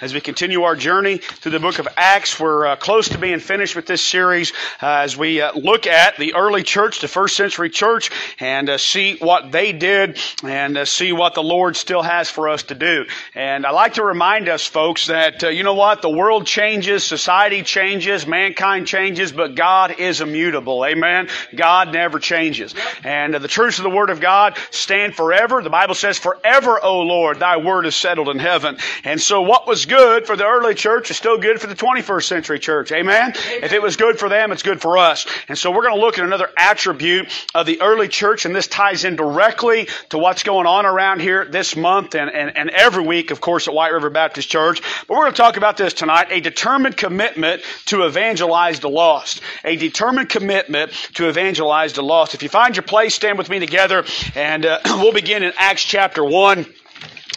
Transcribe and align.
as 0.00 0.12
we 0.12 0.20
continue 0.20 0.62
our 0.62 0.76
journey 0.76 1.18
through 1.18 1.52
the 1.52 1.60
book 1.60 1.78
of 1.78 1.88
Acts. 1.96 2.38
We're 2.38 2.66
uh, 2.66 2.76
close 2.76 3.08
to 3.10 3.18
being 3.18 3.38
finished 3.38 3.76
with 3.76 3.86
this 3.86 4.02
series 4.02 4.52
uh, 4.82 5.00
as 5.04 5.16
we 5.16 5.40
uh, 5.40 5.52
look 5.54 5.86
at 5.86 6.16
the 6.18 6.34
early 6.34 6.62
church, 6.62 7.00
the 7.00 7.08
first 7.08 7.36
century 7.36 7.70
church, 7.70 8.10
and 8.40 8.68
uh, 8.68 8.78
see 8.78 9.16
what 9.16 9.52
they 9.52 9.72
did 9.72 10.18
and 10.44 10.76
uh, 10.76 10.84
see 10.84 11.12
what 11.12 11.34
the 11.34 11.42
Lord 11.42 11.76
still 11.76 12.02
has 12.02 12.28
for 12.28 12.48
us 12.48 12.64
to 12.64 12.74
do. 12.74 13.06
And 13.34 13.64
I 13.64 13.70
like 13.70 13.94
to 13.94 14.04
remind 14.04 14.48
us, 14.48 14.66
folks, 14.66 15.06
that 15.06 15.42
uh, 15.44 15.48
you 15.48 15.62
know 15.62 15.74
what? 15.74 16.02
The 16.02 16.10
world 16.10 16.46
changes, 16.46 17.04
society 17.04 17.62
changes, 17.62 18.26
mankind 18.26 18.86
changes, 18.86 19.32
but 19.32 19.54
God 19.54 19.98
is 19.98 20.20
immutable. 20.20 20.84
Amen. 20.84 21.28
God 21.54 21.92
never 21.92 22.18
changes. 22.18 22.74
And 23.02 23.34
the 23.34 23.48
truths 23.48 23.78
of 23.78 23.84
the 23.84 23.90
Word 23.90 24.10
of 24.10 24.20
God 24.20 24.58
stand 24.70 25.14
forever. 25.14 25.62
The 25.62 25.70
Bible 25.70 25.94
says, 25.94 26.18
"Forever, 26.18 26.82
O 26.82 27.00
Lord, 27.00 27.38
Thy 27.38 27.56
word 27.56 27.86
is 27.86 27.96
settled 27.96 28.28
in 28.28 28.38
heaven." 28.38 28.76
And 29.04 29.20
so 29.20 29.42
what 29.42 29.66
was 29.66 29.85
good 29.86 30.26
for 30.26 30.36
the 30.36 30.44
early 30.44 30.74
church 30.74 31.10
is 31.10 31.16
still 31.16 31.38
good 31.38 31.60
for 31.60 31.66
the 31.66 31.74
21st 31.74 32.24
century 32.24 32.58
church. 32.58 32.92
Amen? 32.92 33.32
Amen? 33.36 33.64
If 33.64 33.72
it 33.72 33.80
was 33.80 33.96
good 33.96 34.18
for 34.18 34.28
them, 34.28 34.52
it's 34.52 34.62
good 34.62 34.80
for 34.80 34.98
us. 34.98 35.26
And 35.48 35.56
so 35.56 35.70
we're 35.70 35.82
going 35.82 35.94
to 35.94 36.00
look 36.00 36.18
at 36.18 36.24
another 36.24 36.50
attribute 36.58 37.28
of 37.54 37.66
the 37.66 37.80
early 37.80 38.08
church, 38.08 38.44
and 38.44 38.54
this 38.54 38.66
ties 38.66 39.04
in 39.04 39.16
directly 39.16 39.88
to 40.10 40.18
what's 40.18 40.42
going 40.42 40.66
on 40.66 40.84
around 40.84 41.20
here 41.20 41.44
this 41.44 41.76
month 41.76 42.14
and, 42.14 42.30
and, 42.30 42.56
and 42.56 42.70
every 42.70 43.04
week, 43.04 43.30
of 43.30 43.40
course, 43.40 43.68
at 43.68 43.74
White 43.74 43.92
River 43.92 44.10
Baptist 44.10 44.48
Church. 44.48 44.82
But 45.06 45.16
we're 45.16 45.24
going 45.24 45.32
to 45.32 45.36
talk 45.36 45.56
about 45.56 45.76
this 45.76 45.94
tonight, 45.94 46.28
a 46.30 46.40
determined 46.40 46.96
commitment 46.96 47.62
to 47.86 48.04
evangelize 48.04 48.80
the 48.80 48.90
lost. 48.90 49.40
A 49.64 49.76
determined 49.76 50.28
commitment 50.28 50.92
to 51.14 51.28
evangelize 51.28 51.92
the 51.92 52.02
lost. 52.02 52.34
If 52.34 52.42
you 52.42 52.48
find 52.48 52.76
your 52.76 52.82
place, 52.82 53.14
stand 53.14 53.38
with 53.38 53.48
me 53.48 53.58
together, 53.58 54.04
and 54.34 54.66
uh, 54.66 54.80
we'll 54.86 55.12
begin 55.12 55.42
in 55.42 55.52
Acts 55.56 55.84
chapter 55.84 56.24
1. 56.24 56.66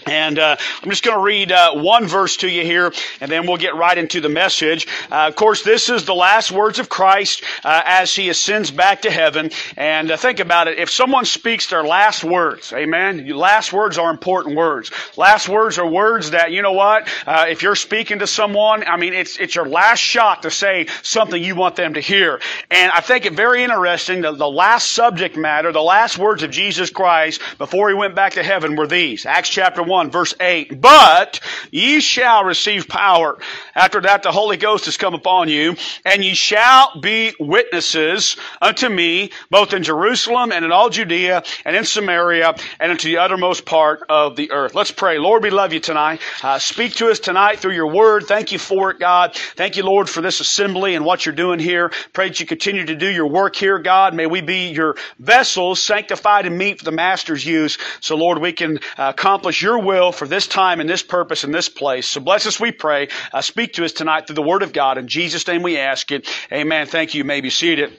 And 0.09 0.39
uh, 0.39 0.55
I'm 0.81 0.89
just 0.89 1.03
going 1.03 1.17
to 1.17 1.23
read 1.23 1.51
uh, 1.51 1.75
one 1.75 2.07
verse 2.07 2.37
to 2.37 2.49
you 2.49 2.63
here, 2.63 2.91
and 3.21 3.31
then 3.31 3.45
we'll 3.45 3.57
get 3.57 3.75
right 3.75 3.95
into 3.95 4.21
the 4.21 4.29
message. 4.29 4.87
Uh, 5.11 5.27
of 5.27 5.35
course, 5.35 5.61
this 5.63 5.87
is 5.89 6.05
the 6.05 6.15
last 6.15 6.51
words 6.51 6.79
of 6.79 6.89
Christ 6.89 7.43
uh, 7.63 7.81
as 7.85 8.15
he 8.15 8.29
ascends 8.29 8.71
back 8.71 9.03
to 9.03 9.11
heaven. 9.11 9.51
And 9.77 10.09
uh, 10.09 10.17
think 10.17 10.39
about 10.39 10.67
it: 10.67 10.79
if 10.79 10.89
someone 10.89 11.25
speaks 11.25 11.67
their 11.67 11.83
last 11.83 12.23
words, 12.23 12.73
Amen. 12.73 13.27
Last 13.27 13.71
words 13.71 13.97
are 13.99 14.09
important 14.09 14.55
words. 14.55 14.91
Last 15.15 15.47
words 15.47 15.77
are 15.77 15.87
words 15.87 16.31
that 16.31 16.51
you 16.51 16.61
know 16.63 16.71
what? 16.71 17.07
Uh, 17.27 17.45
if 17.49 17.61
you're 17.61 17.75
speaking 17.75 18.19
to 18.19 18.27
someone, 18.27 18.83
I 18.85 18.97
mean, 18.97 19.13
it's 19.13 19.37
it's 19.37 19.53
your 19.53 19.67
last 19.67 19.99
shot 19.99 20.41
to 20.41 20.49
say 20.49 20.87
something 21.03 21.41
you 21.41 21.55
want 21.55 21.75
them 21.75 21.93
to 21.93 21.99
hear. 21.99 22.39
And 22.71 22.91
I 22.91 23.01
think 23.01 23.25
it 23.25 23.33
very 23.33 23.63
interesting. 23.63 24.21
that 24.21 24.37
the 24.37 24.49
last 24.49 24.91
subject 24.91 25.37
matter, 25.37 25.71
the 25.71 25.81
last 25.81 26.17
words 26.17 26.41
of 26.41 26.49
Jesus 26.49 26.89
Christ 26.89 27.41
before 27.57 27.89
he 27.89 27.95
went 27.95 28.15
back 28.15 28.33
to 28.33 28.43
heaven 28.43 28.75
were 28.75 28.87
these: 28.87 29.25
Acts 29.25 29.49
chapter 29.49 29.83
1, 29.83 29.98
verse 30.07 30.33
8. 30.39 30.81
But 30.81 31.39
ye 31.71 31.99
shall 31.99 32.43
receive 32.43 32.87
power. 32.87 33.37
After 33.75 34.01
that, 34.01 34.23
the 34.23 34.31
Holy 34.31 34.57
Ghost 34.57 34.85
has 34.85 34.97
come 34.97 35.13
upon 35.13 35.49
you, 35.49 35.75
and 36.05 36.23
ye 36.23 36.33
shall 36.33 36.99
be 36.99 37.33
witnesses 37.39 38.37
unto 38.61 38.89
me, 38.89 39.31
both 39.49 39.73
in 39.73 39.83
Jerusalem 39.83 40.51
and 40.51 40.63
in 40.65 40.71
all 40.71 40.89
Judea 40.89 41.43
and 41.65 41.75
in 41.75 41.85
Samaria 41.85 42.55
and 42.79 42.91
unto 42.91 43.07
the 43.07 43.17
uttermost 43.17 43.65
part 43.65 44.03
of 44.09 44.35
the 44.35 44.51
earth. 44.51 44.75
Let's 44.75 44.91
pray. 44.91 45.17
Lord, 45.17 45.43
we 45.43 45.49
love 45.49 45.73
you 45.73 45.79
tonight. 45.79 46.21
Uh, 46.43 46.59
speak 46.59 46.93
to 46.95 47.09
us 47.09 47.19
tonight 47.19 47.59
through 47.59 47.73
your 47.73 47.91
word. 47.91 48.25
Thank 48.25 48.51
you 48.51 48.59
for 48.59 48.91
it, 48.91 48.99
God. 48.99 49.35
Thank 49.55 49.77
you, 49.77 49.83
Lord, 49.83 50.09
for 50.09 50.21
this 50.21 50.39
assembly 50.39 50.95
and 50.95 51.05
what 51.05 51.25
you're 51.25 51.35
doing 51.35 51.59
here. 51.59 51.91
Pray 52.13 52.29
that 52.29 52.39
you 52.39 52.45
continue 52.45 52.85
to 52.85 52.95
do 52.95 53.07
your 53.07 53.27
work 53.27 53.55
here, 53.55 53.79
God. 53.79 54.13
May 54.13 54.25
we 54.25 54.41
be 54.41 54.69
your 54.69 54.95
vessels, 55.19 55.81
sanctified 55.83 56.45
and 56.45 56.57
meet 56.57 56.79
for 56.79 56.85
the 56.85 56.91
Master's 56.91 57.45
use. 57.45 57.77
So, 57.99 58.15
Lord, 58.15 58.39
we 58.39 58.53
can 58.53 58.77
uh, 58.97 59.13
accomplish 59.15 59.61
your 59.61 59.79
will 59.79 59.88
for 60.11 60.27
this 60.27 60.47
time 60.47 60.79
and 60.79 60.89
this 60.89 61.03
purpose 61.03 61.43
and 61.43 61.53
this 61.53 61.69
place. 61.69 62.07
So 62.07 62.21
bless 62.21 62.47
us, 62.47 62.59
we 62.59 62.71
pray. 62.71 63.09
Uh, 63.31 63.41
speak 63.41 63.73
to 63.73 63.85
us 63.85 63.91
tonight 63.91 64.25
through 64.25 64.35
the 64.35 64.41
Word 64.41 64.63
of 64.63 64.73
God. 64.73 64.97
In 64.97 65.07
Jesus' 65.07 65.45
name 65.47 65.61
we 65.61 65.77
ask 65.77 66.11
it. 66.11 66.27
Amen. 66.51 66.87
Thank 66.87 67.13
you. 67.13 67.19
you 67.19 67.23
may 67.25 67.41
be 67.41 67.49
seated. 67.49 67.91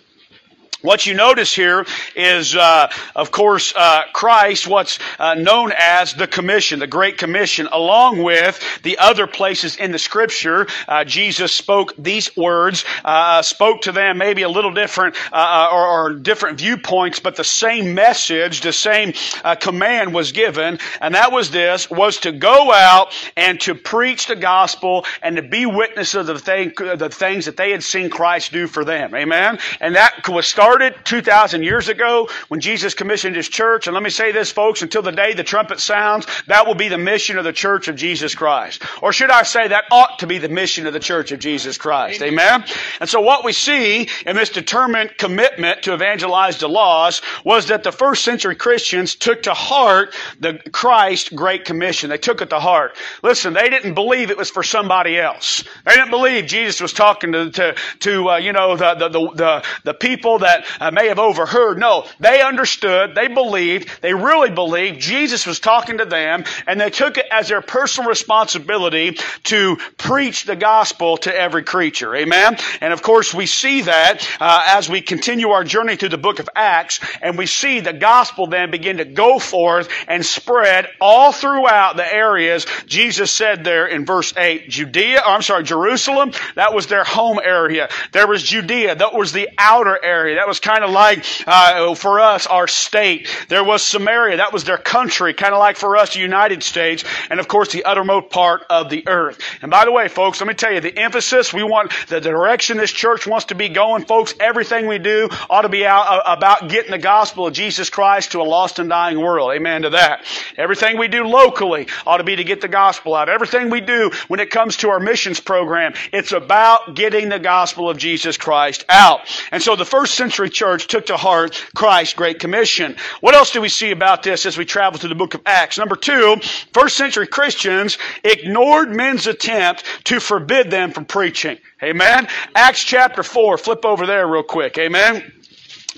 What 0.82 1.04
you 1.04 1.12
notice 1.12 1.54
here 1.54 1.84
is, 2.16 2.56
uh, 2.56 2.88
of 3.14 3.30
course, 3.30 3.74
uh, 3.76 4.04
Christ, 4.14 4.66
what's 4.66 4.98
uh, 5.18 5.34
known 5.34 5.72
as 5.76 6.14
the 6.14 6.26
Commission, 6.26 6.78
the 6.78 6.86
Great 6.86 7.18
Commission, 7.18 7.68
along 7.70 8.22
with 8.22 8.58
the 8.82 8.96
other 8.96 9.26
places 9.26 9.76
in 9.76 9.92
the 9.92 9.98
Scripture. 9.98 10.66
Uh, 10.88 11.04
Jesus 11.04 11.52
spoke 11.52 11.92
these 11.98 12.34
words, 12.34 12.86
uh, 13.04 13.42
spoke 13.42 13.82
to 13.82 13.92
them 13.92 14.16
maybe 14.16 14.40
a 14.40 14.48
little 14.48 14.72
different 14.72 15.16
uh, 15.32 15.68
or, 15.70 15.86
or, 15.86 16.14
different 16.14 16.58
viewpoints, 16.58 17.18
but 17.18 17.36
the 17.36 17.44
same 17.44 17.94
message, 17.94 18.62
the 18.62 18.72
same 18.72 19.12
command 19.60 20.14
was 20.14 20.32
given, 20.32 20.78
and 21.00 21.14
that 21.14 21.30
was 21.30 21.50
this: 21.50 21.90
was 21.90 22.18
to 22.18 22.32
go 22.32 22.72
out 22.72 23.12
and 23.36 23.60
to 23.60 23.74
preach 23.74 24.28
the 24.28 24.36
gospel 24.36 25.04
and 25.22 25.36
to 25.36 25.42
be 25.42 25.66
witnesses 25.66 26.28
of 26.28 26.38
the, 26.38 26.38
thing, 26.38 26.72
the 26.76 27.10
things 27.10 27.44
that 27.44 27.56
they 27.56 27.70
had 27.70 27.82
seen 27.82 28.08
Christ 28.08 28.52
do 28.52 28.66
for 28.66 28.84
them. 28.84 29.14
Amen. 29.14 29.58
And 29.80 29.96
that 29.96 30.26
was 30.28 30.46
started 30.46 30.69
started 30.70 30.94
2,000 31.04 31.64
years 31.64 31.88
ago 31.88 32.28
when 32.46 32.60
Jesus 32.60 32.94
commissioned 32.94 33.34
his 33.34 33.48
church. 33.48 33.88
And 33.88 33.94
let 33.94 34.04
me 34.04 34.10
say 34.10 34.30
this, 34.30 34.52
folks, 34.52 34.82
until 34.82 35.02
the 35.02 35.10
day 35.10 35.34
the 35.34 35.42
trumpet 35.42 35.80
sounds, 35.80 36.28
that 36.46 36.64
will 36.64 36.76
be 36.76 36.86
the 36.86 36.96
mission 36.96 37.38
of 37.38 37.44
the 37.44 37.52
church 37.52 37.88
of 37.88 37.96
Jesus 37.96 38.36
Christ. 38.36 38.80
Or 39.02 39.12
should 39.12 39.32
I 39.32 39.42
say 39.42 39.66
that 39.66 39.86
ought 39.90 40.20
to 40.20 40.28
be 40.28 40.38
the 40.38 40.48
mission 40.48 40.86
of 40.86 40.92
the 40.92 41.00
church 41.00 41.32
of 41.32 41.40
Jesus 41.40 41.76
Christ. 41.76 42.22
Amen? 42.22 42.64
And 43.00 43.10
so 43.10 43.20
what 43.20 43.44
we 43.44 43.52
see 43.52 44.08
in 44.24 44.36
this 44.36 44.50
determined 44.50 45.18
commitment 45.18 45.82
to 45.82 45.92
evangelize 45.92 46.58
the 46.58 46.68
lost 46.68 47.24
was 47.44 47.66
that 47.66 47.82
the 47.82 47.90
first 47.90 48.22
century 48.22 48.54
Christians 48.54 49.16
took 49.16 49.42
to 49.42 49.54
heart 49.54 50.14
the 50.38 50.60
Christ 50.70 51.34
Great 51.34 51.64
Commission. 51.64 52.10
They 52.10 52.18
took 52.18 52.42
it 52.42 52.50
to 52.50 52.60
heart. 52.60 52.96
Listen, 53.24 53.54
they 53.54 53.70
didn't 53.70 53.94
believe 53.94 54.30
it 54.30 54.38
was 54.38 54.50
for 54.50 54.62
somebody 54.62 55.18
else. 55.18 55.64
They 55.84 55.94
didn't 55.94 56.10
believe 56.10 56.46
Jesus 56.46 56.80
was 56.80 56.92
talking 56.92 57.32
to, 57.32 57.50
to, 57.50 57.74
to 58.00 58.30
uh, 58.30 58.36
you 58.36 58.52
know, 58.52 58.76
the, 58.76 58.94
the, 58.94 59.08
the, 59.08 59.64
the 59.82 59.94
people 59.94 60.38
that 60.38 60.59
that 60.60 60.82
uh, 60.82 60.90
may 60.90 61.08
have 61.08 61.18
overheard. 61.18 61.78
No, 61.78 62.06
they 62.18 62.42
understood, 62.42 63.14
they 63.14 63.28
believed, 63.28 63.90
they 64.02 64.14
really 64.14 64.50
believed 64.50 65.00
Jesus 65.00 65.46
was 65.46 65.60
talking 65.60 65.98
to 65.98 66.04
them, 66.04 66.44
and 66.66 66.80
they 66.80 66.90
took 66.90 67.18
it 67.18 67.26
as 67.30 67.48
their 67.48 67.62
personal 67.62 68.08
responsibility 68.08 69.18
to 69.44 69.76
preach 69.96 70.44
the 70.44 70.56
gospel 70.56 71.16
to 71.18 71.34
every 71.34 71.62
creature. 71.62 72.14
Amen? 72.14 72.56
And 72.80 72.92
of 72.92 73.02
course, 73.02 73.32
we 73.34 73.46
see 73.46 73.82
that 73.82 74.28
uh, 74.40 74.62
as 74.66 74.88
we 74.88 75.00
continue 75.00 75.50
our 75.50 75.64
journey 75.64 75.96
through 75.96 76.10
the 76.10 76.18
book 76.18 76.38
of 76.38 76.48
Acts, 76.54 77.00
and 77.22 77.38
we 77.38 77.46
see 77.46 77.80
the 77.80 77.92
gospel 77.92 78.46
then 78.46 78.70
begin 78.70 78.98
to 78.98 79.04
go 79.04 79.38
forth 79.38 79.88
and 80.08 80.24
spread 80.24 80.88
all 81.00 81.32
throughout 81.32 81.96
the 81.96 82.14
areas 82.14 82.66
Jesus 82.86 83.30
said 83.30 83.64
there 83.64 83.86
in 83.86 84.04
verse 84.04 84.34
8. 84.36 84.68
Judea, 84.68 85.22
I'm 85.24 85.42
sorry, 85.42 85.64
Jerusalem, 85.64 86.32
that 86.54 86.74
was 86.74 86.86
their 86.86 87.04
home 87.04 87.40
area. 87.42 87.88
There 88.12 88.26
was 88.26 88.42
Judea, 88.42 88.96
that 88.96 89.14
was 89.14 89.32
the 89.32 89.48
outer 89.58 89.98
area. 90.02 90.36
That 90.36 90.48
was 90.50 90.58
kind 90.58 90.82
of 90.82 90.90
like, 90.90 91.24
uh, 91.46 91.94
for 91.94 92.18
us, 92.18 92.48
our 92.48 92.66
state. 92.66 93.28
There 93.48 93.62
was 93.62 93.84
Samaria. 93.84 94.38
That 94.38 94.52
was 94.52 94.64
their 94.64 94.78
country, 94.78 95.32
kind 95.32 95.54
of 95.54 95.60
like 95.60 95.76
for 95.76 95.96
us, 95.96 96.14
the 96.14 96.20
United 96.20 96.64
States. 96.64 97.04
And 97.30 97.38
of 97.38 97.46
course, 97.46 97.70
the 97.70 97.84
uttermost 97.84 98.30
part 98.30 98.64
of 98.68 98.90
the 98.90 99.06
earth. 99.06 99.38
And 99.62 99.70
by 99.70 99.84
the 99.84 99.92
way, 99.92 100.08
folks, 100.08 100.40
let 100.40 100.48
me 100.48 100.54
tell 100.54 100.72
you, 100.72 100.80
the 100.80 100.98
emphasis 100.98 101.54
we 101.54 101.62
want, 101.62 101.92
the 102.08 102.20
direction 102.20 102.78
this 102.78 102.90
church 102.90 103.28
wants 103.28 103.46
to 103.46 103.54
be 103.54 103.68
going, 103.68 104.04
folks, 104.06 104.34
everything 104.40 104.88
we 104.88 104.98
do 104.98 105.28
ought 105.48 105.62
to 105.62 105.68
be 105.68 105.86
out, 105.86 106.06
uh, 106.08 106.22
about 106.26 106.68
getting 106.68 106.90
the 106.90 106.98
gospel 106.98 107.46
of 107.46 107.52
Jesus 107.52 107.88
Christ 107.88 108.32
to 108.32 108.40
a 108.40 108.42
lost 108.42 108.80
and 108.80 108.88
dying 108.88 109.20
world. 109.20 109.52
Amen 109.52 109.82
to 109.82 109.90
that. 109.90 110.24
Everything 110.56 110.98
we 110.98 111.06
do 111.06 111.22
locally 111.22 111.86
ought 112.04 112.16
to 112.16 112.24
be 112.24 112.34
to 112.34 112.44
get 112.44 112.60
the 112.60 112.66
gospel 112.66 113.14
out. 113.14 113.28
Everything 113.28 113.70
we 113.70 113.80
do 113.80 114.10
when 114.26 114.40
it 114.40 114.50
comes 114.50 114.78
to 114.78 114.90
our 114.90 114.98
missions 114.98 115.38
program, 115.38 115.94
it's 116.12 116.32
about 116.32 116.96
getting 116.96 117.28
the 117.28 117.38
gospel 117.38 117.88
of 117.88 117.98
Jesus 117.98 118.36
Christ 118.36 118.84
out. 118.88 119.20
And 119.52 119.62
so 119.62 119.76
the 119.76 119.84
first 119.84 120.14
century 120.14 120.39
century 120.40 120.50
church 120.50 120.86
took 120.86 121.06
to 121.06 121.18
heart 121.18 121.62
Christ's 121.74 122.14
Great 122.14 122.38
Commission. 122.38 122.96
What 123.20 123.34
else 123.34 123.50
do 123.50 123.60
we 123.60 123.68
see 123.68 123.90
about 123.90 124.22
this 124.22 124.46
as 124.46 124.56
we 124.56 124.64
travel 124.64 124.98
through 124.98 125.10
the 125.10 125.14
book 125.14 125.34
of 125.34 125.42
Acts? 125.44 125.76
Number 125.76 125.96
two, 125.96 126.36
first 126.72 126.96
century 126.96 127.26
Christians 127.26 127.98
ignored 128.24 128.88
men's 128.90 129.26
attempt 129.26 129.84
to 130.04 130.18
forbid 130.18 130.70
them 130.70 130.92
from 130.92 131.04
preaching. 131.04 131.58
Amen. 131.82 132.26
Acts 132.54 132.82
chapter 132.82 133.22
4. 133.22 133.58
Flip 133.58 133.84
over 133.84 134.06
there 134.06 134.26
real 134.26 134.42
quick. 134.42 134.78
Amen. 134.78 135.30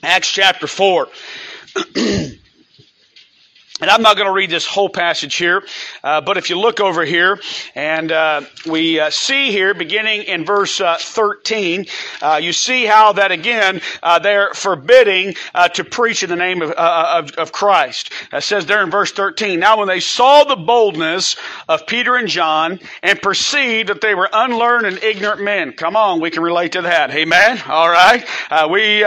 Acts 0.02 0.28
chapter 0.28 0.66
4. 0.66 1.06
And 3.82 3.90
I'm 3.90 4.00
not 4.00 4.14
going 4.14 4.28
to 4.28 4.32
read 4.32 4.48
this 4.48 4.64
whole 4.64 4.88
passage 4.88 5.34
here, 5.34 5.64
uh, 6.04 6.20
but 6.20 6.36
if 6.36 6.48
you 6.48 6.56
look 6.56 6.78
over 6.78 7.04
here, 7.04 7.40
and 7.74 8.12
uh, 8.12 8.42
we 8.64 9.00
uh, 9.00 9.10
see 9.10 9.50
here, 9.50 9.74
beginning 9.74 10.22
in 10.22 10.44
verse 10.44 10.80
uh, 10.80 10.98
13, 11.00 11.86
uh, 12.22 12.38
you 12.40 12.52
see 12.52 12.84
how 12.84 13.12
that 13.14 13.32
again 13.32 13.80
uh, 14.04 14.20
they're 14.20 14.54
forbidding 14.54 15.34
to 15.74 15.82
preach 15.82 16.22
in 16.22 16.30
the 16.30 16.36
name 16.36 16.62
of, 16.62 16.70
of, 16.70 17.32
of 17.32 17.50
Christ. 17.50 18.12
It 18.32 18.44
says 18.44 18.66
there 18.66 18.84
in 18.84 18.90
verse 18.92 19.10
13, 19.10 19.58
Now 19.58 19.80
when 19.80 19.88
they 19.88 19.98
saw 19.98 20.44
the 20.44 20.54
boldness 20.54 21.34
of 21.68 21.84
Peter 21.88 22.14
and 22.14 22.28
John 22.28 22.78
and 23.02 23.20
perceived 23.20 23.88
that 23.88 24.00
they 24.00 24.14
were 24.14 24.28
unlearned 24.32 24.86
and 24.86 25.02
ignorant 25.02 25.42
men, 25.42 25.72
come 25.72 25.96
on, 25.96 26.20
we 26.20 26.30
can 26.30 26.44
relate 26.44 26.70
to 26.72 26.82
that. 26.82 27.10
Amen. 27.10 27.60
All 27.66 27.90
right. 27.90 28.24
we 28.70 29.04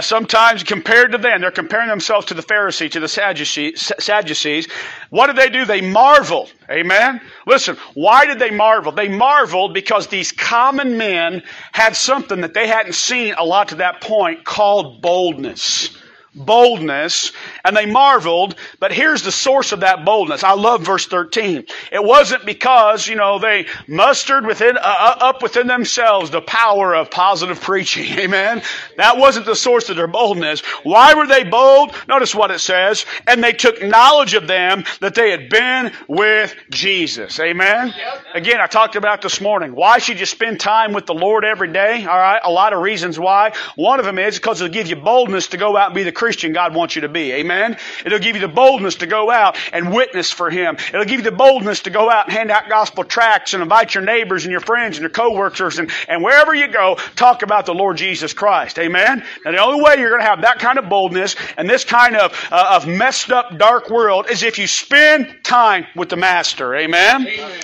sometimes 0.00 0.62
compared 0.62 1.12
to 1.12 1.18
them, 1.18 1.42
they're 1.42 1.50
comparing 1.50 1.90
themselves 1.90 2.24
to 2.28 2.34
the 2.34 2.42
Pharisee, 2.42 2.90
to 2.90 3.00
the 3.00 3.08
Sadducee 3.08 3.74
Sadducees. 4.14 4.68
What 5.10 5.26
did 5.26 5.36
they 5.36 5.50
do? 5.50 5.64
They 5.64 5.80
marveled. 5.80 6.52
Amen? 6.70 7.20
Listen, 7.48 7.76
why 7.94 8.26
did 8.26 8.38
they 8.38 8.52
marvel? 8.52 8.92
They 8.92 9.08
marveled 9.08 9.74
because 9.74 10.06
these 10.06 10.30
common 10.30 10.96
men 10.96 11.42
had 11.72 11.96
something 11.96 12.40
that 12.42 12.54
they 12.54 12.68
hadn't 12.68 12.94
seen 12.94 13.34
a 13.36 13.44
lot 13.44 13.68
to 13.70 13.74
that 13.76 14.00
point 14.00 14.44
called 14.44 15.02
boldness 15.02 15.98
boldness 16.34 17.32
and 17.64 17.76
they 17.76 17.86
marveled 17.86 18.56
but 18.80 18.92
here's 18.92 19.22
the 19.22 19.32
source 19.32 19.72
of 19.72 19.80
that 19.80 20.04
boldness. 20.04 20.42
I 20.42 20.52
love 20.54 20.82
verse 20.82 21.06
13 21.06 21.66
it 21.92 22.02
wasn't 22.02 22.44
because 22.44 23.06
you 23.06 23.14
know 23.14 23.38
they 23.38 23.66
mustered 23.86 24.46
within 24.46 24.76
uh, 24.76 24.80
uh 24.80 25.16
up 25.20 25.42
within 25.42 25.66
themselves 25.66 26.30
the 26.30 26.40
power 26.42 26.94
of 26.94 27.10
positive 27.10 27.60
preaching. 27.60 28.06
Amen? 28.18 28.62
That 28.96 29.16
wasn't 29.18 29.46
the 29.46 29.56
source 29.56 29.88
of 29.88 29.96
their 29.96 30.06
boldness. 30.06 30.60
Why 30.82 31.14
were 31.14 31.26
they 31.26 31.44
bold? 31.44 31.94
Notice 32.08 32.34
what 32.34 32.50
it 32.50 32.60
says. 32.60 33.06
And 33.26 33.42
they 33.42 33.52
took 33.52 33.82
knowledge 33.82 34.34
of 34.34 34.46
them 34.46 34.84
that 35.00 35.14
they 35.14 35.30
had 35.30 35.48
been 35.48 35.92
with 36.08 36.54
jesus. 36.70 37.38
Amen? 37.40 37.94
Again 38.34 38.60
i 38.60 38.66
talked 38.66 38.96
about 38.96 39.22
this 39.22 39.40
morning. 39.40 39.74
Why 39.74 39.98
should 39.98 40.20
you 40.20 40.26
spend 40.26 40.60
time 40.60 40.92
with 40.92 41.06
the 41.06 41.14
lord 41.14 41.44
every 41.44 41.72
day? 41.72 42.04
All 42.04 42.18
right? 42.18 42.40
A 42.42 42.50
lot 42.50 42.72
of 42.72 42.80
reasons 42.80 43.18
why. 43.18 43.52
One 43.76 43.98
of 43.98 44.06
them 44.06 44.18
is 44.18 44.36
because 44.36 44.60
it'll 44.60 44.72
give 44.72 44.88
you 44.88 44.96
boldness 44.96 45.48
to 45.48 45.56
go 45.56 45.76
out 45.76 45.86
and 45.86 45.94
be 45.94 46.02
the 46.02 46.12
Christian 46.24 46.54
God 46.54 46.74
wants 46.74 46.94
you 46.94 47.02
to 47.02 47.08
be. 47.10 47.32
Amen? 47.32 47.76
It'll 48.06 48.18
give 48.18 48.34
you 48.34 48.40
the 48.40 48.48
boldness 48.48 48.94
to 48.94 49.06
go 49.06 49.30
out 49.30 49.58
and 49.74 49.92
witness 49.92 50.30
for 50.30 50.48
Him. 50.48 50.78
It'll 50.88 51.04
give 51.04 51.18
you 51.18 51.30
the 51.30 51.36
boldness 51.36 51.80
to 51.80 51.90
go 51.90 52.08
out 52.10 52.28
and 52.28 52.32
hand 52.32 52.50
out 52.50 52.66
gospel 52.66 53.04
tracts 53.04 53.52
and 53.52 53.62
invite 53.62 53.94
your 53.94 54.02
neighbors 54.02 54.44
and 54.44 54.50
your 54.50 54.62
friends 54.62 54.96
and 54.96 55.02
your 55.02 55.10
coworkers 55.10 55.78
and, 55.78 55.90
and 56.08 56.24
wherever 56.24 56.54
you 56.54 56.66
go, 56.68 56.94
talk 57.14 57.42
about 57.42 57.66
the 57.66 57.74
Lord 57.74 57.98
Jesus 57.98 58.32
Christ. 58.32 58.78
Amen? 58.78 59.22
Now 59.44 59.50
the 59.50 59.58
only 59.58 59.82
way 59.82 59.96
you're 59.98 60.08
going 60.08 60.22
to 60.22 60.26
have 60.26 60.40
that 60.40 60.60
kind 60.60 60.78
of 60.78 60.88
boldness 60.88 61.36
and 61.58 61.68
this 61.68 61.84
kind 61.84 62.16
of, 62.16 62.32
uh, 62.50 62.68
of 62.70 62.86
messed 62.86 63.30
up 63.30 63.58
dark 63.58 63.90
world 63.90 64.30
is 64.30 64.42
if 64.42 64.58
you 64.58 64.66
spend 64.66 65.44
time 65.44 65.84
with 65.94 66.08
the 66.08 66.16
Master. 66.16 66.74
Amen? 66.74 67.26
Amen. 67.26 67.60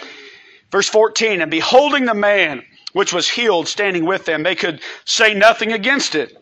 Verse 0.71 0.89
14, 0.91 1.41
and 1.41 1.51
beholding 1.51 2.05
the 2.05 2.13
man 2.13 2.63
which 2.93 3.15
was 3.15 3.27
healed 3.27 3.69
standing 3.69 4.05
with 4.05 4.27
them, 4.27 4.43
they 4.43 4.55
could 4.55 4.83
say 5.07 5.33
nothing 5.33 5.73
against 5.73 6.15
it. 6.15 6.37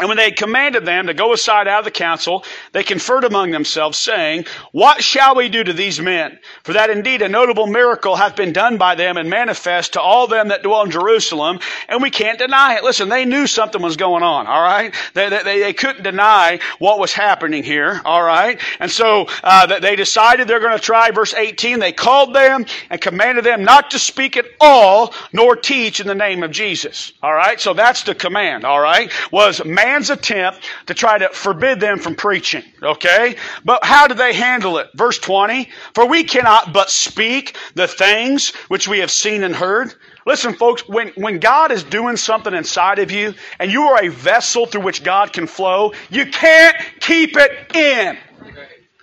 And 0.00 0.08
when 0.08 0.16
they 0.16 0.30
commanded 0.30 0.86
them 0.86 1.08
to 1.08 1.14
go 1.14 1.32
aside 1.32 1.66
out 1.66 1.80
of 1.80 1.84
the 1.84 1.90
council, 1.90 2.44
they 2.72 2.84
conferred 2.84 3.24
among 3.24 3.50
themselves, 3.50 3.98
saying, 3.98 4.44
What 4.70 5.02
shall 5.02 5.34
we 5.34 5.48
do 5.48 5.64
to 5.64 5.72
these 5.72 6.00
men? 6.00 6.38
For 6.62 6.74
that 6.74 6.90
indeed 6.90 7.20
a 7.20 7.28
notable 7.28 7.66
miracle 7.66 8.14
hath 8.14 8.36
been 8.36 8.52
done 8.52 8.78
by 8.78 8.94
them 8.94 9.16
and 9.16 9.28
manifest 9.28 9.94
to 9.94 10.00
all 10.00 10.28
them 10.28 10.48
that 10.48 10.62
dwell 10.62 10.84
in 10.84 10.92
Jerusalem, 10.92 11.58
and 11.88 12.00
we 12.00 12.10
can't 12.10 12.38
deny 12.38 12.76
it. 12.76 12.84
Listen, 12.84 13.08
they 13.08 13.24
knew 13.24 13.48
something 13.48 13.82
was 13.82 13.96
going 13.96 14.22
on, 14.22 14.46
all 14.46 14.62
right? 14.62 14.94
They, 15.14 15.28
they, 15.30 15.60
they 15.60 15.72
couldn't 15.72 16.04
deny 16.04 16.60
what 16.78 17.00
was 17.00 17.12
happening 17.12 17.64
here, 17.64 18.00
all 18.04 18.22
right? 18.22 18.60
And 18.78 18.90
so 18.90 19.26
uh, 19.42 19.80
they 19.80 19.96
decided 19.96 20.46
they're 20.46 20.60
going 20.60 20.78
to 20.78 20.84
try. 20.84 21.10
Verse 21.10 21.34
18, 21.34 21.80
they 21.80 21.92
called 21.92 22.36
them 22.36 22.66
and 22.88 23.00
commanded 23.00 23.44
them 23.44 23.64
not 23.64 23.90
to 23.90 23.98
speak 23.98 24.36
at 24.36 24.46
all, 24.60 25.12
nor 25.32 25.56
teach 25.56 25.98
in 25.98 26.06
the 26.06 26.14
name 26.14 26.44
of 26.44 26.52
Jesus, 26.52 27.12
all 27.20 27.34
right? 27.34 27.60
So 27.60 27.74
that's 27.74 28.04
the 28.04 28.14
command, 28.14 28.64
all 28.64 28.80
right? 28.80 29.10
Was 29.32 29.64
man 29.64 29.87
man's 29.88 30.10
attempt 30.10 30.60
to 30.86 30.94
try 30.94 31.16
to 31.18 31.28
forbid 31.30 31.80
them 31.80 31.98
from 31.98 32.14
preaching. 32.14 32.62
Okay? 32.82 33.36
But 33.64 33.84
how 33.84 34.06
do 34.06 34.14
they 34.14 34.34
handle 34.34 34.78
it? 34.78 34.88
Verse 34.94 35.18
20, 35.18 35.68
for 35.94 36.06
we 36.06 36.24
cannot 36.24 36.72
but 36.72 36.90
speak 36.90 37.56
the 37.74 37.88
things 37.88 38.50
which 38.68 38.86
we 38.86 38.98
have 38.98 39.10
seen 39.10 39.42
and 39.42 39.54
heard. 39.54 39.94
Listen, 40.26 40.52
folks, 40.54 40.86
when, 40.86 41.08
when 41.16 41.38
God 41.38 41.72
is 41.72 41.82
doing 41.84 42.16
something 42.16 42.52
inside 42.52 42.98
of 42.98 43.10
you 43.10 43.34
and 43.58 43.72
you 43.72 43.82
are 43.82 44.04
a 44.04 44.08
vessel 44.08 44.66
through 44.66 44.82
which 44.82 45.02
God 45.02 45.32
can 45.32 45.46
flow, 45.46 45.92
you 46.10 46.26
can't 46.26 46.76
keep 47.00 47.36
it 47.36 47.74
in. 47.74 48.18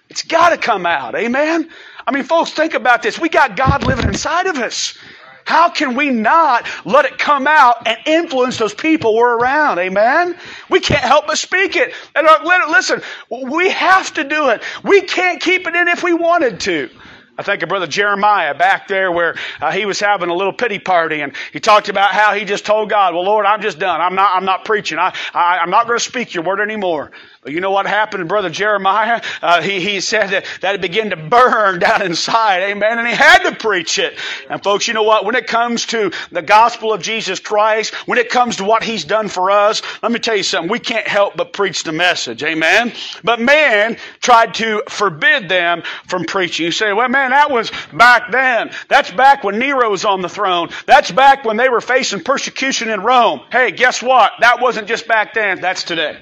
It's 0.10 0.22
got 0.22 0.50
to 0.50 0.58
come 0.58 0.86
out. 0.86 1.16
Amen? 1.16 1.70
I 2.08 2.12
mean, 2.12 2.24
folks, 2.24 2.52
think 2.52 2.76
about 2.76 3.02
this. 3.02 3.18
We 3.18 3.30
got 3.30 3.56
God 3.56 3.84
living 3.84 4.08
inside 4.08 4.46
of 4.46 4.58
us. 4.58 4.96
How 5.46 5.70
can 5.70 5.96
we 5.96 6.10
not 6.10 6.68
let 6.86 7.06
it 7.06 7.20
come 7.20 7.48
out 7.48 7.88
and 7.88 7.98
influence 8.06 8.58
those 8.58 8.74
people 8.74 9.16
we're 9.16 9.38
around? 9.38 9.78
Amen? 9.78 10.36
We 10.70 10.80
can't 10.80 11.04
help 11.04 11.28
but 11.28 11.38
speak 11.38 11.76
it. 11.76 11.94
And 12.16 12.28
uh, 12.28 12.66
listen, 12.70 13.02
we 13.30 13.70
have 13.70 14.14
to 14.16 14.24
do 14.24 14.50
it. 14.50 14.64
We 14.84 15.02
can't 15.02 15.40
keep 15.40 15.68
it 15.68 15.76
in 15.76 15.88
if 15.88 16.04
we 16.04 16.14
wanted 16.14 16.60
to. 16.62 16.90
I 17.38 17.44
think 17.44 17.64
of 17.64 17.70
Brother 17.70 17.88
Jeremiah 17.88 18.54
back 18.56 18.88
there 18.88 19.12
where 19.12 19.36
uh, 19.60 19.72
he 19.72 19.86
was 19.86 20.00
having 20.00 20.30
a 20.30 20.34
little 20.34 20.54
pity 20.54 20.80
party 20.80 21.22
and 21.22 21.34
he 21.52 21.60
talked 21.60 21.90
about 21.90 22.12
how 22.12 22.34
he 22.34 22.46
just 22.46 22.66
told 22.66 22.90
God, 22.90 23.14
well, 23.14 23.24
Lord, 23.24 23.46
I'm 23.46 23.62
just 23.62 23.78
done. 23.78 24.00
I'm 24.00 24.16
not, 24.16 24.34
I'm 24.34 24.46
not 24.46 24.64
preaching. 24.64 25.00
I, 25.00 25.14
I, 25.34 25.60
I'm 25.60 25.70
not 25.70 25.86
going 25.86 26.00
to 26.00 26.04
speak 26.04 26.34
your 26.34 26.46
word 26.46 26.62
anymore. 26.62 27.12
But 27.46 27.54
you 27.54 27.62
know 27.62 27.70
what 27.70 27.86
happened 27.86 28.22
to 28.22 28.26
Brother 28.26 28.50
Jeremiah? 28.50 29.22
Uh, 29.40 29.62
he, 29.62 29.80
he 29.80 30.02
said 30.02 30.32
that, 30.32 30.46
that 30.62 30.74
it 30.74 30.82
began 30.82 31.12
to 31.12 31.16
burn 31.16 31.78
down 31.80 32.02
inside. 32.02 32.64
Amen. 32.64 32.98
And 32.98 33.08
he 33.08 33.14
had 33.14 33.44
to 33.48 33.56
preach 33.56 34.00
it. 34.00 34.18
And 34.50 34.64
folks, 34.64 34.88
you 34.88 34.96
know 34.96 35.04
what? 35.04 35.26
When 35.26 35.36
it 35.36 35.46
comes 35.46 35.86
to 35.88 36.12
the 36.32 36.42
gospel 36.42 36.92
of 36.92 37.04
Jesus 37.04 37.40
Christ, 37.40 37.94
when 38.08 38.18
it 38.18 38.32
comes 38.32 38.56
to 38.56 38.64
what 38.64 38.84
he's 38.84 39.06
done 39.06 39.28
for 39.28 39.52
us, 39.52 39.84
let 40.02 40.12
me 40.12 40.18
tell 40.18 40.36
you 40.36 40.42
something. 40.42 40.72
We 40.72 40.80
can't 40.80 41.08
help 41.08 41.38
but 41.38 41.54
preach 41.54 41.84
the 41.84 41.92
message. 41.92 42.42
Amen. 42.44 42.94
But 43.24 43.40
man 43.40 43.98
tried 44.22 44.56
to 44.56 44.82
forbid 44.90 45.48
them 45.48 45.84
from 46.08 46.26
preaching. 46.26 46.66
You 46.66 46.72
say, 46.72 46.94
well, 46.94 47.10
man, 47.10 47.25
that 47.32 47.52
was 47.52 47.72
back 47.94 48.32
then. 48.32 48.72
That's 48.88 49.12
back 49.12 49.44
when 49.44 49.60
Nero 49.60 49.90
was 49.90 50.06
on 50.06 50.22
the 50.22 50.30
throne. 50.30 50.70
That's 50.86 51.12
back 51.12 51.46
when 51.46 51.58
they 51.58 51.70
were 51.70 51.82
facing 51.82 52.24
persecution 52.24 52.90
in 52.90 53.02
Rome. 53.02 53.42
Hey, 53.52 53.72
guess 53.72 54.02
what? 54.02 54.32
That 54.40 54.62
wasn't 54.62 54.88
just 54.88 55.08
back 55.08 55.34
then. 55.34 55.62
That's 55.62 55.84
today. 55.84 56.18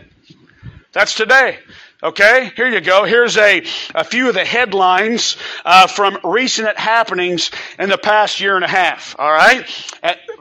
That's 0.92 1.16
today. 1.16 1.60
Okay, 2.04 2.52
here 2.58 2.68
you 2.68 2.82
go. 2.82 3.06
Here's 3.06 3.38
a, 3.38 3.64
a 3.96 4.04
few 4.04 4.28
of 4.28 4.34
the 4.34 4.44
headlines 4.44 5.38
uh, 5.64 5.88
from 5.88 6.20
recent 6.24 6.78
happenings 6.78 7.50
in 7.80 7.88
the 7.88 7.98
past 7.98 8.42
year 8.42 8.56
and 8.56 8.66
a 8.66 8.68
half. 8.68 9.16
All 9.18 9.32
right. 9.32 9.66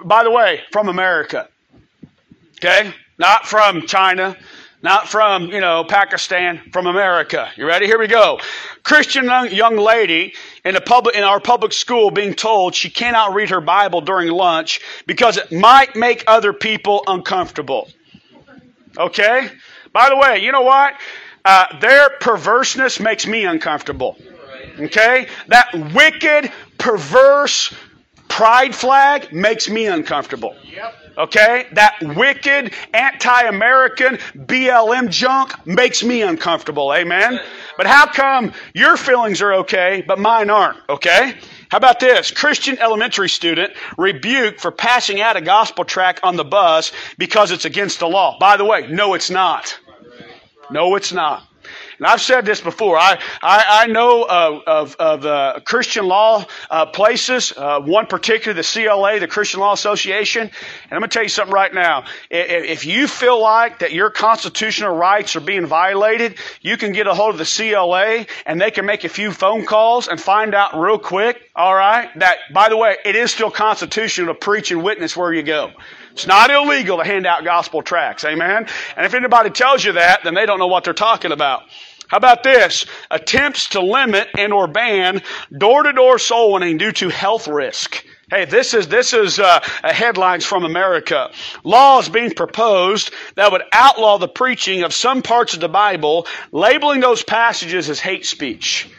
By 0.04 0.24
the 0.24 0.30
way, 0.32 0.60
from 0.72 0.88
America. 0.88 1.48
Okay, 2.56 2.92
not 3.16 3.46
from 3.46 3.86
China, 3.86 4.36
not 4.82 5.08
from 5.08 5.46
you 5.46 5.60
know 5.60 5.84
Pakistan, 5.84 6.60
from 6.72 6.86
America. 6.86 7.50
You 7.56 7.66
ready? 7.66 7.86
Here 7.86 7.98
we 7.98 8.08
go. 8.08 8.40
Christian 8.82 9.24
young 9.24 9.76
lady 9.76 10.34
in 10.64 10.76
a 10.76 10.80
public 10.80 11.14
in 11.14 11.22
our 11.22 11.40
public 11.40 11.72
school 11.72 12.10
being 12.10 12.34
told 12.34 12.74
she 12.74 12.90
cannot 12.90 13.34
read 13.34 13.50
her 13.50 13.60
Bible 13.60 14.00
during 14.00 14.28
lunch 14.30 14.80
because 15.06 15.36
it 15.36 15.52
might 15.52 15.94
make 15.96 16.24
other 16.26 16.52
people 16.52 17.04
uncomfortable. 17.06 17.88
Okay. 18.98 19.48
By 19.92 20.08
the 20.08 20.16
way, 20.16 20.38
you 20.38 20.52
know 20.52 20.62
what? 20.62 20.94
Uh, 21.44 21.78
their 21.78 22.10
perverseness 22.20 23.00
makes 23.00 23.26
me 23.26 23.44
uncomfortable. 23.44 24.16
Okay? 24.78 25.28
That 25.48 25.74
wicked, 25.94 26.52
perverse 26.78 27.74
pride 28.32 28.74
flag 28.74 29.30
makes 29.30 29.68
me 29.68 29.86
uncomfortable. 29.86 30.56
Okay? 31.18 31.66
That 31.72 31.98
wicked, 32.16 32.72
anti 32.94 33.42
American 33.42 34.16
BLM 34.34 35.10
junk 35.10 35.66
makes 35.66 36.02
me 36.02 36.22
uncomfortable. 36.22 36.94
Amen? 36.94 37.38
But 37.76 37.86
how 37.86 38.06
come 38.06 38.54
your 38.72 38.96
feelings 38.96 39.42
are 39.42 39.52
okay, 39.56 40.02
but 40.06 40.18
mine 40.18 40.48
aren't? 40.48 40.78
Okay? 40.88 41.34
How 41.68 41.76
about 41.76 42.00
this? 42.00 42.30
Christian 42.30 42.78
elementary 42.78 43.28
student 43.28 43.74
rebuked 43.98 44.60
for 44.60 44.70
passing 44.70 45.20
out 45.20 45.36
a 45.36 45.42
gospel 45.42 45.84
tract 45.84 46.20
on 46.22 46.36
the 46.36 46.44
bus 46.44 46.90
because 47.18 47.50
it's 47.50 47.66
against 47.66 47.98
the 47.98 48.08
law. 48.08 48.38
By 48.38 48.56
the 48.56 48.64
way, 48.64 48.86
no, 48.88 49.12
it's 49.12 49.30
not. 49.30 49.78
No, 50.70 50.96
it's 50.96 51.12
not. 51.12 51.46
And 52.02 52.08
I've 52.08 52.20
said 52.20 52.44
this 52.44 52.60
before. 52.60 52.98
I, 52.98 53.16
I, 53.42 53.64
I 53.82 53.86
know 53.86 54.26
of, 54.28 54.62
of, 54.66 54.96
of 54.96 55.24
uh, 55.24 55.60
Christian 55.64 56.08
law 56.08 56.44
uh, 56.68 56.84
places, 56.86 57.52
uh, 57.56 57.78
one 57.78 58.06
particular, 58.06 58.52
the 58.54 58.64
CLA, 58.64 59.20
the 59.20 59.28
Christian 59.28 59.60
Law 59.60 59.72
Association. 59.72 60.42
And 60.42 60.52
I'm 60.90 60.98
going 60.98 61.10
to 61.10 61.14
tell 61.14 61.22
you 61.22 61.28
something 61.28 61.54
right 61.54 61.72
now. 61.72 62.06
If 62.28 62.86
you 62.86 63.06
feel 63.06 63.40
like 63.40 63.78
that 63.78 63.92
your 63.92 64.10
constitutional 64.10 64.96
rights 64.96 65.36
are 65.36 65.40
being 65.40 65.64
violated, 65.64 66.38
you 66.60 66.76
can 66.76 66.90
get 66.90 67.06
a 67.06 67.14
hold 67.14 67.34
of 67.34 67.38
the 67.38 67.44
CLA 67.44 68.26
and 68.46 68.60
they 68.60 68.72
can 68.72 68.84
make 68.84 69.04
a 69.04 69.08
few 69.08 69.30
phone 69.30 69.64
calls 69.64 70.08
and 70.08 70.20
find 70.20 70.56
out 70.56 70.76
real 70.76 70.98
quick, 70.98 71.40
all 71.54 71.72
right, 71.72 72.10
that, 72.18 72.38
by 72.52 72.68
the 72.68 72.76
way, 72.76 72.96
it 73.04 73.14
is 73.14 73.30
still 73.30 73.52
constitutional 73.52 74.34
to 74.34 74.40
preach 74.40 74.72
and 74.72 74.82
witness 74.82 75.16
where 75.16 75.32
you 75.32 75.44
go. 75.44 75.70
It's 76.10 76.26
not 76.26 76.50
illegal 76.50 76.98
to 76.98 77.04
hand 77.04 77.26
out 77.26 77.44
gospel 77.44 77.80
tracts. 77.80 78.24
Amen? 78.24 78.66
And 78.96 79.06
if 79.06 79.14
anybody 79.14 79.50
tells 79.50 79.84
you 79.84 79.92
that, 79.92 80.24
then 80.24 80.34
they 80.34 80.46
don't 80.46 80.58
know 80.58 80.66
what 80.66 80.82
they're 80.84 80.92
talking 80.92 81.30
about. 81.32 81.62
How 82.12 82.18
about 82.18 82.42
this? 82.42 82.84
Attempts 83.10 83.70
to 83.70 83.80
limit 83.80 84.28
and 84.36 84.52
or 84.52 84.66
ban 84.66 85.22
door-to-door 85.50 86.18
soul 86.18 86.52
winning 86.52 86.76
due 86.76 86.92
to 86.92 87.08
health 87.08 87.48
risk. 87.48 88.04
Hey, 88.30 88.44
this 88.44 88.74
is 88.74 88.88
this 88.88 89.14
is 89.14 89.38
uh, 89.38 89.60
headlines 89.82 90.44
from 90.44 90.64
America. 90.64 91.30
Laws 91.64 92.10
being 92.10 92.34
proposed 92.34 93.14
that 93.36 93.50
would 93.50 93.62
outlaw 93.72 94.18
the 94.18 94.28
preaching 94.28 94.82
of 94.82 94.92
some 94.92 95.22
parts 95.22 95.54
of 95.54 95.60
the 95.60 95.70
Bible, 95.70 96.26
labeling 96.50 97.00
those 97.00 97.22
passages 97.22 97.88
as 97.88 97.98
hate 97.98 98.26
speech. 98.26 98.90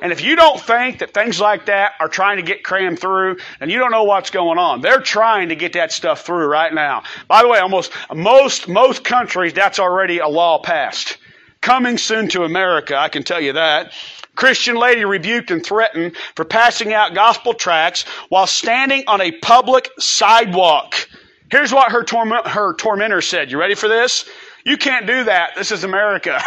And 0.00 0.10
if 0.10 0.24
you 0.24 0.34
don't 0.34 0.58
think 0.58 1.00
that 1.00 1.12
things 1.12 1.38
like 1.38 1.66
that 1.66 1.92
are 2.00 2.08
trying 2.08 2.38
to 2.38 2.42
get 2.42 2.64
crammed 2.64 2.98
through, 2.98 3.36
then 3.60 3.68
you 3.68 3.80
don't 3.80 3.90
know 3.90 4.04
what's 4.04 4.30
going 4.30 4.56
on. 4.56 4.80
They're 4.80 5.02
trying 5.02 5.50
to 5.50 5.56
get 5.56 5.74
that 5.74 5.92
stuff 5.92 6.24
through 6.24 6.46
right 6.46 6.72
now. 6.72 7.02
By 7.28 7.42
the 7.42 7.48
way, 7.48 7.58
almost 7.58 7.92
most 8.14 8.66
most 8.66 9.04
countries 9.04 9.52
that's 9.52 9.78
already 9.78 10.20
a 10.20 10.28
law 10.28 10.58
passed. 10.58 11.18
Coming 11.62 11.96
soon 11.96 12.28
to 12.28 12.44
America, 12.44 12.98
I 12.98 13.08
can 13.08 13.22
tell 13.22 13.40
you 13.40 13.54
that. 13.54 13.92
Christian 14.34 14.76
lady 14.76 15.04
rebuked 15.04 15.50
and 15.50 15.64
threatened 15.64 16.16
for 16.34 16.44
passing 16.44 16.92
out 16.92 17.14
gospel 17.14 17.54
tracts 17.54 18.04
while 18.28 18.46
standing 18.46 19.04
on 19.06 19.20
a 19.20 19.32
public 19.32 19.88
sidewalk. 19.98 21.08
Here's 21.50 21.72
what 21.72 21.92
her, 21.92 22.04
her 22.48 22.74
tormentor 22.74 23.20
said. 23.20 23.50
You 23.50 23.58
ready 23.58 23.74
for 23.74 23.88
this? 23.88 24.24
You 24.64 24.76
can't 24.76 25.06
do 25.06 25.24
that. 25.24 25.50
This 25.56 25.72
is 25.72 25.82
America. 25.82 26.40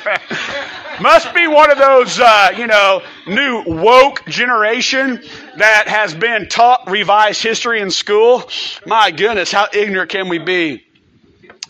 Must 1.00 1.34
be 1.34 1.46
one 1.46 1.70
of 1.70 1.76
those, 1.76 2.18
uh, 2.18 2.52
you 2.56 2.66
know, 2.66 3.02
new 3.26 3.62
woke 3.66 4.24
generation 4.26 5.22
that 5.58 5.86
has 5.86 6.14
been 6.14 6.48
taught 6.48 6.90
revised 6.90 7.42
history 7.42 7.80
in 7.80 7.90
school. 7.90 8.48
My 8.86 9.10
goodness, 9.10 9.52
how 9.52 9.68
ignorant 9.72 10.10
can 10.10 10.28
we 10.28 10.38
be? 10.38 10.83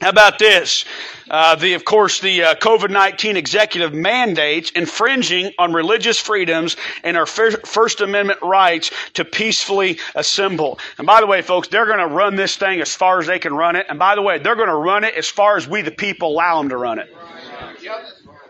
How 0.00 0.10
about 0.10 0.38
this? 0.38 0.84
Uh, 1.30 1.54
the, 1.54 1.74
of 1.74 1.84
course, 1.84 2.20
the 2.20 2.42
uh, 2.42 2.54
COVID 2.56 2.90
19 2.90 3.36
executive 3.36 3.94
mandates 3.94 4.70
infringing 4.72 5.52
on 5.58 5.72
religious 5.72 6.18
freedoms 6.18 6.76
and 7.04 7.16
our 7.16 7.26
First 7.26 8.00
Amendment 8.00 8.40
rights 8.42 8.90
to 9.14 9.24
peacefully 9.24 9.98
assemble. 10.14 10.78
And 10.98 11.06
by 11.06 11.20
the 11.20 11.26
way, 11.26 11.42
folks, 11.42 11.68
they're 11.68 11.86
going 11.86 12.00
to 12.00 12.06
run 12.06 12.34
this 12.34 12.56
thing 12.56 12.80
as 12.80 12.94
far 12.94 13.20
as 13.20 13.26
they 13.26 13.38
can 13.38 13.54
run 13.54 13.76
it. 13.76 13.86
And 13.88 13.98
by 13.98 14.16
the 14.16 14.22
way, 14.22 14.38
they're 14.38 14.56
going 14.56 14.68
to 14.68 14.74
run 14.74 15.04
it 15.04 15.14
as 15.14 15.28
far 15.28 15.56
as 15.56 15.68
we, 15.68 15.80
the 15.82 15.92
people, 15.92 16.32
allow 16.32 16.58
them 16.58 16.68
to 16.70 16.76
run 16.76 16.98
it. 16.98 17.14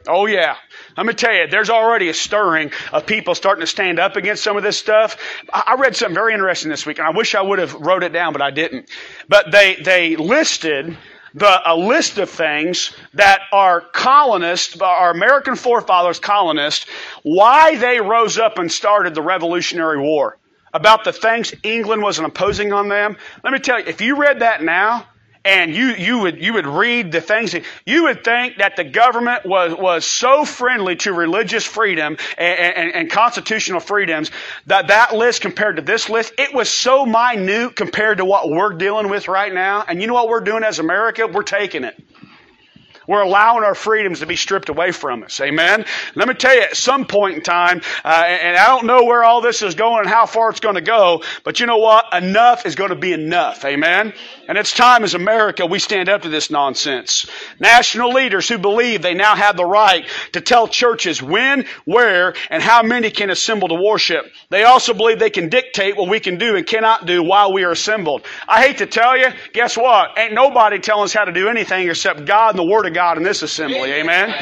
Oh, 0.06 0.26
yeah. 0.26 0.56
Let 0.96 1.06
me 1.06 1.14
tell 1.14 1.32
you, 1.32 1.46
there's 1.46 1.70
already 1.70 2.08
a 2.08 2.14
stirring 2.14 2.72
of 2.92 3.06
people 3.06 3.34
starting 3.34 3.60
to 3.62 3.66
stand 3.66 3.98
up 3.98 4.16
against 4.16 4.42
some 4.42 4.56
of 4.56 4.62
this 4.62 4.78
stuff. 4.78 5.16
I 5.52 5.76
read 5.78 5.96
something 5.96 6.14
very 6.14 6.34
interesting 6.34 6.70
this 6.70 6.84
week, 6.84 6.98
and 6.98 7.06
I 7.06 7.10
wish 7.10 7.34
I 7.34 7.42
would 7.42 7.58
have 7.58 7.74
wrote 7.74 8.02
it 8.02 8.12
down, 8.12 8.32
but 8.32 8.42
I 8.42 8.50
didn't. 8.50 8.90
But 9.28 9.50
they, 9.50 9.76
they 9.76 10.16
listed 10.16 10.96
the, 11.34 11.60
a 11.70 11.76
list 11.76 12.18
of 12.18 12.30
things 12.30 12.92
that 13.14 13.42
our 13.52 13.80
colonists, 13.80 14.80
our 14.80 15.10
American 15.10 15.56
forefathers 15.56 16.20
colonists, 16.20 16.86
why 17.22 17.76
they 17.76 18.00
rose 18.00 18.38
up 18.38 18.58
and 18.58 18.70
started 18.70 19.14
the 19.14 19.22
Revolutionary 19.22 20.00
War. 20.00 20.38
About 20.72 21.04
the 21.04 21.12
things 21.12 21.54
England 21.62 22.02
was 22.02 22.18
imposing 22.18 22.72
on 22.72 22.88
them. 22.88 23.16
Let 23.42 23.52
me 23.52 23.58
tell 23.58 23.78
you, 23.78 23.86
if 23.86 24.00
you 24.00 24.16
read 24.16 24.40
that 24.40 24.62
now, 24.62 25.06
and 25.44 25.74
you, 25.74 25.88
you 25.88 26.18
would, 26.20 26.42
you 26.42 26.54
would 26.54 26.66
read 26.66 27.12
the 27.12 27.20
things, 27.20 27.54
you 27.84 28.04
would 28.04 28.24
think 28.24 28.58
that 28.58 28.76
the 28.76 28.84
government 28.84 29.44
was, 29.44 29.74
was 29.74 30.06
so 30.06 30.44
friendly 30.44 30.96
to 30.96 31.12
religious 31.12 31.64
freedom 31.64 32.16
and, 32.38 32.58
and, 32.58 32.94
and 32.94 33.10
constitutional 33.10 33.80
freedoms 33.80 34.30
that 34.66 34.88
that 34.88 35.14
list 35.14 35.42
compared 35.42 35.76
to 35.76 35.82
this 35.82 36.08
list, 36.08 36.32
it 36.38 36.54
was 36.54 36.70
so 36.70 37.04
minute 37.04 37.76
compared 37.76 38.18
to 38.18 38.24
what 38.24 38.48
we're 38.48 38.72
dealing 38.72 39.08
with 39.08 39.28
right 39.28 39.52
now. 39.52 39.84
And 39.86 40.00
you 40.00 40.06
know 40.06 40.14
what 40.14 40.28
we're 40.28 40.40
doing 40.40 40.64
as 40.64 40.78
America? 40.78 41.26
We're 41.26 41.42
taking 41.42 41.84
it. 41.84 42.00
We're 43.06 43.22
allowing 43.22 43.64
our 43.64 43.74
freedoms 43.74 44.20
to 44.20 44.26
be 44.26 44.36
stripped 44.36 44.68
away 44.68 44.90
from 44.92 45.24
us. 45.24 45.40
Amen. 45.40 45.84
Let 46.14 46.28
me 46.28 46.34
tell 46.34 46.54
you, 46.54 46.62
at 46.62 46.76
some 46.76 47.04
point 47.04 47.36
in 47.36 47.42
time, 47.42 47.82
uh, 48.04 48.24
and 48.26 48.56
I 48.56 48.66
don't 48.66 48.86
know 48.86 49.04
where 49.04 49.24
all 49.24 49.40
this 49.40 49.62
is 49.62 49.74
going 49.74 50.00
and 50.00 50.08
how 50.08 50.26
far 50.26 50.50
it's 50.50 50.60
going 50.60 50.76
to 50.76 50.80
go, 50.80 51.22
but 51.42 51.60
you 51.60 51.66
know 51.66 51.78
what? 51.78 52.06
Enough 52.12 52.66
is 52.66 52.74
going 52.74 52.90
to 52.90 52.96
be 52.96 53.12
enough. 53.12 53.64
Amen. 53.64 54.14
And 54.48 54.58
it's 54.58 54.72
time 54.72 55.04
as 55.04 55.14
America 55.14 55.66
we 55.66 55.78
stand 55.78 56.08
up 56.08 56.22
to 56.22 56.28
this 56.28 56.50
nonsense. 56.50 57.26
National 57.60 58.12
leaders 58.12 58.48
who 58.48 58.58
believe 58.58 59.02
they 59.02 59.14
now 59.14 59.34
have 59.34 59.56
the 59.56 59.64
right 59.64 60.06
to 60.32 60.40
tell 60.40 60.68
churches 60.68 61.22
when, 61.22 61.66
where, 61.84 62.34
and 62.50 62.62
how 62.62 62.82
many 62.82 63.10
can 63.10 63.30
assemble 63.30 63.68
to 63.68 63.74
worship. 63.74 64.26
They 64.50 64.64
also 64.64 64.94
believe 64.94 65.18
they 65.18 65.30
can 65.30 65.48
dictate 65.48 65.96
what 65.96 66.08
we 66.08 66.20
can 66.20 66.38
do 66.38 66.56
and 66.56 66.66
cannot 66.66 67.06
do 67.06 67.22
while 67.22 67.52
we 67.52 67.64
are 67.64 67.70
assembled. 67.70 68.24
I 68.48 68.62
hate 68.62 68.78
to 68.78 68.86
tell 68.86 69.16
you, 69.16 69.28
guess 69.52 69.76
what? 69.76 70.18
Ain't 70.18 70.34
nobody 70.34 70.78
telling 70.78 71.04
us 71.04 71.12
how 71.12 71.24
to 71.24 71.32
do 71.32 71.48
anything 71.48 71.88
except 71.88 72.24
God 72.24 72.50
and 72.50 72.58
the 72.58 72.70
Word 72.70 72.86
of 72.86 72.94
God 72.94 73.16
in 73.16 73.22
this 73.22 73.42
assembly. 73.42 73.92
Amen. 73.92 74.34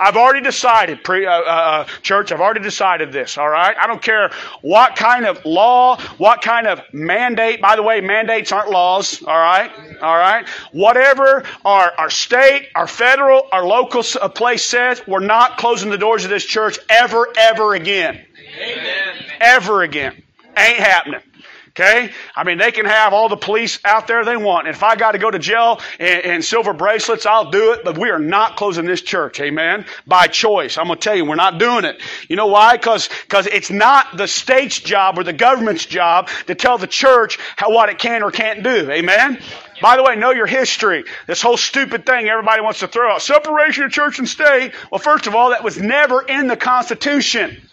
I've 0.00 0.16
already 0.16 0.40
decided, 0.40 1.02
pre, 1.02 1.26
uh, 1.26 1.30
uh, 1.30 1.44
uh, 1.44 1.84
church. 2.02 2.32
I've 2.32 2.40
already 2.40 2.60
decided 2.60 3.12
this. 3.12 3.38
All 3.38 3.48
right. 3.48 3.76
I 3.76 3.86
don't 3.86 4.02
care 4.02 4.30
what 4.62 4.96
kind 4.96 5.26
of 5.26 5.44
law, 5.44 5.98
what 6.18 6.42
kind 6.42 6.66
of 6.66 6.80
mandate. 6.92 7.60
By 7.60 7.76
the 7.76 7.82
way, 7.82 8.00
mandates 8.00 8.52
aren't 8.52 8.70
laws. 8.70 9.22
All 9.22 9.38
right. 9.38 9.47
All 10.02 10.16
right. 10.16 10.46
Whatever 10.72 11.44
our 11.64 11.92
our 11.98 12.10
state, 12.10 12.68
our 12.74 12.86
federal, 12.86 13.48
our 13.52 13.66
local 13.66 14.02
uh, 14.20 14.28
place 14.28 14.64
says, 14.64 15.02
we're 15.06 15.20
not 15.20 15.56
closing 15.56 15.90
the 15.90 15.98
doors 15.98 16.24
of 16.24 16.30
this 16.30 16.44
church 16.44 16.78
ever, 16.88 17.26
ever 17.36 17.74
again. 17.74 18.24
Amen. 18.60 19.24
Ever 19.40 19.82
again. 19.82 20.22
Ain't 20.56 20.78
happening. 20.78 21.20
Okay? 21.78 22.10
I 22.34 22.42
mean, 22.42 22.58
they 22.58 22.72
can 22.72 22.86
have 22.86 23.12
all 23.12 23.28
the 23.28 23.36
police 23.36 23.78
out 23.84 24.08
there 24.08 24.24
they 24.24 24.36
want. 24.36 24.66
And 24.66 24.74
if 24.74 24.82
I 24.82 24.96
got 24.96 25.12
to 25.12 25.18
go 25.18 25.30
to 25.30 25.38
jail 25.38 25.80
and, 26.00 26.44
silver 26.44 26.72
bracelets, 26.72 27.24
I'll 27.24 27.50
do 27.50 27.72
it. 27.72 27.84
But 27.84 27.96
we 27.96 28.10
are 28.10 28.18
not 28.18 28.56
closing 28.56 28.84
this 28.84 29.00
church. 29.00 29.38
Amen? 29.40 29.84
By 30.06 30.26
choice. 30.26 30.76
I'm 30.76 30.86
going 30.86 30.98
to 30.98 31.04
tell 31.04 31.14
you, 31.14 31.24
we're 31.24 31.36
not 31.36 31.58
doing 31.58 31.84
it. 31.84 32.00
You 32.28 32.34
know 32.34 32.48
why? 32.48 32.76
Because 32.76 33.08
it's 33.30 33.70
not 33.70 34.16
the 34.16 34.26
state's 34.26 34.80
job 34.80 35.18
or 35.18 35.24
the 35.24 35.32
government's 35.32 35.86
job 35.86 36.28
to 36.48 36.56
tell 36.56 36.78
the 36.78 36.88
church 36.88 37.38
how, 37.56 37.70
what 37.70 37.90
it 37.90 37.98
can 37.98 38.24
or 38.24 38.32
can't 38.32 38.64
do. 38.64 38.90
Amen? 38.90 39.40
By 39.80 39.96
the 39.96 40.02
way, 40.02 40.16
know 40.16 40.32
your 40.32 40.46
history. 40.46 41.04
This 41.28 41.40
whole 41.40 41.56
stupid 41.56 42.04
thing 42.04 42.28
everybody 42.28 42.60
wants 42.60 42.80
to 42.80 42.88
throw 42.88 43.12
out. 43.12 43.22
Separation 43.22 43.84
of 43.84 43.92
church 43.92 44.18
and 44.18 44.28
state. 44.28 44.72
Well, 44.90 44.98
first 44.98 45.28
of 45.28 45.36
all, 45.36 45.50
that 45.50 45.62
was 45.62 45.78
never 45.78 46.22
in 46.22 46.48
the 46.48 46.56
Constitution. 46.56 47.67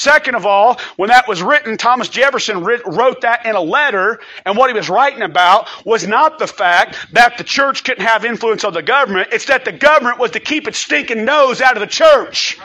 Second 0.00 0.34
of 0.34 0.46
all, 0.46 0.80
when 0.96 1.10
that 1.10 1.28
was 1.28 1.42
written, 1.42 1.76
Thomas 1.76 2.08
Jefferson 2.08 2.64
wrote 2.64 3.20
that 3.20 3.44
in 3.44 3.54
a 3.54 3.60
letter, 3.60 4.18
and 4.46 4.56
what 4.56 4.70
he 4.70 4.74
was 4.74 4.88
writing 4.88 5.20
about 5.20 5.68
was 5.84 6.06
not 6.06 6.38
the 6.38 6.46
fact 6.46 6.96
that 7.12 7.36
the 7.36 7.44
church 7.44 7.84
couldn't 7.84 8.06
have 8.06 8.24
influence 8.24 8.64
on 8.64 8.72
the 8.72 8.80
government, 8.80 9.28
it's 9.30 9.44
that 9.44 9.66
the 9.66 9.72
government 9.72 10.18
was 10.18 10.30
to 10.30 10.40
keep 10.40 10.66
its 10.66 10.78
stinking 10.78 11.26
nose 11.26 11.60
out 11.60 11.76
of 11.76 11.80
the 11.80 11.86
church. 11.86 12.58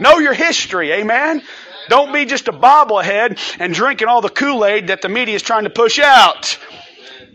Know 0.00 0.20
your 0.20 0.32
history, 0.32 0.90
amen? 0.92 1.42
Don't 1.90 2.14
be 2.14 2.24
just 2.24 2.48
a 2.48 2.52
bobblehead 2.52 3.38
and 3.58 3.74
drinking 3.74 4.08
all 4.08 4.22
the 4.22 4.30
Kool-Aid 4.30 4.86
that 4.86 5.02
the 5.02 5.10
media 5.10 5.34
is 5.34 5.42
trying 5.42 5.64
to 5.64 5.70
push 5.70 5.98
out. 5.98 6.56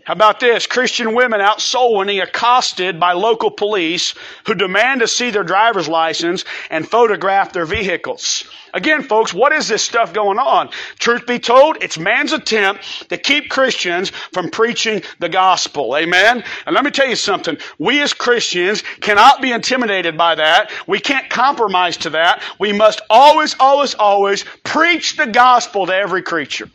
How 0.06 0.14
about 0.14 0.40
this? 0.40 0.68
Christian 0.68 1.16
women 1.16 1.42
out 1.42 1.60
soul 1.60 1.98
winning 1.98 2.20
accosted 2.20 3.00
by 3.00 3.14
local 3.14 3.50
police 3.50 4.14
who 4.46 4.54
demand 4.54 5.02
to 5.02 5.08
see 5.08 5.32
their 5.32 5.44
driver's 5.44 5.88
license 5.88 6.46
and 6.70 6.88
photograph 6.88 7.54
their 7.54 7.66
vehicles. 7.66 8.44
Again, 8.76 9.02
folks, 9.02 9.34
what 9.34 9.52
is 9.52 9.68
this 9.68 9.82
stuff 9.82 10.14
going 10.14 10.38
on? 10.38 10.70
Truth 11.00 11.26
be 11.26 11.40
told, 11.40 11.78
it's 11.82 11.98
man's 11.98 12.34
attempt 12.34 13.10
to 13.10 13.18
keep 13.18 13.50
Christians 13.50 14.12
from 14.32 14.52
preaching 14.52 15.02
the 15.18 15.30
gospel. 15.30 15.98
Amen? 15.98 16.44
And 16.68 16.76
let 16.76 16.86
me 16.86 16.92
tell 16.92 17.10
you 17.10 17.16
something. 17.16 17.58
We 17.80 18.00
as 18.02 18.14
Christians 18.14 18.84
cannot 19.02 19.42
be 19.42 19.54
intimidated 19.54 20.16
by 20.16 20.36
that. 20.36 20.72
We 20.86 21.00
can't 21.00 21.32
compromise 21.32 21.98
to 21.98 22.12
that. 22.12 22.44
We 22.60 22.74
must 22.74 23.02
always, 23.10 23.56
always, 23.60 23.96
always 23.96 24.46
preach 24.64 25.18
the 25.18 25.26
gospel 25.26 25.88
to 25.88 25.96
every 25.96 26.22
creature. 26.22 26.70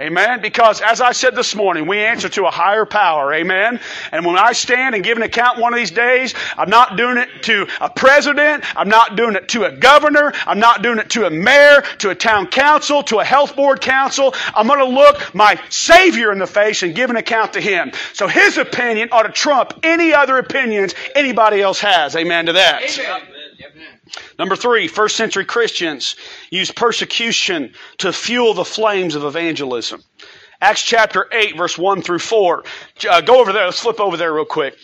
Amen. 0.00 0.42
Because 0.42 0.80
as 0.80 1.00
I 1.00 1.12
said 1.12 1.36
this 1.36 1.54
morning, 1.54 1.86
we 1.86 2.00
answer 2.00 2.28
to 2.30 2.46
a 2.46 2.50
higher 2.50 2.84
power. 2.84 3.32
Amen. 3.32 3.78
And 4.10 4.26
when 4.26 4.36
I 4.36 4.50
stand 4.50 4.96
and 4.96 5.04
give 5.04 5.16
an 5.16 5.22
account 5.22 5.60
one 5.60 5.72
of 5.72 5.78
these 5.78 5.92
days, 5.92 6.34
I'm 6.58 6.68
not 6.68 6.96
doing 6.96 7.16
it 7.16 7.28
to 7.44 7.68
a 7.80 7.88
president. 7.88 8.64
I'm 8.76 8.88
not 8.88 9.14
doing 9.14 9.36
it 9.36 9.48
to 9.50 9.66
a 9.66 9.70
governor. 9.70 10.32
I'm 10.46 10.58
not 10.58 10.82
doing 10.82 10.98
it 10.98 11.10
to 11.10 11.26
a 11.26 11.30
mayor, 11.30 11.82
to 11.98 12.10
a 12.10 12.14
town 12.14 12.48
council, 12.48 13.04
to 13.04 13.20
a 13.20 13.24
health 13.24 13.54
board 13.54 13.80
council. 13.80 14.34
I'm 14.52 14.66
going 14.66 14.80
to 14.80 14.84
look 14.84 15.32
my 15.32 15.60
Savior 15.68 16.32
in 16.32 16.40
the 16.40 16.46
face 16.48 16.82
and 16.82 16.92
give 16.92 17.10
an 17.10 17.16
account 17.16 17.52
to 17.52 17.60
Him. 17.60 17.92
So 18.14 18.26
His 18.26 18.58
opinion 18.58 19.10
ought 19.12 19.22
to 19.22 19.32
trump 19.32 19.78
any 19.84 20.12
other 20.12 20.38
opinions 20.38 20.96
anybody 21.14 21.62
else 21.62 21.78
has. 21.78 22.16
Amen 22.16 22.46
to 22.46 22.54
that. 22.54 22.82
Amen. 22.82 23.33
Number 24.38 24.56
three, 24.56 24.88
first 24.88 25.16
century 25.16 25.44
Christians 25.44 26.16
used 26.50 26.76
persecution 26.76 27.74
to 27.98 28.12
fuel 28.12 28.54
the 28.54 28.64
flames 28.64 29.14
of 29.14 29.24
evangelism. 29.24 30.02
Acts 30.60 30.82
chapter 30.82 31.28
8, 31.32 31.56
verse 31.56 31.76
1 31.76 32.02
through 32.02 32.20
4. 32.20 32.64
Uh, 33.08 33.20
go 33.20 33.40
over 33.40 33.52
there. 33.52 33.66
Let's 33.66 33.80
flip 33.80 34.00
over 34.00 34.16
there 34.16 34.32
real 34.32 34.44
quick. 34.44 34.74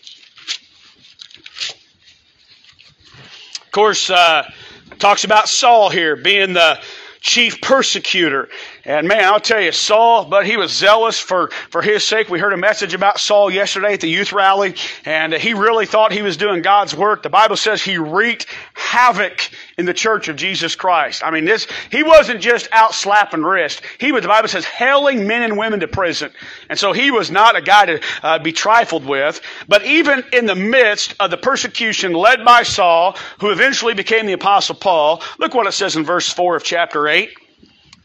Of 3.65 3.73
course, 3.73 4.11
uh, 4.11 4.51
talks 4.99 5.25
about 5.25 5.49
Saul 5.49 5.91
here 5.91 6.17
being 6.17 6.53
the 6.53 6.81
chief 7.21 7.61
persecutor. 7.61 8.49
And 8.85 9.07
man, 9.07 9.25
I'll 9.25 9.41
tell 9.41 9.61
you, 9.61 9.73
Saul, 9.73 10.25
but 10.25 10.47
he 10.47 10.57
was 10.57 10.73
zealous 10.73 11.19
for, 11.19 11.51
for 11.71 11.83
his 11.83 12.05
sake. 12.05 12.31
We 12.31 12.39
heard 12.39 12.53
a 12.53 12.57
message 12.57 12.95
about 12.95 13.21
Saul 13.21 13.51
yesterday 13.51 13.95
at 13.95 14.01
the 14.01 14.09
youth 14.09 14.33
rally, 14.33 14.75
and 15.05 15.35
he 15.35 15.53
really 15.53 15.85
thought 15.85 16.13
he 16.13 16.23
was 16.23 16.37
doing 16.37 16.63
God's 16.63 16.95
work. 16.95 17.23
The 17.23 17.29
Bible 17.29 17.57
says 17.57 17.83
he 17.83 17.99
wreaked 17.99 18.47
havoc 18.75 19.51
in 19.77 19.85
the 19.85 19.93
church 19.93 20.29
of 20.29 20.37
Jesus 20.37 20.75
Christ. 20.77 21.23
I 21.25 21.31
mean, 21.31 21.45
this, 21.45 21.67
he 21.91 22.03
wasn't 22.03 22.41
just 22.41 22.69
out 22.73 22.95
slapping 22.95 23.43
wrist. 23.43 23.83
He 23.99 24.13
was, 24.13 24.23
the 24.23 24.29
Bible 24.29 24.49
says, 24.49 24.65
hailing 24.65 25.27
men 25.27 25.43
and 25.43 25.59
women 25.59 25.81
to 25.81 25.89
prison. 25.89 26.31
And 26.69 26.79
so 26.79 26.93
he 26.93 27.11
was 27.11 27.31
not 27.31 27.57
a 27.57 27.63
guy 27.63 27.87
to 27.87 28.01
uh, 28.23 28.39
be 28.39 28.53
trifled 28.53 29.05
with. 29.05 29.41
But 29.69 29.85
even 29.85 30.25
in 30.33 30.47
the 30.47 30.55
midst 30.55 31.15
of 31.21 31.31
the 31.31 31.37
persecution 31.37 32.13
led 32.13 32.45
by 32.45 32.63
Saul, 32.63 33.17
who 33.41 33.51
eventually 33.51 33.95
became 33.95 34.27
the 34.27 34.33
apostle 34.33 34.75
Paul, 34.75 35.23
look 35.39 35.55
what 35.55 35.67
it 35.67 35.73
says 35.73 35.97
in 35.97 36.05
verse 36.05 36.33
4 36.33 36.57
of 36.57 36.65
chapter 36.65 37.09
8. 37.09 37.31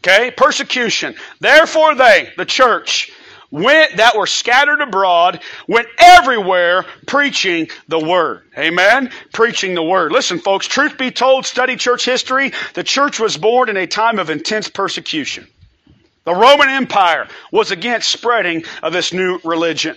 Okay, 0.06 0.30
persecution. 0.30 1.16
Therefore 1.40 1.96
they, 1.96 2.32
the 2.36 2.44
church, 2.44 3.10
went 3.50 3.96
that 3.96 4.16
were 4.16 4.26
scattered 4.26 4.80
abroad 4.80 5.40
went 5.66 5.88
everywhere 5.98 6.84
preaching 7.06 7.68
the 7.88 7.98
word. 7.98 8.42
Amen. 8.56 9.10
Preaching 9.32 9.74
the 9.74 9.82
word. 9.82 10.12
Listen, 10.12 10.38
folks, 10.38 10.68
truth 10.68 10.96
be 10.96 11.10
told, 11.10 11.44
study 11.44 11.74
church 11.74 12.04
history. 12.04 12.52
The 12.74 12.84
church 12.84 13.18
was 13.18 13.36
born 13.36 13.68
in 13.68 13.76
a 13.76 13.86
time 13.86 14.20
of 14.20 14.30
intense 14.30 14.68
persecution. 14.68 15.48
The 16.24 16.34
Roman 16.34 16.68
Empire 16.68 17.26
was 17.50 17.72
against 17.72 18.10
spreading 18.10 18.64
of 18.84 18.92
this 18.92 19.12
new 19.12 19.40
religion. 19.42 19.96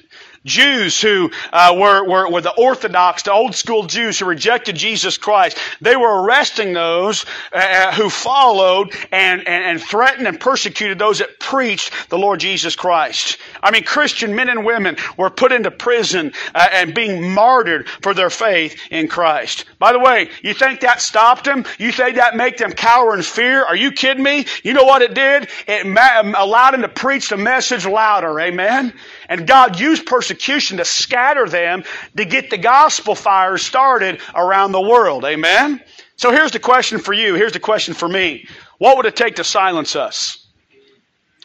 Jews 0.50 1.00
who 1.00 1.32
uh, 1.54 1.76
were, 1.78 2.04
were, 2.04 2.30
were 2.30 2.42
the 2.42 2.54
Orthodox, 2.56 3.24
the 3.24 3.32
old 3.32 3.56
school 3.56 3.86
Jews 3.86 4.20
who 4.20 4.26
rejected 4.26 4.76
Jesus 4.76 5.18
Christ, 5.18 5.58
they 5.80 5.96
were 5.96 6.24
arresting 6.24 6.74
those 6.74 7.26
uh, 7.54 7.58
uh, 7.58 7.92
who 7.94 8.10
followed 8.10 8.94
and, 9.12 9.48
and, 9.48 9.64
and 9.64 9.82
threatened 9.82 10.28
and 10.28 10.40
persecuted 10.40 11.00
those 11.00 11.20
that 11.20 11.40
preached 11.40 11.94
the 12.10 12.18
Lord 12.18 12.40
Jesus 12.40 12.76
Christ. 12.76 13.38
I 13.62 13.72
mean, 13.72 13.84
Christian 13.84 14.36
men 14.36 14.50
and 14.50 14.66
women 14.66 14.98
were 15.18 15.30
put 15.30 15.52
into 15.52 15.72
prison 15.72 16.34
uh, 16.54 16.68
and 16.72 16.94
being 16.94 17.34
martyred 17.34 17.88
for 17.88 18.14
their 18.14 18.30
faith 18.30 18.76
in 18.92 19.08
Christ. 19.08 19.66
By 19.78 19.94
the 19.94 20.00
way, 20.00 20.30
you 20.42 20.54
think 20.54 20.82
that 20.82 21.02
stopped 21.02 21.46
them? 21.46 21.66
You 21.78 21.92
think 21.92 22.16
that 22.16 22.36
made 22.36 22.58
them 22.58 22.72
cower 22.72 23.16
in 23.16 23.22
fear? 23.22 23.64
Are 23.64 23.76
you 23.76 23.92
kidding 23.92 24.24
me? 24.24 24.46
You 24.64 24.74
know 24.74 24.84
what 24.84 25.02
it 25.02 25.14
did? 25.14 25.48
It 25.68 25.86
ma- 25.86 26.22
allowed 26.22 26.72
them 26.72 26.82
to 26.82 26.90
preach 26.90 27.30
the 27.30 27.38
message 27.38 27.86
louder. 27.86 28.40
Amen? 28.40 28.94
And 29.30 29.46
God 29.46 29.80
used 29.80 30.08
persecution 30.08 30.78
to 30.78 30.86
scatter 30.86 31.48
them 31.48 31.84
to 32.18 32.26
get 32.26 32.50
the 32.50 32.58
gospel 32.58 33.14
fire 33.14 33.58
started 33.60 34.20
around 34.34 34.72
the 34.72 34.82
world. 34.82 35.24
Amen? 35.24 35.82
So 36.18 36.32
here's 36.32 36.52
the 36.52 36.60
question 36.60 37.00
for 37.00 37.14
you. 37.14 37.36
Here's 37.36 37.54
the 37.54 37.60
question 37.60 37.94
for 37.94 38.10
me. 38.10 38.48
What 38.80 38.98
would 38.98 39.06
it 39.06 39.16
take 39.16 39.36
to 39.36 39.44
silence 39.44 39.96
us? 39.96 40.48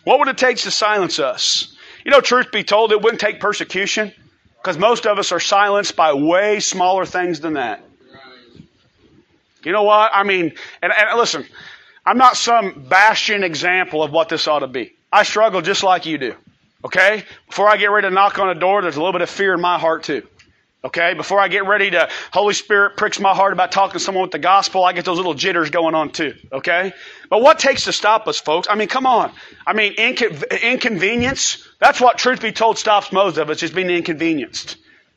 What 0.05 0.19
would 0.19 0.29
it 0.29 0.39
take 0.39 0.57
to 0.59 0.71
silence 0.71 1.19
us? 1.19 1.77
You 2.05 2.11
know, 2.11 2.21
truth 2.21 2.51
be 2.51 2.65
told, 2.65 2.91
it 2.91 3.01
wouldn't 3.01 3.21
take 3.21 3.39
persecution 3.39 4.13
because 4.57 4.79
most 4.79 5.07
of 5.07 5.19
us 5.19 5.31
are 5.31 5.41
silenced 5.41 5.95
by 5.95 6.15
way 6.15 6.61
smaller 6.61 7.05
things 7.05 7.41
than 7.41 7.55
that. 7.55 7.85
You 9.63 9.73
know 9.73 9.83
what? 9.83 10.11
I 10.15 10.23
mean, 10.25 10.53
and, 10.83 10.93
and 10.93 11.19
listen, 11.19 11.47
I'm 12.05 12.19
not 12.19 12.37
some 12.37 12.87
bastion 12.89 13.45
example 13.45 14.03
of 14.03 14.11
what 14.11 14.29
this 14.29 14.49
ought 14.49 14.61
to 14.61 14.67
be. 14.67 14.95
I 15.13 15.23
struggle 15.23 15.63
just 15.63 15.83
like 15.83 16.07
you 16.07 16.19
do. 16.19 16.35
Okay? 16.85 17.25
Before 17.49 17.69
I 17.69 17.77
get 17.77 17.91
ready 17.91 18.09
to 18.09 18.15
knock 18.15 18.39
on 18.39 18.51
a 18.51 18.55
door, 18.55 18.83
there's 18.83 18.97
a 18.97 19.01
little 19.01 19.13
bit 19.13 19.23
of 19.23 19.31
fear 19.31 19.55
in 19.55 19.61
my 19.61 19.79
heart 19.79 20.03
too. 20.03 20.27
Okay? 20.85 21.15
Before 21.15 21.41
I 21.41 21.49
get 21.49 21.67
ready 21.67 21.91
to, 21.93 22.11
Holy 22.31 22.53
Spirit 22.53 22.99
pricks 22.99 23.19
my 23.19 23.35
heart 23.35 23.55
about 23.55 23.73
talking 23.73 23.95
to 23.95 24.01
someone 24.01 24.23
with 24.23 24.33
the 24.33 24.39
gospel, 24.39 24.85
I 24.85 24.93
get 24.93 25.07
those 25.07 25.17
little 25.17 25.33
jitters 25.33 25.71
going 25.71 25.95
on 25.95 26.11
too. 26.11 26.35
Okay? 26.53 26.93
But 27.31 27.41
what 27.41 27.59
takes 27.59 27.85
to 27.85 27.93
stop 27.93 28.29
us, 28.29 28.39
folks? 28.39 28.69
I 28.71 28.75
mean, 28.75 28.89
come 28.89 29.07
on. 29.07 29.33
I 29.67 29.73
mean, 29.73 29.95
inconvenience, 29.95 31.67
that's 31.81 32.03
what 32.03 32.19
truth 32.19 32.43
be 32.43 32.53
told 32.53 32.77
stops 32.77 33.13
most 33.13 33.39
of 33.39 33.49
us, 33.49 33.61
just 33.61 33.75
being 33.75 33.89
inconvenienced. 33.89 34.77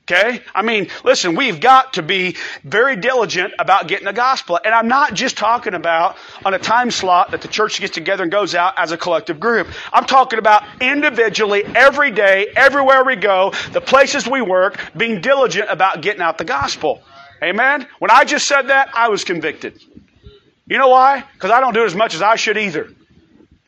Okay? 0.09 0.41
I 0.55 0.61
mean, 0.61 0.87
listen, 1.03 1.35
we've 1.35 1.59
got 1.59 1.93
to 1.93 2.01
be 2.01 2.37
very 2.63 2.95
diligent 2.95 3.53
about 3.59 3.89
getting 3.89 4.05
the 4.05 4.13
gospel. 4.13 4.57
And 4.63 4.73
I'm 4.73 4.87
not 4.87 5.13
just 5.13 5.35
talking 5.37 5.73
about 5.73 6.15
on 6.45 6.53
a 6.53 6.59
time 6.59 6.91
slot 6.91 7.31
that 7.31 7.41
the 7.41 7.49
church 7.49 7.81
gets 7.81 7.93
together 7.93 8.23
and 8.23 8.31
goes 8.31 8.55
out 8.55 8.75
as 8.77 8.93
a 8.93 8.97
collective 8.97 9.37
group. 9.37 9.67
I'm 9.91 10.05
talking 10.05 10.39
about 10.39 10.63
individually, 10.79 11.65
every 11.65 12.11
day, 12.11 12.47
everywhere 12.55 13.03
we 13.03 13.17
go, 13.17 13.51
the 13.73 13.81
places 13.81 14.25
we 14.25 14.41
work, 14.41 14.79
being 14.95 15.19
diligent 15.19 15.69
about 15.69 16.01
getting 16.01 16.21
out 16.21 16.37
the 16.37 16.45
gospel. 16.45 17.01
Amen? 17.43 17.85
When 17.99 18.09
I 18.09 18.23
just 18.23 18.47
said 18.47 18.69
that, 18.69 18.89
I 18.93 19.09
was 19.09 19.25
convicted. 19.25 19.83
You 20.67 20.77
know 20.77 20.87
why? 20.87 21.25
Because 21.33 21.51
I 21.51 21.59
don't 21.59 21.73
do 21.73 21.83
it 21.83 21.87
as 21.87 21.95
much 21.95 22.15
as 22.15 22.21
I 22.21 22.35
should 22.35 22.57
either. 22.57 22.89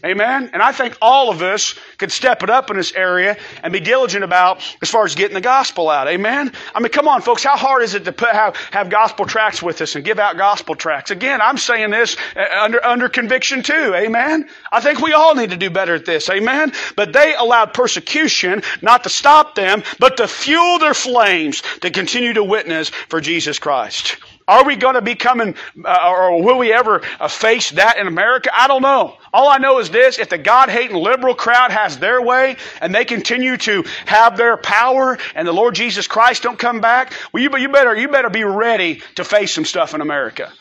Amen? 0.05 0.51
And 0.53 0.61
I 0.61 0.71
think 0.71 0.97
all 1.01 1.29
of 1.29 1.41
us 1.41 1.75
could 1.97 2.09
step 2.09 2.41
it 2.41 2.49
up 2.49 2.71
in 2.71 2.77
this 2.77 2.93
area 2.93 3.35
and 3.61 3.73
be 3.73 3.81
diligent 3.81 4.23
about 4.23 4.63
as 4.81 4.89
far 4.89 5.03
as 5.03 5.13
getting 5.13 5.33
the 5.33 5.41
gospel 5.41 5.89
out. 5.89 6.07
Amen? 6.07 6.53
I 6.73 6.79
mean, 6.79 6.89
come 6.89 7.09
on, 7.09 7.21
folks. 7.21 7.43
How 7.43 7.57
hard 7.57 7.83
is 7.83 7.95
it 7.95 8.05
to 8.05 8.13
put, 8.13 8.29
have, 8.29 8.55
have 8.71 8.89
gospel 8.89 9.25
tracts 9.25 9.61
with 9.61 9.81
us 9.81 9.95
and 9.95 10.05
give 10.05 10.17
out 10.17 10.37
gospel 10.37 10.75
tracts? 10.75 11.11
Again, 11.11 11.41
I'm 11.41 11.57
saying 11.57 11.91
this 11.91 12.15
uh, 12.37 12.45
under, 12.61 12.83
under 12.83 13.09
conviction 13.09 13.61
too. 13.61 13.93
Amen? 13.93 14.47
I 14.71 14.79
think 14.79 15.01
we 15.01 15.11
all 15.11 15.35
need 15.35 15.49
to 15.49 15.57
do 15.57 15.69
better 15.69 15.95
at 15.95 16.05
this. 16.05 16.29
Amen? 16.29 16.71
But 16.95 17.11
they 17.11 17.35
allowed 17.35 17.73
persecution 17.73 18.63
not 18.81 19.03
to 19.03 19.09
stop 19.09 19.55
them, 19.55 19.83
but 19.99 20.15
to 20.17 20.29
fuel 20.29 20.79
their 20.79 20.93
flames 20.93 21.61
to 21.81 21.91
continue 21.91 22.31
to 22.33 22.43
witness 22.43 22.87
for 22.87 23.19
Jesus 23.19 23.59
Christ. 23.59 24.15
Are 24.49 24.65
we 24.65 24.75
going 24.75 24.95
to 24.95 25.01
be 25.01 25.13
coming, 25.13 25.53
uh, 25.85 26.11
or 26.11 26.41
will 26.41 26.57
we 26.57 26.73
ever 26.73 27.03
uh, 27.19 27.27
face 27.27 27.69
that 27.71 27.99
in 27.99 28.07
America? 28.07 28.49
I 28.51 28.67
don't 28.67 28.81
know. 28.81 29.15
All 29.31 29.47
I 29.47 29.59
know 29.59 29.77
is 29.77 29.91
this 29.91 30.17
if 30.17 30.29
the 30.29 30.39
God 30.39 30.69
hating 30.69 30.97
liberal 30.97 31.35
crowd 31.35 31.69
has 31.69 31.99
their 31.99 32.19
way 32.19 32.57
and 32.81 32.93
they 32.93 33.05
continue 33.05 33.57
to 33.57 33.83
have 34.07 34.37
their 34.37 34.57
power 34.57 35.19
and 35.35 35.47
the 35.47 35.51
Lord 35.51 35.75
Jesus 35.75 36.07
Christ 36.07 36.41
don't 36.41 36.57
come 36.57 36.81
back, 36.81 37.13
well, 37.31 37.43
you, 37.43 37.55
you, 37.57 37.69
better, 37.69 37.95
you 37.95 38.07
better 38.07 38.31
be 38.31 38.43
ready 38.43 39.03
to 39.17 39.23
face 39.23 39.53
some 39.53 39.65
stuff 39.65 39.93
in 39.93 40.01
America. 40.01 40.51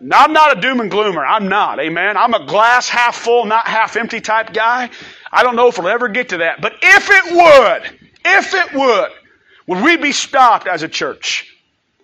Now, 0.00 0.24
I'm 0.24 0.32
not 0.32 0.58
a 0.58 0.60
doom 0.60 0.80
and 0.80 0.90
gloomer. 0.90 1.24
I'm 1.24 1.48
not. 1.48 1.78
Amen. 1.78 2.16
I'm 2.16 2.34
a 2.34 2.44
glass 2.46 2.88
half 2.88 3.14
full, 3.14 3.44
not 3.44 3.68
half 3.68 3.96
empty 3.96 4.20
type 4.20 4.54
guy. 4.54 4.90
I 5.30 5.44
don't 5.44 5.54
know 5.54 5.68
if 5.68 5.78
we'll 5.78 5.86
ever 5.86 6.08
get 6.08 6.30
to 6.30 6.38
that. 6.38 6.60
But 6.60 6.74
if 6.82 7.08
it 7.10 7.32
would, 7.32 8.10
if 8.24 8.54
it 8.54 8.74
would, 8.74 9.10
would 9.68 9.84
we 9.84 9.96
be 9.96 10.10
stopped 10.10 10.66
as 10.66 10.82
a 10.82 10.88
church? 10.88 11.55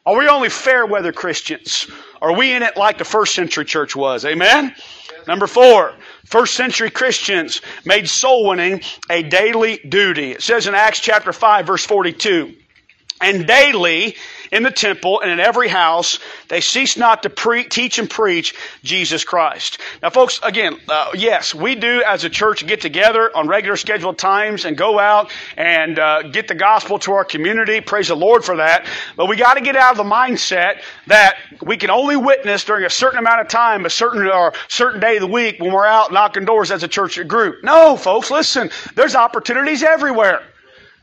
Are 0.04 0.18
we 0.18 0.26
only 0.26 0.48
fair 0.48 0.84
weather 0.84 1.12
Christians? 1.12 1.86
Are 2.20 2.34
we 2.34 2.52
in 2.52 2.64
it 2.64 2.76
like 2.76 2.98
the 2.98 3.04
first 3.04 3.36
century 3.36 3.64
church 3.64 3.94
was? 3.94 4.24
Amen? 4.24 4.74
Number 5.28 5.46
four, 5.46 5.94
first 6.24 6.54
century 6.54 6.90
Christians 6.90 7.60
made 7.84 8.08
soul 8.08 8.48
winning 8.48 8.80
a 9.08 9.22
daily 9.22 9.78
duty. 9.88 10.32
It 10.32 10.42
says 10.42 10.66
in 10.66 10.74
Acts 10.74 10.98
chapter 10.98 11.32
5 11.32 11.66
verse 11.66 11.86
42, 11.86 12.52
and 13.20 13.46
daily 13.46 14.16
in 14.52 14.62
the 14.62 14.70
temple 14.70 15.20
and 15.20 15.30
in 15.30 15.40
every 15.40 15.68
house, 15.68 16.18
they 16.48 16.60
cease 16.60 16.96
not 16.96 17.22
to 17.22 17.30
pre- 17.30 17.64
teach 17.64 17.98
and 17.98 18.08
preach 18.08 18.54
Jesus 18.84 19.24
Christ. 19.24 19.80
Now, 20.02 20.10
folks, 20.10 20.38
again, 20.42 20.78
uh, 20.88 21.10
yes, 21.14 21.54
we 21.54 21.74
do 21.74 22.02
as 22.06 22.24
a 22.24 22.30
church 22.30 22.64
get 22.66 22.80
together 22.80 23.34
on 23.34 23.48
regular 23.48 23.76
scheduled 23.76 24.18
times 24.18 24.66
and 24.66 24.76
go 24.76 24.98
out 24.98 25.32
and 25.56 25.98
uh, 25.98 26.22
get 26.22 26.48
the 26.48 26.54
gospel 26.54 26.98
to 27.00 27.12
our 27.12 27.24
community. 27.24 27.80
Praise 27.80 28.08
the 28.08 28.14
Lord 28.14 28.44
for 28.44 28.56
that. 28.56 28.86
But 29.16 29.26
we 29.26 29.36
got 29.36 29.54
to 29.54 29.62
get 29.62 29.74
out 29.74 29.92
of 29.92 29.96
the 29.96 30.04
mindset 30.04 30.82
that 31.06 31.36
we 31.62 31.78
can 31.78 31.90
only 31.90 32.16
witness 32.16 32.64
during 32.64 32.84
a 32.84 32.90
certain 32.90 33.18
amount 33.18 33.40
of 33.40 33.48
time, 33.48 33.86
a 33.86 33.90
certain 33.90 34.26
or 34.26 34.52
certain 34.68 35.00
day 35.00 35.16
of 35.16 35.22
the 35.22 35.26
week 35.26 35.60
when 35.60 35.72
we're 35.72 35.86
out 35.86 36.12
knocking 36.12 36.44
doors 36.44 36.70
as 36.70 36.82
a 36.82 36.88
church 36.88 37.26
group. 37.26 37.64
No, 37.64 37.96
folks, 37.96 38.30
listen. 38.30 38.70
There's 38.94 39.14
opportunities 39.14 39.82
everywhere. 39.82 40.42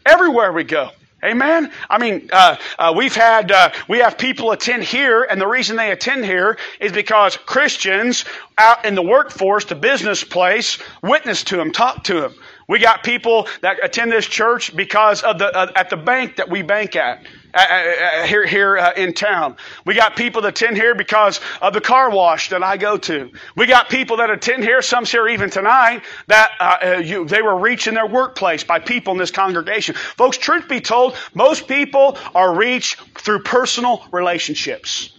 Everywhere 0.06 0.54
we 0.54 0.64
go. 0.64 0.92
Amen. 1.24 1.72
I 1.90 1.98
mean, 1.98 2.30
uh, 2.32 2.56
uh, 2.78 2.94
we've 2.96 3.16
had 3.16 3.52
uh, 3.52 3.72
we 3.90 4.00
have 4.00 4.18
people 4.18 4.52
attend 4.52 4.84
here, 4.84 5.24
and 5.24 5.40
the 5.40 5.48
reason 5.48 5.76
they 5.76 5.92
attend 5.92 6.24
here 6.24 6.58
is 6.80 6.94
because 6.94 7.36
Christians 7.36 8.24
out 8.58 8.86
in 8.86 8.96
the 8.96 9.02
workforce, 9.02 9.66
the 9.66 9.76
business 9.76 10.24
place, 10.24 10.78
witness 11.04 11.44
to 11.46 11.58
them, 11.58 11.72
talk 11.72 12.06
to 12.06 12.22
them. 12.22 12.36
We 12.70 12.80
got 12.80 13.04
people 13.04 13.48
that 13.62 13.84
attend 13.84 14.12
this 14.12 14.28
church 14.28 14.74
because 14.76 15.22
of 15.22 15.40
the 15.40 15.54
uh, 15.54 15.72
at 15.76 15.90
the 15.90 15.98
bank 15.98 16.38
that 16.38 16.50
we 16.50 16.62
bank 16.62 16.96
at. 16.96 17.26
Uh, 17.52 17.58
uh, 17.58 17.64
uh, 17.64 18.28
here, 18.28 18.46
here 18.46 18.78
uh, 18.78 18.94
in 18.96 19.12
town. 19.12 19.56
We 19.84 19.96
got 19.96 20.16
people 20.16 20.40
that 20.44 20.50
attend 20.50 20.78
here 20.78 20.94
because 20.94 21.40
of 21.64 21.74
the 21.74 21.82
car 21.82 22.12
wash 22.12 22.50
that 22.50 22.62
I 22.62 22.78
go 22.78 22.96
to. 22.98 23.32
We 23.56 23.66
got 23.66 23.90
people 23.90 24.18
that 24.18 24.30
attend 24.30 24.64
here, 24.64 24.84
some 24.84 25.04
here 25.04 25.28
even 25.28 25.50
tonight, 25.50 26.04
that 26.28 26.52
uh, 26.60 26.78
uh, 26.84 26.98
you, 26.98 27.26
they 27.26 27.42
were 27.42 27.58
reached 27.58 27.88
in 27.88 27.96
their 27.96 28.06
workplace 28.06 28.64
by 28.64 28.78
people 28.78 29.14
in 29.14 29.18
this 29.18 29.32
congregation. 29.32 29.96
Folks, 29.96 30.38
truth 30.38 30.68
be 30.68 30.80
told, 30.80 31.18
most 31.34 31.68
people 31.68 32.20
are 32.36 32.56
reached 32.56 33.02
through 33.18 33.40
personal 33.40 34.06
relationships. 34.12 35.18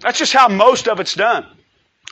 That's 0.00 0.18
just 0.18 0.32
how 0.32 0.48
most 0.48 0.88
of 0.88 0.98
it's 0.98 1.14
done. 1.14 1.46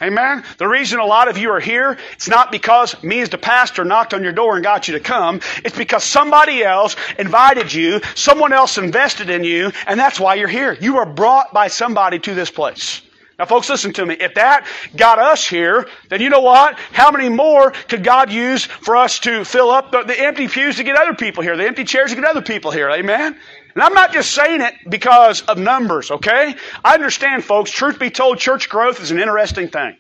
Amen. 0.03 0.45
The 0.59 0.69
reason 0.69 1.01
a 1.01 1.07
lot 1.07 1.29
of 1.29 1.39
you 1.39 1.51
are 1.53 1.61
here, 1.61 1.97
it's 2.13 2.29
not 2.29 2.53
because 2.53 3.03
me 3.03 3.21
as 3.21 3.31
the 3.31 3.39
pastor 3.39 3.83
knocked 3.83 4.13
on 4.13 4.23
your 4.23 4.33
door 4.33 4.55
and 4.55 4.63
got 4.63 4.89
you 4.89 4.95
to 4.95 5.01
come. 5.01 5.41
It's 5.65 5.77
because 5.77 6.05
somebody 6.05 6.63
else 6.63 6.97
invited 7.19 7.73
you, 7.73 8.03
someone 8.15 8.53
else 8.53 8.77
invested 8.77 9.31
in 9.31 9.43
you, 9.43 9.73
and 9.87 9.99
that's 9.99 10.21
why 10.21 10.35
you're 10.35 10.49
here. 10.49 10.77
You 10.79 10.97
were 10.97 11.07
brought 11.07 11.55
by 11.55 11.69
somebody 11.69 12.19
to 12.19 12.35
this 12.35 12.51
place. 12.51 13.01
Now, 13.39 13.47
folks, 13.47 13.71
listen 13.71 13.95
to 13.95 14.05
me. 14.05 14.17
If 14.21 14.35
that 14.35 14.67
got 14.97 15.19
us 15.19 15.47
here, 15.47 15.89
then 16.11 16.21
you 16.21 16.29
know 16.29 16.41
what? 16.41 16.79
How 16.93 17.11
many 17.11 17.31
more 17.31 17.71
could 17.71 18.05
God 18.05 18.31
use 18.31 18.67
for 18.67 18.97
us 18.97 19.19
to 19.21 19.45
fill 19.45 19.71
up 19.71 19.93
the, 19.93 20.03
the 20.03 20.19
empty 20.19 20.49
pews 20.49 20.77
to 20.77 20.85
get 20.85 20.97
other 20.97 21.15
people 21.15 21.43
here, 21.43 21.57
the 21.57 21.67
empty 21.67 21.85
chairs 21.85 22.11
to 22.11 22.17
get 22.17 22.25
other 22.25 22.43
people 22.43 22.71
here? 22.71 22.91
Amen? 22.91 23.39
And 23.77 23.83
I'm 23.83 23.93
not 23.93 24.11
just 24.11 24.31
saying 24.31 24.63
it 24.63 24.73
because 24.89 25.43
of 25.43 25.59
numbers, 25.59 26.11
okay? 26.11 26.55
I 26.83 26.95
understand, 26.95 27.45
folks, 27.45 27.71
truth 27.71 27.99
be 27.99 28.09
told, 28.09 28.39
church 28.39 28.71
growth 28.71 29.03
is 29.03 29.11
an 29.11 29.21
interesting 29.21 29.69
thing. 29.69 29.99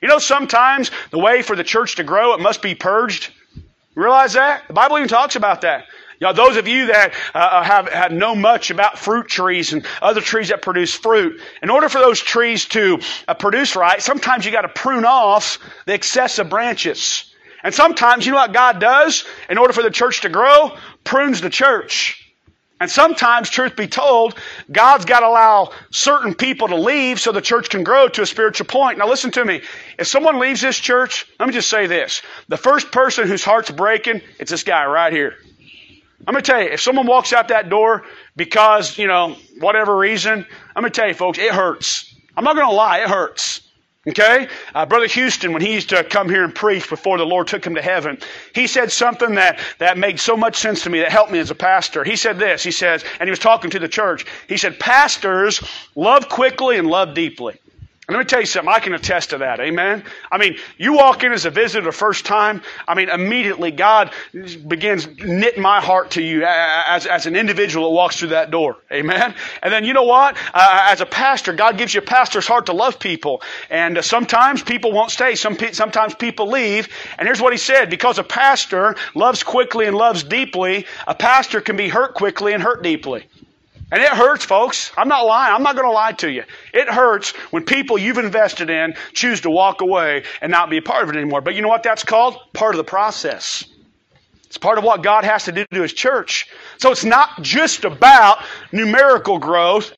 You 0.00 0.08
know, 0.08 0.18
sometimes 0.18 0.90
the 1.10 1.18
way 1.18 1.42
for 1.42 1.54
the 1.54 1.62
church 1.62 1.96
to 1.96 2.02
grow, 2.02 2.32
it 2.32 2.40
must 2.40 2.62
be 2.62 2.74
purged. 2.74 3.30
You 3.54 4.02
realize 4.02 4.32
that? 4.32 4.66
The 4.68 4.72
Bible 4.72 4.96
even 4.96 5.08
talks 5.08 5.36
about 5.36 5.60
that. 5.60 5.84
You 6.18 6.28
know, 6.28 6.32
those 6.32 6.56
of 6.56 6.66
you 6.66 6.86
that 6.86 7.12
uh, 7.34 7.38
uh, 7.38 7.62
have, 7.62 7.88
have 7.90 8.10
know 8.10 8.34
much 8.34 8.70
about 8.70 8.98
fruit 8.98 9.28
trees 9.28 9.74
and 9.74 9.84
other 10.00 10.22
trees 10.22 10.48
that 10.48 10.62
produce 10.62 10.94
fruit, 10.94 11.42
in 11.62 11.68
order 11.68 11.90
for 11.90 11.98
those 11.98 12.20
trees 12.20 12.64
to 12.68 13.00
uh, 13.28 13.34
produce 13.34 13.76
right, 13.76 14.00
sometimes 14.00 14.46
you 14.46 14.50
got 14.50 14.62
to 14.62 14.68
prune 14.68 15.04
off 15.04 15.58
the 15.84 15.92
excessive 15.92 16.48
branches. 16.48 17.34
And 17.62 17.74
sometimes, 17.74 18.24
you 18.24 18.32
know 18.32 18.38
what 18.38 18.54
God 18.54 18.80
does 18.80 19.26
in 19.50 19.58
order 19.58 19.74
for 19.74 19.82
the 19.82 19.90
church 19.90 20.22
to 20.22 20.30
grow? 20.30 20.74
Prunes 21.04 21.42
the 21.42 21.50
church. 21.50 22.19
And 22.80 22.90
sometimes, 22.90 23.50
truth 23.50 23.76
be 23.76 23.86
told, 23.86 24.36
God's 24.72 25.04
got 25.04 25.20
to 25.20 25.26
allow 25.26 25.72
certain 25.90 26.34
people 26.34 26.66
to 26.68 26.76
leave 26.76 27.20
so 27.20 27.30
the 27.30 27.42
church 27.42 27.68
can 27.68 27.84
grow 27.84 28.08
to 28.08 28.22
a 28.22 28.26
spiritual 28.26 28.66
point. 28.66 28.96
Now 28.96 29.06
listen 29.06 29.30
to 29.32 29.44
me. 29.44 29.60
If 29.98 30.06
someone 30.06 30.38
leaves 30.38 30.62
this 30.62 30.78
church, 30.78 31.26
let 31.38 31.46
me 31.46 31.52
just 31.52 31.68
say 31.68 31.86
this. 31.86 32.22
The 32.48 32.56
first 32.56 32.90
person 32.90 33.28
whose 33.28 33.44
heart's 33.44 33.70
breaking, 33.70 34.22
it's 34.38 34.50
this 34.50 34.64
guy 34.64 34.86
right 34.86 35.12
here. 35.12 35.36
I'm 36.26 36.32
going 36.32 36.42
to 36.42 36.50
tell 36.50 36.62
you, 36.62 36.68
if 36.70 36.80
someone 36.80 37.06
walks 37.06 37.32
out 37.34 37.48
that 37.48 37.68
door 37.68 38.04
because, 38.34 38.96
you 38.96 39.06
know, 39.06 39.36
whatever 39.58 39.96
reason, 39.96 40.46
I'm 40.74 40.82
going 40.82 40.92
to 40.92 41.00
tell 41.00 41.08
you 41.08 41.14
folks, 41.14 41.38
it 41.38 41.52
hurts. 41.52 42.14
I'm 42.36 42.44
not 42.44 42.56
going 42.56 42.68
to 42.68 42.74
lie, 42.74 43.00
it 43.00 43.08
hurts. 43.08 43.69
Okay? 44.08 44.48
Uh, 44.74 44.86
Brother 44.86 45.06
Houston, 45.06 45.52
when 45.52 45.60
he 45.60 45.74
used 45.74 45.90
to 45.90 46.02
come 46.02 46.28
here 46.28 46.42
and 46.42 46.54
preach 46.54 46.88
before 46.88 47.18
the 47.18 47.26
Lord 47.26 47.46
took 47.46 47.66
him 47.66 47.74
to 47.74 47.82
heaven, 47.82 48.18
he 48.54 48.66
said 48.66 48.90
something 48.90 49.34
that, 49.34 49.60
that 49.78 49.98
made 49.98 50.18
so 50.18 50.36
much 50.36 50.56
sense 50.56 50.82
to 50.84 50.90
me, 50.90 51.00
that 51.00 51.10
helped 51.10 51.30
me 51.30 51.38
as 51.38 51.50
a 51.50 51.54
pastor. 51.54 52.02
He 52.02 52.16
said 52.16 52.38
this, 52.38 52.62
he 52.62 52.70
says, 52.70 53.04
and 53.18 53.26
he 53.26 53.30
was 53.30 53.38
talking 53.38 53.70
to 53.70 53.78
the 53.78 53.88
church, 53.88 54.24
he 54.48 54.56
said, 54.56 54.80
pastors 54.80 55.62
love 55.94 56.30
quickly 56.30 56.78
and 56.78 56.88
love 56.88 57.14
deeply. 57.14 57.58
And 58.10 58.16
let 58.16 58.24
me 58.24 58.28
tell 58.28 58.40
you 58.40 58.46
something, 58.46 58.74
I 58.74 58.80
can 58.80 58.92
attest 58.92 59.30
to 59.30 59.38
that. 59.38 59.60
Amen. 59.60 60.02
I 60.32 60.38
mean, 60.38 60.56
you 60.76 60.94
walk 60.94 61.22
in 61.22 61.30
as 61.30 61.44
a 61.44 61.50
visitor 61.50 61.84
the 61.84 61.92
first 61.92 62.26
time, 62.26 62.60
I 62.88 62.96
mean, 62.96 63.08
immediately 63.08 63.70
God 63.70 64.10
begins 64.66 65.06
knitting 65.18 65.62
my 65.62 65.80
heart 65.80 66.10
to 66.12 66.20
you 66.20 66.42
as, 66.44 67.06
as 67.06 67.26
an 67.26 67.36
individual 67.36 67.88
that 67.88 67.94
walks 67.94 68.16
through 68.18 68.30
that 68.30 68.50
door. 68.50 68.78
Amen. 68.90 69.32
And 69.62 69.72
then 69.72 69.84
you 69.84 69.92
know 69.92 70.02
what? 70.02 70.36
Uh, 70.52 70.88
as 70.90 71.00
a 71.00 71.06
pastor, 71.06 71.52
God 71.52 71.78
gives 71.78 71.94
you 71.94 72.00
a 72.00 72.04
pastor's 72.04 72.48
heart 72.48 72.66
to 72.66 72.72
love 72.72 72.98
people. 72.98 73.42
And 73.70 73.98
uh, 73.98 74.02
sometimes 74.02 74.64
people 74.64 74.90
won't 74.90 75.12
stay. 75.12 75.36
Some 75.36 75.54
pe- 75.54 75.70
sometimes 75.70 76.12
people 76.16 76.48
leave. 76.48 76.88
And 77.16 77.28
here's 77.28 77.40
what 77.40 77.52
he 77.52 77.58
said. 77.58 77.90
Because 77.90 78.18
a 78.18 78.24
pastor 78.24 78.96
loves 79.14 79.44
quickly 79.44 79.86
and 79.86 79.96
loves 79.96 80.24
deeply, 80.24 80.86
a 81.06 81.14
pastor 81.14 81.60
can 81.60 81.76
be 81.76 81.88
hurt 81.88 82.14
quickly 82.14 82.54
and 82.54 82.60
hurt 82.60 82.82
deeply. 82.82 83.24
And 83.92 84.02
it 84.02 84.10
hurts, 84.10 84.44
folks. 84.44 84.92
I'm 84.96 85.08
not 85.08 85.26
lying. 85.26 85.54
I'm 85.54 85.62
not 85.62 85.74
going 85.74 85.86
to 85.86 85.92
lie 85.92 86.12
to 86.12 86.30
you. 86.30 86.44
It 86.72 86.88
hurts 86.88 87.30
when 87.50 87.64
people 87.64 87.98
you've 87.98 88.18
invested 88.18 88.70
in 88.70 88.94
choose 89.14 89.40
to 89.40 89.50
walk 89.50 89.80
away 89.80 90.22
and 90.40 90.52
not 90.52 90.70
be 90.70 90.76
a 90.76 90.82
part 90.82 91.02
of 91.02 91.10
it 91.10 91.16
anymore. 91.16 91.40
But 91.40 91.54
you 91.54 91.62
know 91.62 91.68
what 91.68 91.82
that's 91.82 92.04
called? 92.04 92.36
Part 92.52 92.74
of 92.74 92.78
the 92.78 92.84
process. 92.84 93.64
It's 94.46 94.58
part 94.58 94.78
of 94.78 94.84
what 94.84 95.02
God 95.02 95.24
has 95.24 95.44
to 95.44 95.52
do 95.52 95.64
to 95.72 95.82
His 95.82 95.92
church. 95.92 96.48
So 96.78 96.92
it's 96.92 97.04
not 97.04 97.42
just 97.42 97.84
about 97.84 98.44
numerical 98.72 99.38
growth. 99.38 99.92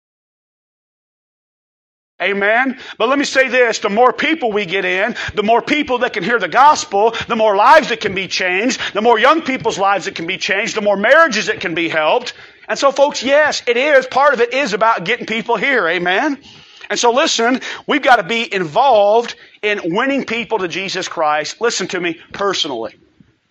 Amen. 2.20 2.78
But 2.98 3.09
let 3.09 3.18
me 3.18 3.24
say 3.24 3.48
this, 3.48 3.81
the 3.81 3.90
more 3.90 4.12
people 4.12 4.52
we 4.52 4.64
get 4.64 4.85
in, 4.85 5.16
the 5.35 5.42
more 5.42 5.61
people 5.61 5.98
that 5.98 6.12
can 6.12 6.22
hear 6.22 6.38
the 6.38 6.48
gospel, 6.48 7.14
the 7.28 7.35
more 7.35 7.57
lives 7.57 7.88
that 7.88 8.00
can 8.00 8.14
be 8.14 8.28
changed, 8.28 8.81
the 8.94 9.02
more 9.02 9.18
young 9.18 9.42
people's 9.42 9.78
lives 9.78 10.05
that 10.05 10.14
can 10.14 10.26
be 10.26 10.38
changed, 10.38 10.76
the 10.76 10.83
more 10.83 10.96
marriages 10.96 11.46
that 11.46 11.61
can 11.61 11.74
be 11.74 11.88
helped, 11.88 12.35
and 12.73 12.79
so, 12.79 12.91
folks, 12.91 13.23
yes, 13.23 13.63
it 13.67 13.77
is. 13.77 14.07
Part 14.07 14.33
of 14.33 14.41
it 14.41 14.55
is 14.55 14.73
about 14.73 15.05
getting 15.05 15.27
people 15.27 15.59
here. 15.59 15.87
Amen. 15.87 16.39
And 16.89 16.99
so, 16.99 17.13
listen, 17.13 17.61
we've 17.87 18.01
got 18.01 18.17
to 18.17 18.23
be 18.23 18.51
involved 18.51 19.35
in 19.61 19.95
winning 19.95 20.25
people 20.25 20.57
to 20.57 20.69
Jesus 20.69 21.07
Christ. 21.07 21.61
Listen 21.61 21.87
to 21.89 22.01
me 22.01 22.19
personally. 22.33 22.95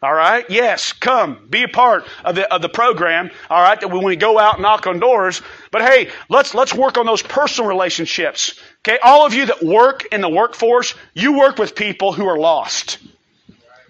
All 0.02 0.12
right? 0.12 0.50
Yes, 0.50 0.94
come, 0.94 1.46
be 1.52 1.62
a 1.62 1.68
part 1.68 2.08
of 2.26 2.34
the, 2.34 2.52
of 2.52 2.64
the 2.64 2.70
program. 2.70 3.30
All 3.48 3.62
right? 3.62 3.80
That 3.80 3.90
we 3.90 3.98
when 3.98 4.06
we 4.06 4.16
go 4.16 4.40
out 4.40 4.56
and 4.56 4.64
knock 4.64 4.88
on 4.88 5.00
doors. 5.00 5.44
But 5.70 5.84
hey, 5.84 6.10
let's, 6.28 6.56
let's 6.56 6.74
work 6.74 6.98
on 6.98 7.06
those 7.06 7.22
personal 7.22 7.70
relationships. 7.70 8.60
Okay? 8.80 8.98
All 9.04 9.28
of 9.28 9.36
you 9.36 9.46
that 9.46 9.62
work 9.62 10.04
in 10.12 10.22
the 10.22 10.30
workforce, 10.30 10.96
you 11.14 11.38
work 11.38 11.60
with 11.60 11.76
people 11.76 12.12
who 12.12 12.26
are 12.26 12.40
lost. 12.40 12.98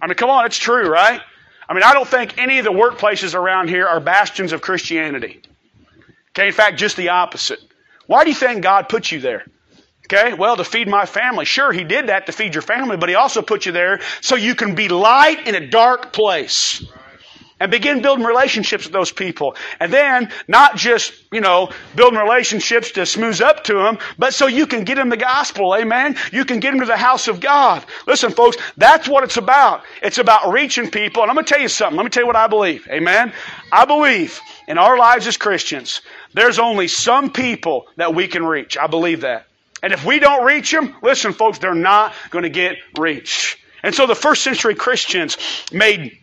I 0.01 0.07
mean, 0.07 0.15
come 0.15 0.29
on, 0.29 0.45
it's 0.45 0.57
true, 0.57 0.89
right? 0.89 1.21
I 1.71 1.73
mean, 1.73 1.83
I 1.83 1.93
don't 1.93 2.07
think 2.07 2.37
any 2.37 2.57
of 2.57 2.65
the 2.65 2.71
workplaces 2.71 3.33
around 3.33 3.69
here 3.69 3.87
are 3.87 4.01
bastions 4.01 4.51
of 4.51 4.59
Christianity. 4.59 5.41
Okay, 6.31 6.47
in 6.47 6.53
fact, 6.53 6.77
just 6.77 6.97
the 6.97 7.07
opposite. 7.07 7.59
Why 8.07 8.25
do 8.25 8.29
you 8.29 8.35
think 8.35 8.61
God 8.61 8.89
put 8.89 9.09
you 9.09 9.21
there? 9.21 9.45
Okay, 10.05 10.33
well, 10.33 10.57
to 10.57 10.65
feed 10.65 10.89
my 10.89 11.05
family. 11.05 11.45
Sure, 11.45 11.71
He 11.71 11.85
did 11.85 12.07
that 12.07 12.25
to 12.25 12.33
feed 12.33 12.55
your 12.55 12.61
family, 12.61 12.97
but 12.97 13.07
He 13.07 13.15
also 13.15 13.41
put 13.41 13.65
you 13.65 13.71
there 13.71 14.01
so 14.19 14.35
you 14.35 14.53
can 14.53 14.75
be 14.75 14.89
light 14.89 15.47
in 15.47 15.55
a 15.55 15.65
dark 15.65 16.11
place 16.11 16.85
and 17.61 17.69
begin 17.69 18.01
building 18.01 18.25
relationships 18.25 18.85
with 18.85 18.91
those 18.91 19.11
people. 19.11 19.55
And 19.79 19.93
then 19.93 20.31
not 20.47 20.75
just, 20.75 21.13
you 21.31 21.41
know, 21.41 21.69
building 21.95 22.17
relationships 22.17 22.91
to 22.93 23.05
smooth 23.05 23.39
up 23.39 23.63
to 23.65 23.75
them, 23.75 23.99
but 24.17 24.33
so 24.33 24.47
you 24.47 24.65
can 24.65 24.83
get 24.83 24.95
them 24.95 25.09
the 25.09 25.15
gospel. 25.15 25.75
Amen. 25.75 26.17
You 26.31 26.43
can 26.43 26.59
get 26.59 26.71
them 26.71 26.79
to 26.79 26.87
the 26.87 26.97
house 26.97 27.27
of 27.27 27.39
God. 27.39 27.85
Listen, 28.07 28.31
folks, 28.31 28.57
that's 28.77 29.07
what 29.07 29.23
it's 29.23 29.37
about. 29.37 29.83
It's 30.01 30.17
about 30.17 30.51
reaching 30.51 30.89
people. 30.89 31.21
And 31.21 31.29
I'm 31.29 31.35
going 31.35 31.45
to 31.45 31.53
tell 31.53 31.61
you 31.61 31.67
something. 31.67 31.97
Let 31.97 32.03
me 32.03 32.09
tell 32.09 32.23
you 32.23 32.27
what 32.27 32.35
I 32.35 32.47
believe. 32.47 32.87
Amen. 32.89 33.31
I 33.71 33.85
believe 33.85 34.39
in 34.67 34.79
our 34.79 34.97
lives 34.97 35.27
as 35.27 35.37
Christians, 35.37 36.01
there's 36.33 36.57
only 36.57 36.87
some 36.87 37.31
people 37.31 37.85
that 37.97 38.15
we 38.15 38.27
can 38.27 38.43
reach. 38.43 38.75
I 38.75 38.87
believe 38.87 39.21
that. 39.21 39.45
And 39.83 39.93
if 39.93 40.03
we 40.03 40.17
don't 40.17 40.43
reach 40.43 40.71
them, 40.71 40.95
listen, 41.03 41.31
folks, 41.31 41.59
they're 41.59 41.75
not 41.75 42.13
going 42.31 42.43
to 42.43 42.49
get 42.49 42.77
reached. 42.97 43.57
And 43.83 43.93
so 43.93 44.05
the 44.05 44.15
first 44.15 44.43
century 44.43 44.75
Christians 44.75 45.37
made 45.71 46.17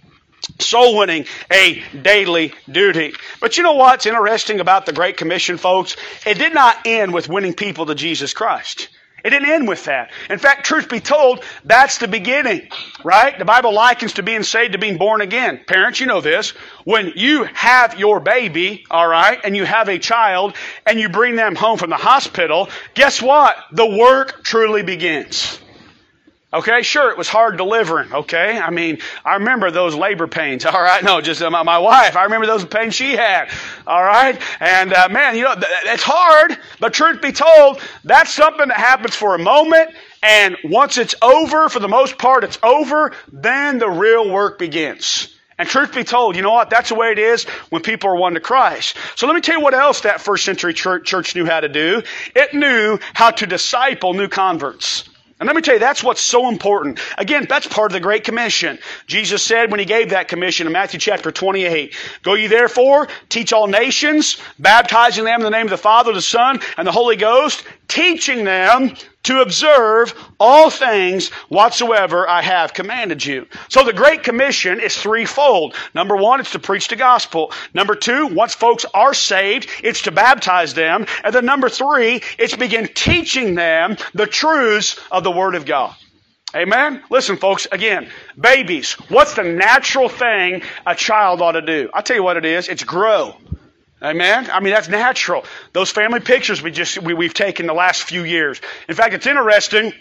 soul 0.58 0.98
winning 0.98 1.26
a 1.50 1.82
daily 2.02 2.52
duty. 2.70 3.14
But 3.40 3.56
you 3.56 3.62
know 3.62 3.74
what's 3.74 4.06
interesting 4.06 4.60
about 4.60 4.86
the 4.86 4.92
Great 4.92 5.16
Commission, 5.16 5.58
folks? 5.58 5.96
It 6.26 6.38
did 6.38 6.54
not 6.54 6.86
end 6.86 7.12
with 7.12 7.28
winning 7.28 7.54
people 7.54 7.86
to 7.86 7.94
Jesus 7.94 8.32
Christ. 8.32 8.88
It 9.24 9.30
didn't 9.30 9.50
end 9.50 9.66
with 9.66 9.84
that. 9.86 10.12
In 10.30 10.38
fact, 10.38 10.64
truth 10.64 10.88
be 10.88 11.00
told, 11.00 11.42
that's 11.64 11.98
the 11.98 12.06
beginning, 12.06 12.68
right? 13.02 13.36
The 13.36 13.44
Bible 13.44 13.74
likens 13.74 14.14
to 14.14 14.22
being 14.22 14.44
saved 14.44 14.72
to 14.72 14.78
being 14.78 14.96
born 14.96 15.20
again. 15.20 15.60
Parents, 15.66 15.98
you 15.98 16.06
know 16.06 16.20
this. 16.20 16.50
When 16.84 17.12
you 17.16 17.42
have 17.44 17.98
your 17.98 18.20
baby, 18.20 18.84
alright, 18.90 19.40
and 19.42 19.56
you 19.56 19.64
have 19.64 19.88
a 19.88 19.98
child, 19.98 20.54
and 20.86 21.00
you 21.00 21.08
bring 21.08 21.34
them 21.34 21.56
home 21.56 21.78
from 21.78 21.90
the 21.90 21.96
hospital, 21.96 22.68
guess 22.94 23.20
what? 23.20 23.56
The 23.72 23.86
work 23.86 24.44
truly 24.44 24.84
begins. 24.84 25.58
Okay, 26.50 26.80
sure, 26.80 27.10
it 27.10 27.18
was 27.18 27.28
hard 27.28 27.58
delivering. 27.58 28.10
Okay, 28.10 28.58
I 28.58 28.70
mean, 28.70 29.00
I 29.22 29.34
remember 29.34 29.70
those 29.70 29.94
labor 29.94 30.26
pains. 30.26 30.64
All 30.66 30.80
right, 30.80 31.04
no, 31.04 31.20
just 31.20 31.42
uh, 31.42 31.50
my, 31.50 31.62
my, 31.62 31.76
wife. 31.76 32.16
I 32.16 32.24
remember 32.24 32.46
those 32.46 32.64
pains 32.64 32.94
she 32.94 33.12
had. 33.12 33.50
All 33.86 34.02
right, 34.02 34.40
and 34.58 34.94
uh, 34.94 35.10
man, 35.10 35.36
you 35.36 35.44
know, 35.44 35.54
th- 35.54 35.66
it's 35.84 36.02
hard. 36.02 36.56
But 36.80 36.94
truth 36.94 37.20
be 37.20 37.32
told, 37.32 37.82
that's 38.02 38.32
something 38.32 38.68
that 38.68 38.78
happens 38.78 39.14
for 39.14 39.34
a 39.34 39.38
moment, 39.38 39.90
and 40.22 40.56
once 40.64 40.96
it's 40.96 41.14
over, 41.20 41.68
for 41.68 41.80
the 41.80 41.88
most 41.88 42.16
part, 42.16 42.44
it's 42.44 42.58
over. 42.62 43.12
Then 43.30 43.78
the 43.78 43.90
real 43.90 44.30
work 44.30 44.58
begins. 44.58 45.34
And 45.58 45.68
truth 45.68 45.94
be 45.94 46.04
told, 46.04 46.34
you 46.34 46.40
know 46.42 46.52
what? 46.52 46.70
That's 46.70 46.88
the 46.88 46.94
way 46.94 47.10
it 47.10 47.18
is 47.18 47.44
when 47.68 47.82
people 47.82 48.08
are 48.08 48.16
won 48.16 48.34
to 48.34 48.40
Christ. 48.40 48.96
So 49.16 49.26
let 49.26 49.34
me 49.34 49.42
tell 49.42 49.56
you 49.56 49.60
what 49.60 49.74
else 49.74 50.02
that 50.02 50.20
first 50.20 50.44
century 50.44 50.72
church 50.72 51.34
knew 51.34 51.44
how 51.44 51.60
to 51.60 51.68
do. 51.68 52.02
It 52.34 52.54
knew 52.54 52.98
how 53.12 53.32
to 53.32 53.46
disciple 53.46 54.14
new 54.14 54.28
converts. 54.28 55.04
And 55.40 55.46
let 55.46 55.54
me 55.54 55.62
tell 55.62 55.74
you, 55.74 55.80
that's 55.80 56.02
what's 56.02 56.20
so 56.20 56.48
important. 56.48 56.98
Again, 57.16 57.46
that's 57.48 57.66
part 57.66 57.92
of 57.92 57.94
the 57.94 58.00
Great 58.00 58.24
Commission. 58.24 58.78
Jesus 59.06 59.42
said 59.42 59.70
when 59.70 59.78
he 59.78 59.86
gave 59.86 60.10
that 60.10 60.26
commission 60.26 60.66
in 60.66 60.72
Matthew 60.72 60.98
chapter 60.98 61.30
28, 61.30 61.94
Go 62.22 62.34
ye 62.34 62.48
therefore, 62.48 63.06
teach 63.28 63.52
all 63.52 63.68
nations, 63.68 64.38
baptizing 64.58 65.24
them 65.24 65.40
in 65.40 65.44
the 65.44 65.50
name 65.50 65.66
of 65.66 65.70
the 65.70 65.78
Father, 65.78 66.12
the 66.12 66.20
Son, 66.20 66.60
and 66.76 66.86
the 66.86 66.92
Holy 66.92 67.14
Ghost, 67.14 67.64
teaching 67.86 68.44
them 68.44 68.94
to 69.24 69.42
observe 69.42 70.14
all 70.38 70.70
things 70.70 71.28
whatsoever 71.48 72.28
I 72.28 72.42
have 72.42 72.72
commanded 72.72 73.24
you. 73.24 73.46
So 73.68 73.84
the 73.84 73.92
Great 73.92 74.22
Commission 74.22 74.80
is 74.80 74.96
threefold. 74.96 75.74
Number 75.94 76.16
one, 76.16 76.40
it's 76.40 76.52
to 76.52 76.58
preach 76.58 76.88
the 76.88 76.96
gospel. 76.96 77.52
Number 77.74 77.94
two, 77.94 78.28
once 78.28 78.54
folks 78.54 78.86
are 78.94 79.14
saved, 79.14 79.68
it's 79.82 80.02
to 80.02 80.12
baptize 80.12 80.74
them. 80.74 81.06
And 81.24 81.34
then 81.34 81.44
number 81.44 81.68
three, 81.68 82.22
it's 82.38 82.56
begin 82.56 82.88
teaching 82.94 83.54
them 83.54 83.96
the 84.14 84.26
truths 84.26 84.98
of 85.10 85.24
the 85.24 85.30
Word 85.30 85.54
of 85.54 85.66
God. 85.66 85.94
Amen? 86.56 87.02
Listen, 87.10 87.36
folks, 87.36 87.66
again, 87.70 88.08
babies, 88.40 88.92
what's 89.10 89.34
the 89.34 89.42
natural 89.42 90.08
thing 90.08 90.62
a 90.86 90.94
child 90.94 91.42
ought 91.42 91.52
to 91.52 91.62
do? 91.62 91.90
I'll 91.92 92.02
tell 92.02 92.16
you 92.16 92.22
what 92.22 92.38
it 92.38 92.46
is. 92.46 92.68
It's 92.68 92.84
grow. 92.84 93.36
Amen. 94.02 94.48
I 94.50 94.60
mean, 94.60 94.72
that's 94.72 94.88
natural. 94.88 95.44
Those 95.72 95.90
family 95.90 96.20
pictures 96.20 96.62
we 96.62 96.70
just, 96.70 97.02
we, 97.02 97.14
we've 97.14 97.34
taken 97.34 97.66
the 97.66 97.74
last 97.74 98.04
few 98.04 98.22
years. 98.22 98.60
In 98.88 98.94
fact, 98.94 99.14
it's 99.14 99.26
interesting. 99.26 99.92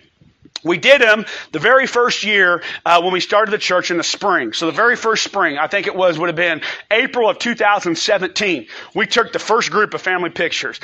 We 0.63 0.77
did 0.77 1.01
them 1.01 1.25
the 1.51 1.59
very 1.59 1.87
first 1.87 2.23
year 2.23 2.63
uh, 2.85 3.01
when 3.01 3.13
we 3.13 3.19
started 3.19 3.51
the 3.51 3.57
church 3.57 3.91
in 3.91 3.97
the 3.97 4.03
spring. 4.03 4.53
So 4.53 4.65
the 4.65 4.71
very 4.71 4.95
first 4.95 5.23
spring, 5.23 5.57
I 5.57 5.67
think 5.67 5.87
it 5.87 5.95
was, 5.95 6.17
would 6.17 6.29
have 6.29 6.35
been 6.35 6.61
April 6.91 7.29
of 7.29 7.39
2017. 7.39 8.67
We 8.93 9.07
took 9.07 9.33
the 9.33 9.39
first 9.39 9.71
group 9.71 9.93
of 9.93 10.01
family 10.01 10.29
pictures. 10.29 10.79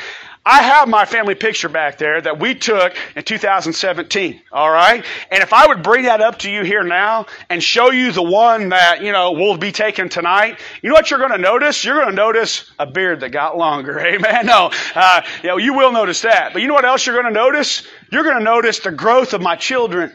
I 0.45 0.62
have 0.62 0.89
my 0.89 1.06
family 1.06 1.36
picture 1.36 1.69
back 1.69 1.97
there 1.97 2.19
that 2.19 2.38
we 2.38 2.53
took 2.53 2.93
in 3.15 3.23
2017. 3.23 4.41
All 4.51 4.69
right. 4.69 5.06
And 5.32 5.41
if 5.41 5.53
I 5.53 5.67
would 5.67 5.84
bring 5.84 6.03
that 6.03 6.19
up 6.19 6.39
to 6.39 6.51
you 6.51 6.63
here 6.63 6.84
now 6.84 7.27
and 7.49 7.63
show 7.63 7.91
you 7.91 8.12
the 8.12 8.23
one 8.23 8.69
that, 8.69 9.01
you 9.01 9.13
know, 9.13 9.32
will 9.32 9.56
be 9.58 9.71
taken 9.71 10.10
tonight, 10.10 10.60
you 10.82 10.89
know 10.89 10.95
what 10.95 11.10
you're 11.10 11.19
going 11.19 11.32
to 11.32 11.38
notice? 11.38 11.86
You're 11.86 11.95
going 11.95 12.10
to 12.10 12.15
notice 12.15 12.69
a 12.77 12.86
beard 12.86 13.21
that 13.21 13.29
got 13.29 13.58
longer. 13.58 13.97
Amen. 14.06 14.45
No, 14.45 14.69
uh, 14.95 15.21
you 15.43 15.47
know, 15.47 15.58
you 15.58 15.75
will 15.75 15.93
notice 15.93 16.21
that. 16.23 16.51
But 16.51 16.62
you 16.62 16.67
know 16.67 16.73
what 16.73 16.86
else 16.86 17.06
you're 17.06 17.15
going 17.15 17.34
to 17.34 17.39
notice? 17.39 17.88
You're 18.12 18.23
going 18.23 18.38
to 18.38 18.43
notice 18.43 18.79
the 18.79 18.91
growth 18.91 19.34
of 19.34 19.41
my 19.41 19.56
children. 19.56 20.12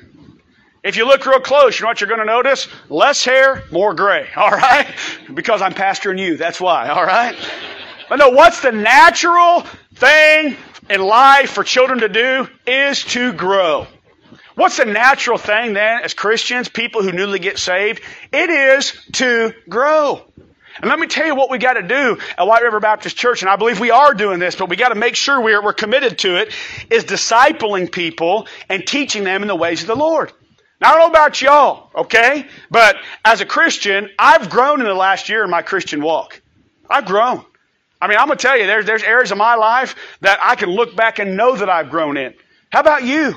If 0.84 0.96
you 0.96 1.06
look 1.06 1.24
real 1.24 1.40
close, 1.40 1.78
you 1.78 1.84
know 1.84 1.88
what 1.88 2.02
you're 2.02 2.08
going 2.08 2.20
to 2.20 2.26
notice? 2.26 2.68
Less 2.90 3.24
hair, 3.24 3.64
more 3.72 3.94
gray. 3.94 4.28
All 4.36 4.50
right? 4.50 4.86
Because 5.32 5.62
I'm 5.62 5.72
pastoring 5.72 6.20
you. 6.20 6.36
That's 6.36 6.60
why. 6.60 6.90
All 6.90 7.04
right? 7.04 7.34
But 8.08 8.16
no, 8.16 8.30
what's 8.30 8.60
the 8.60 8.72
natural 8.72 9.66
thing 9.98 10.56
in 10.88 11.00
life 11.00 11.50
for 11.50 11.64
children 11.64 12.00
to 12.00 12.08
do 12.08 12.48
is 12.66 13.02
to 13.04 13.32
grow. 13.32 13.86
What's 14.54 14.76
the 14.76 14.84
natural 14.84 15.38
thing 15.38 15.74
then 15.74 16.02
as 16.02 16.14
Christians, 16.14 16.68
people 16.68 17.02
who 17.02 17.12
newly 17.12 17.38
get 17.38 17.58
saved? 17.58 18.02
It 18.32 18.50
is 18.50 18.92
to 19.14 19.52
grow. 19.68 20.22
And 20.80 20.88
let 20.88 20.98
me 20.98 21.08
tell 21.08 21.26
you 21.26 21.34
what 21.34 21.50
we 21.50 21.58
got 21.58 21.74
to 21.74 21.82
do 21.82 22.18
at 22.36 22.46
White 22.46 22.62
River 22.62 22.78
Baptist 22.78 23.16
Church, 23.16 23.42
and 23.42 23.50
I 23.50 23.56
believe 23.56 23.80
we 23.80 23.90
are 23.90 24.14
doing 24.14 24.38
this, 24.38 24.54
but 24.54 24.68
we 24.68 24.76
got 24.76 24.90
to 24.90 24.94
make 24.94 25.16
sure 25.16 25.40
we're, 25.40 25.62
we're 25.62 25.72
committed 25.72 26.18
to 26.18 26.36
it, 26.36 26.52
is 26.90 27.04
discipling 27.04 27.90
people 27.90 28.46
and 28.68 28.86
teaching 28.86 29.24
them 29.24 29.42
in 29.42 29.48
the 29.48 29.56
ways 29.56 29.80
of 29.80 29.88
the 29.88 29.96
Lord. 29.96 30.32
Now, 30.80 30.90
I 30.90 30.92
don't 30.92 31.00
know 31.00 31.10
about 31.10 31.42
y'all, 31.42 31.90
okay? 31.94 32.46
But 32.70 32.96
as 33.24 33.40
a 33.40 33.46
Christian, 33.46 34.10
I've 34.16 34.48
grown 34.48 34.80
in 34.80 34.86
the 34.86 34.94
last 34.94 35.28
year 35.28 35.42
in 35.42 35.50
my 35.50 35.62
Christian 35.62 36.00
walk. 36.02 36.40
I've 36.88 37.06
grown. 37.06 37.44
I 38.00 38.06
mean, 38.06 38.18
I'm 38.18 38.26
going 38.26 38.38
to 38.38 38.42
tell 38.42 38.56
you, 38.56 38.66
there's, 38.66 38.86
there's 38.86 39.02
areas 39.02 39.32
of 39.32 39.38
my 39.38 39.56
life 39.56 39.96
that 40.20 40.38
I 40.42 40.54
can 40.54 40.70
look 40.70 40.94
back 40.94 41.18
and 41.18 41.36
know 41.36 41.56
that 41.56 41.68
I've 41.68 41.90
grown 41.90 42.16
in. 42.16 42.34
How 42.70 42.80
about 42.80 43.02
you? 43.04 43.34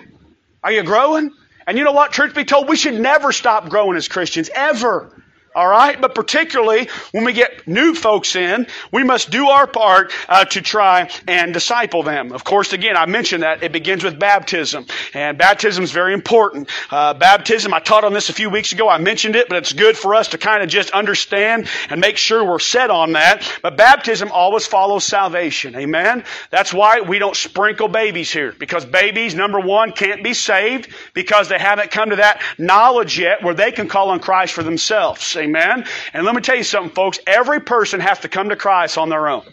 Are 0.64 0.72
you 0.72 0.84
growing? 0.84 1.32
And 1.66 1.78
you 1.78 1.84
know 1.84 1.92
what? 1.92 2.12
Truth 2.12 2.36
be 2.36 2.44
told, 2.44 2.70
we 2.70 2.76
should 2.76 3.00
never 3.00 3.32
stop 3.32 3.70
growing 3.70 3.98
as 3.98 4.08
Christians, 4.08 4.50
ever. 4.54 5.21
All 5.54 5.68
right? 5.68 6.00
But 6.00 6.16
particularly 6.16 6.88
when 7.12 7.26
we 7.26 7.34
get 7.34 7.68
new 7.68 7.94
folks 7.94 8.38
in, 8.38 8.68
we 8.92 9.04
must 9.04 9.32
do 9.32 9.50
our 9.50 9.68
part 9.68 10.14
uh, 10.30 10.46
to 10.46 10.62
try 10.62 11.10
and 11.28 11.54
disciple 11.54 12.04
them. 12.04 12.32
Of 12.32 12.46
course, 12.46 12.72
again, 12.72 12.96
I 12.96 13.06
mentioned 13.06 13.44
that 13.44 13.62
it 13.62 13.74
begins 13.74 14.04
with 14.04 14.18
baptism. 14.18 14.86
And 15.14 15.38
baptism 15.38 15.84
is 15.84 15.92
very 15.92 16.14
important. 16.14 16.70
Uh, 16.90 17.14
baptism, 17.14 17.74
I 17.74 17.80
taught 17.80 18.06
on 18.06 18.14
this 18.14 18.30
a 18.30 18.34
few 18.34 18.50
weeks 18.50 18.72
ago. 18.72 18.88
I 18.88 18.98
mentioned 18.98 19.36
it, 19.36 19.50
but 19.50 19.58
it's 19.58 19.74
good 19.74 19.98
for 19.98 20.16
us 20.16 20.30
to 20.30 20.38
kind 20.38 20.64
of 20.64 20.70
just 20.70 20.92
understand 20.92 21.68
and 21.90 22.00
make 22.00 22.16
sure 22.16 22.46
we're 22.46 22.60
set 22.60 22.90
on 22.90 23.14
that. 23.14 23.46
But 23.62 23.76
baptism 23.76 24.32
always 24.32 24.66
follows 24.66 25.04
salvation. 25.04 25.76
Amen? 25.76 26.24
That's 26.50 26.74
why 26.74 27.02
we 27.02 27.20
don't 27.20 27.36
sprinkle 27.36 27.90
babies 27.90 28.32
here. 28.32 28.54
Because 28.58 28.86
babies, 28.86 29.36
number 29.36 29.60
one, 29.60 29.92
can't 29.92 30.24
be 30.24 30.34
saved 30.34 30.94
because 31.14 31.50
they 31.50 31.60
haven't 31.60 31.92
come 31.92 32.12
to 32.12 32.16
that 32.18 32.42
knowledge 32.58 33.20
yet 33.20 33.44
where 33.44 33.54
they 33.54 33.74
can 33.74 33.90
call 33.90 34.12
on 34.12 34.22
Christ 34.22 34.54
for 34.54 34.64
themselves. 34.64 35.36
Amen. 35.42 35.86
And 36.14 36.26
let 36.26 36.36
me 36.36 36.42
tell 36.42 36.56
you 36.56 36.64
something, 36.64 36.94
folks. 36.94 37.20
Every 37.28 37.60
person 37.60 38.00
has 38.00 38.20
to 38.20 38.30
come 38.30 38.50
to 38.50 38.56
Christ 38.56 38.98
on 38.98 39.10
their 39.10 39.28
own. 39.28 39.44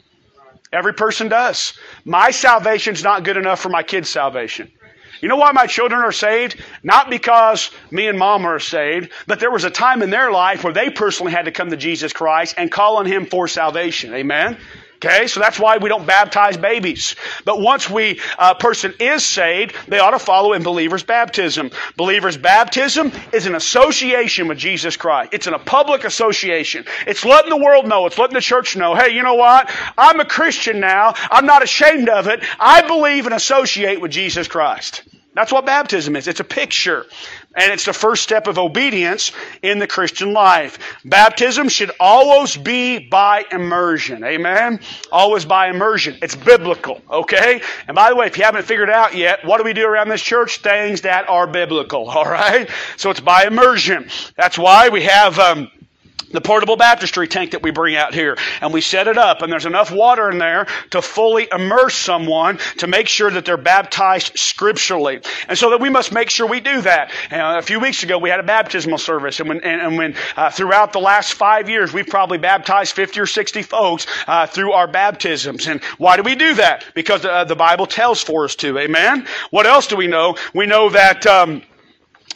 Every 0.72 0.92
person 0.92 1.28
does. 1.28 1.72
My 2.04 2.30
salvation's 2.30 3.02
not 3.02 3.24
good 3.24 3.36
enough 3.36 3.60
for 3.60 3.70
my 3.70 3.82
kids' 3.82 4.10
salvation. 4.10 4.70
You 5.20 5.28
know 5.28 5.36
why 5.36 5.52
my 5.52 5.66
children 5.66 6.00
are 6.02 6.12
saved? 6.12 6.62
Not 6.82 7.10
because 7.10 7.70
me 7.90 8.06
and 8.06 8.18
mom 8.18 8.46
are 8.46 8.60
saved, 8.60 9.10
but 9.26 9.40
there 9.40 9.50
was 9.50 9.64
a 9.64 9.70
time 9.70 10.02
in 10.02 10.10
their 10.10 10.30
life 10.30 10.62
where 10.62 10.72
they 10.72 10.90
personally 10.90 11.32
had 11.32 11.46
to 11.46 11.52
come 11.52 11.70
to 11.70 11.76
Jesus 11.76 12.12
Christ 12.12 12.54
and 12.56 12.70
call 12.70 12.98
on 12.98 13.06
Him 13.06 13.26
for 13.26 13.48
salvation. 13.48 14.14
Amen? 14.14 14.58
Okay, 15.04 15.28
so 15.28 15.38
that's 15.38 15.60
why 15.60 15.78
we 15.78 15.88
don't 15.88 16.06
baptize 16.06 16.56
babies. 16.56 17.14
But 17.44 17.60
once 17.60 17.88
we 17.88 18.20
a 18.36 18.42
uh, 18.42 18.54
person 18.54 18.94
is 18.98 19.24
saved, 19.24 19.76
they 19.86 20.00
ought 20.00 20.10
to 20.10 20.18
follow 20.18 20.54
in 20.54 20.64
believers' 20.64 21.04
baptism. 21.04 21.70
Believers' 21.96 22.36
baptism 22.36 23.12
is 23.32 23.46
an 23.46 23.54
association 23.54 24.48
with 24.48 24.58
Jesus 24.58 24.96
Christ. 24.96 25.32
It's 25.32 25.46
in 25.46 25.54
a 25.54 25.58
public 25.60 26.02
association. 26.02 26.84
It's 27.06 27.24
letting 27.24 27.50
the 27.50 27.56
world 27.56 27.86
know. 27.86 28.06
It's 28.06 28.18
letting 28.18 28.34
the 28.34 28.40
church 28.40 28.76
know. 28.76 28.96
Hey, 28.96 29.14
you 29.14 29.22
know 29.22 29.34
what? 29.34 29.70
I'm 29.96 30.18
a 30.18 30.24
Christian 30.24 30.80
now. 30.80 31.14
I'm 31.30 31.46
not 31.46 31.62
ashamed 31.62 32.08
of 32.08 32.26
it. 32.26 32.42
I 32.58 32.82
believe 32.82 33.26
and 33.26 33.34
associate 33.36 34.00
with 34.00 34.10
Jesus 34.10 34.48
Christ. 34.48 35.04
That's 35.34 35.52
what 35.52 35.64
baptism 35.64 36.16
is. 36.16 36.26
It's 36.26 36.40
a 36.40 36.44
picture. 36.44 37.06
And 37.58 37.72
it's 37.72 37.84
the 37.84 37.92
first 37.92 38.22
step 38.22 38.46
of 38.46 38.56
obedience 38.56 39.32
in 39.62 39.80
the 39.80 39.88
Christian 39.88 40.32
life. 40.32 40.78
Baptism 41.04 41.68
should 41.68 41.90
always 41.98 42.56
be 42.56 43.00
by 43.00 43.44
immersion. 43.50 44.22
Amen? 44.22 44.78
Always 45.10 45.44
by 45.44 45.68
immersion. 45.68 46.18
It's 46.22 46.36
biblical. 46.36 47.02
Okay? 47.10 47.60
And 47.88 47.96
by 47.96 48.10
the 48.10 48.16
way, 48.16 48.26
if 48.26 48.38
you 48.38 48.44
haven't 48.44 48.64
figured 48.64 48.88
it 48.88 48.94
out 48.94 49.16
yet, 49.16 49.44
what 49.44 49.58
do 49.58 49.64
we 49.64 49.72
do 49.72 49.84
around 49.84 50.08
this 50.08 50.22
church? 50.22 50.58
Things 50.58 51.00
that 51.00 51.28
are 51.28 51.48
biblical. 51.48 52.08
Alright? 52.08 52.70
So 52.96 53.10
it's 53.10 53.18
by 53.20 53.44
immersion. 53.46 54.08
That's 54.36 54.56
why 54.56 54.90
we 54.90 55.02
have, 55.02 55.36
um, 55.40 55.68
the 56.30 56.40
portable 56.40 56.76
baptistry 56.76 57.28
tank 57.28 57.52
that 57.52 57.62
we 57.62 57.70
bring 57.70 57.96
out 57.96 58.14
here. 58.14 58.36
And 58.60 58.72
we 58.72 58.80
set 58.80 59.08
it 59.08 59.18
up 59.18 59.42
and 59.42 59.52
there's 59.52 59.66
enough 59.66 59.90
water 59.90 60.30
in 60.30 60.38
there 60.38 60.66
to 60.90 61.02
fully 61.02 61.48
immerse 61.52 61.94
someone 61.94 62.58
to 62.78 62.86
make 62.86 63.08
sure 63.08 63.30
that 63.30 63.44
they're 63.44 63.56
baptized 63.56 64.38
scripturally. 64.38 65.20
And 65.48 65.56
so 65.56 65.70
that 65.70 65.80
we 65.80 65.90
must 65.90 66.12
make 66.12 66.30
sure 66.30 66.46
we 66.46 66.60
do 66.60 66.82
that. 66.82 67.12
A 67.30 67.62
few 67.62 67.80
weeks 67.80 68.02
ago 68.02 68.18
we 68.18 68.30
had 68.30 68.40
a 68.40 68.44
baptismal 68.44 68.98
service 68.98 69.40
and 69.40 69.48
when, 69.48 69.60
and, 69.62 69.80
and 69.80 69.96
when 69.96 70.14
uh, 70.36 70.50
throughout 70.50 70.92
the 70.92 71.00
last 71.00 71.34
five 71.34 71.68
years 71.68 71.92
we've 71.92 72.06
probably 72.06 72.38
baptized 72.38 72.94
50 72.94 73.20
or 73.20 73.26
60 73.26 73.62
folks 73.62 74.06
uh, 74.26 74.46
through 74.46 74.72
our 74.72 74.86
baptisms. 74.86 75.66
And 75.66 75.82
why 75.98 76.16
do 76.16 76.22
we 76.22 76.34
do 76.34 76.54
that? 76.54 76.84
Because 76.94 77.24
uh, 77.24 77.44
the 77.44 77.56
bible 77.56 77.86
tells 77.86 78.22
for 78.22 78.44
us 78.44 78.54
to. 78.56 78.78
Amen? 78.78 79.26
What 79.50 79.66
else 79.66 79.86
do 79.86 79.96
we 79.96 80.06
know? 80.06 80.36
We 80.54 80.66
know 80.66 80.90
that 80.90 81.26
um, 81.26 81.62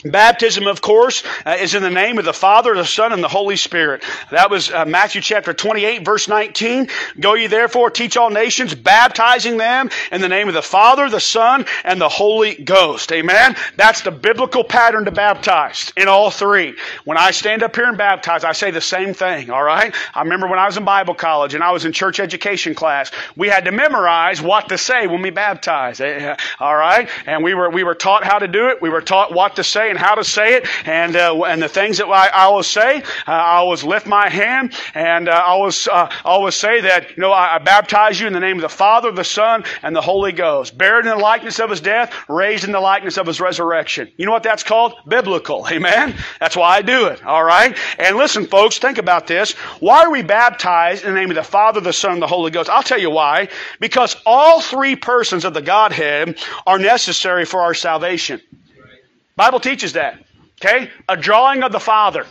Baptism, 0.05 0.67
of 0.67 0.81
course, 0.81 1.23
uh, 1.47 1.57
is 1.61 1.75
in 1.75 1.83
the 1.83 1.91
name 1.91 2.19
of 2.19 2.25
the 2.25 2.33
Father, 2.33 2.75
the 2.75 2.85
Son, 2.85 3.13
and 3.13 3.23
the 3.23 3.29
Holy 3.29 3.57
Spirit. 3.57 4.03
That 4.33 4.51
was 4.51 4.71
uh, 4.71 4.85
Matthew 4.85 5.21
chapter 5.21 5.53
28, 5.53 6.05
verse 6.05 6.27
19. 6.27 6.89
Go 7.21 7.35
ye 7.35 7.47
therefore, 7.47 7.89
teach 7.91 8.17
all 8.17 8.31
nations, 8.31 8.75
baptizing 8.75 9.59
them 9.59 9.91
in 10.11 10.21
the 10.21 10.29
name 10.29 10.49
of 10.49 10.55
the 10.55 10.63
Father, 10.63 11.09
the 11.09 11.21
Son, 11.21 11.67
and 11.85 12.01
the 12.01 12.09
Holy 12.09 12.57
Ghost. 12.57 13.13
Amen? 13.13 13.55
That's 13.77 14.01
the 14.01 14.11
biblical 14.11 14.65
pattern 14.65 15.05
to 15.05 15.13
baptize 15.13 15.93
in 15.97 16.09
all 16.09 16.33
three. 16.33 16.75
When 17.05 17.17
I 17.17 17.31
stand 17.31 17.63
up 17.63 17.77
here 17.77 17.87
and 17.87 17.97
baptize, 17.97 18.43
I 18.43 18.53
say 18.53 18.73
the 18.73 18.81
same 18.81 19.15
thing, 19.15 19.51
all 19.51 19.63
right? 19.63 19.95
I 20.15 20.23
remember 20.23 20.49
when 20.49 20.59
I 20.59 20.67
was 20.67 20.77
in 20.77 20.85
Bible 20.85 21.15
college 21.15 21.55
and 21.55 21.63
I 21.63 21.71
was 21.71 21.85
in 21.85 21.93
church 21.93 22.19
education 22.19 22.75
class, 22.75 23.13
we 23.37 23.49
had 23.49 23.67
to 23.67 23.73
memorize 23.73 24.43
what 24.43 24.69
to 24.71 24.79
say 24.79 25.07
when 25.07 25.23
we 25.23 25.31
baptize. 25.31 26.01
Eh, 26.01 26.35
all 26.59 26.75
right? 26.75 27.09
And 27.27 27.45
we 27.45 27.55
were, 27.55 27.71
we 27.71 27.85
were 27.85 27.95
taught 27.95 28.25
how 28.25 28.41
to 28.41 28.49
do 28.49 28.69
it. 28.69 28.83
We 28.83 28.91
were 28.91 29.01
taught 29.01 29.33
what 29.33 29.57
to 29.57 29.65
say 29.65 29.92
and 29.93 29.99
how 29.99 30.17
to 30.17 30.25
say 30.25 30.55
it. 30.55 30.67
And, 30.87 31.15
uh, 31.15 31.43
and 31.45 31.63
the 31.63 31.69
things 31.69 31.99
that 31.99 32.07
I, 32.07 32.29
I 32.29 32.45
always 32.45 32.67
say, 32.67 33.03
uh, 33.03 33.03
I 33.27 33.57
always 33.57 33.85
lift 33.85 34.07
my 34.07 34.29
hand 34.29 34.75
and 34.95 35.29
uh, 35.29 35.33
I 35.33 35.43
always, 35.43 35.87
uh, 35.87 36.11
always 36.25 36.57
say 36.57 36.81
that, 36.81 37.11
you 37.11 37.21
know, 37.21 37.31
I, 37.31 37.57
I 37.57 37.59
baptize 37.59 38.19
you 38.19 38.27
in 38.27 38.33
the 38.33 38.41
name 38.41 38.57
of 38.57 38.63
the 38.63 38.69
Father, 38.69 39.13
the 39.13 39.23
Son, 39.23 39.65
and 39.83 39.95
the 39.95 40.01
Holy 40.01 40.33
Ghost. 40.33 40.77
Buried 40.77 41.07
in 41.07 41.17
the 41.17 41.23
likeness 41.23 41.61
of 41.61 41.71
his 41.71 41.81
death, 41.81 42.13
raised 42.29 42.65
in 42.65 42.73
the 42.73 42.81
likeness 42.81 43.19
of 43.19 43.27
his 43.27 43.41
resurrection. 43.41 44.11
You 44.17 44.27
know 44.27 44.33
what 44.33 44.43
that's 44.43 44.63
called? 44.63 44.95
Biblical. 45.07 45.67
Amen? 45.71 46.17
That's 46.41 46.57
why 46.57 46.77
I 46.77 46.83
do 46.83 47.07
it. 47.07 47.25
All 47.25 47.45
right? 47.45 47.77
And 47.99 48.17
listen, 48.17 48.47
folks, 48.47 48.79
think 48.79 48.99
about 48.99 49.27
this. 49.27 49.53
Why 49.81 50.05
are 50.05 50.11
we 50.11 50.23
baptized 50.23 51.05
in 51.05 51.15
the 51.15 51.21
name 51.21 51.31
of 51.31 51.37
the 51.37 51.43
Father, 51.43 51.81
the 51.81 51.93
Son, 51.93 52.13
and 52.15 52.23
the 52.23 52.27
Holy 52.27 52.51
Ghost? 52.51 52.71
I'll 52.71 52.83
tell 52.83 53.01
you 53.01 53.11
why. 53.11 53.49
Because 53.79 54.17
all 54.25 54.61
three 54.61 54.97
persons 54.97 55.45
of 55.45 55.55
the 55.55 55.63
Godhead 55.63 56.39
are 56.67 56.79
necessary 56.79 57.45
for 57.45 57.61
our 57.61 57.75
salvation. 57.75 58.41
Bible 59.43 59.59
teaches 59.59 59.95
that. 59.95 60.21
Okay? 60.61 60.89
A 61.09 61.17
drawing 61.17 61.65
of 61.65 61.73
the 61.73 61.81
Father. 61.81 62.27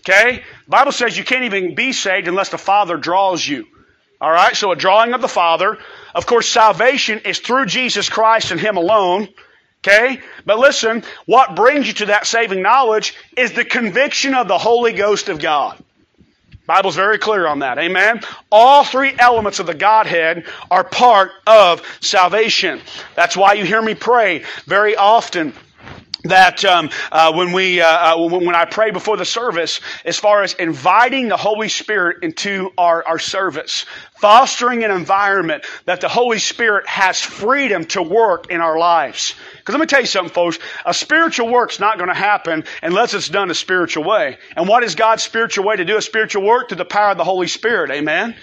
Okay? 0.00 0.42
Bible 0.66 0.90
says 0.90 1.16
you 1.16 1.22
can't 1.22 1.44
even 1.44 1.76
be 1.76 1.92
saved 1.92 2.26
unless 2.26 2.48
the 2.48 2.58
Father 2.58 2.96
draws 2.96 3.46
you. 3.46 3.64
All 4.20 4.32
right? 4.32 4.56
So 4.56 4.72
a 4.72 4.76
drawing 4.76 5.14
of 5.14 5.20
the 5.20 5.28
Father. 5.28 5.78
Of 6.16 6.26
course, 6.26 6.48
salvation 6.48 7.20
is 7.20 7.38
through 7.38 7.66
Jesus 7.66 8.08
Christ 8.08 8.50
and 8.50 8.60
Him 8.60 8.76
alone. 8.76 9.28
Okay? 9.86 10.20
But 10.44 10.58
listen, 10.58 11.04
what 11.26 11.54
brings 11.54 11.86
you 11.86 11.92
to 11.92 12.06
that 12.06 12.26
saving 12.26 12.60
knowledge 12.60 13.14
is 13.36 13.52
the 13.52 13.64
conviction 13.64 14.34
of 14.34 14.48
the 14.48 14.58
Holy 14.58 14.94
Ghost 14.94 15.28
of 15.28 15.38
God. 15.38 15.80
Bible's 16.66 16.96
very 16.96 17.18
clear 17.18 17.46
on 17.46 17.60
that. 17.60 17.78
Amen. 17.78 18.20
All 18.50 18.82
three 18.82 19.14
elements 19.16 19.60
of 19.60 19.68
the 19.68 19.74
Godhead 19.74 20.46
are 20.72 20.82
part 20.82 21.30
of 21.46 21.82
salvation. 22.00 22.80
That's 23.14 23.36
why 23.36 23.52
you 23.52 23.64
hear 23.64 23.80
me 23.80 23.94
pray 23.94 24.42
very 24.66 24.96
often 24.96 25.54
that 26.28 26.64
um, 26.64 26.90
uh, 27.12 27.32
when 27.32 27.52
we 27.52 27.80
uh, 27.80 28.16
uh, 28.16 28.28
when 28.28 28.54
I 28.54 28.64
pray 28.64 28.90
before 28.90 29.16
the 29.16 29.24
service, 29.24 29.80
as 30.04 30.18
far 30.18 30.42
as 30.42 30.54
inviting 30.54 31.28
the 31.28 31.36
Holy 31.36 31.68
Spirit 31.68 32.22
into 32.22 32.70
our, 32.78 33.06
our 33.06 33.18
service, 33.18 33.86
fostering 34.18 34.84
an 34.84 34.90
environment 34.90 35.64
that 35.84 36.00
the 36.00 36.08
Holy 36.08 36.38
Spirit 36.38 36.86
has 36.86 37.20
freedom 37.20 37.84
to 37.86 38.02
work 38.02 38.50
in 38.50 38.60
our 38.60 38.78
lives. 38.78 39.34
Because 39.56 39.74
let 39.74 39.80
me 39.80 39.86
tell 39.86 40.00
you 40.00 40.06
something, 40.06 40.32
folks. 40.32 40.58
A 40.84 40.94
spiritual 40.94 41.48
work's 41.48 41.80
not 41.80 41.98
going 41.98 42.08
to 42.08 42.14
happen 42.14 42.64
unless 42.82 43.14
it's 43.14 43.28
done 43.28 43.50
a 43.50 43.54
spiritual 43.54 44.04
way. 44.04 44.38
And 44.56 44.68
what 44.68 44.82
is 44.84 44.94
God's 44.94 45.22
spiritual 45.22 45.64
way 45.64 45.76
to 45.76 45.84
do 45.84 45.96
a 45.96 46.02
spiritual 46.02 46.42
work? 46.44 46.68
To 46.68 46.74
the 46.74 46.84
power 46.84 47.10
of 47.10 47.18
the 47.18 47.24
Holy 47.24 47.48
Spirit. 47.48 47.90
Amen. 47.90 48.36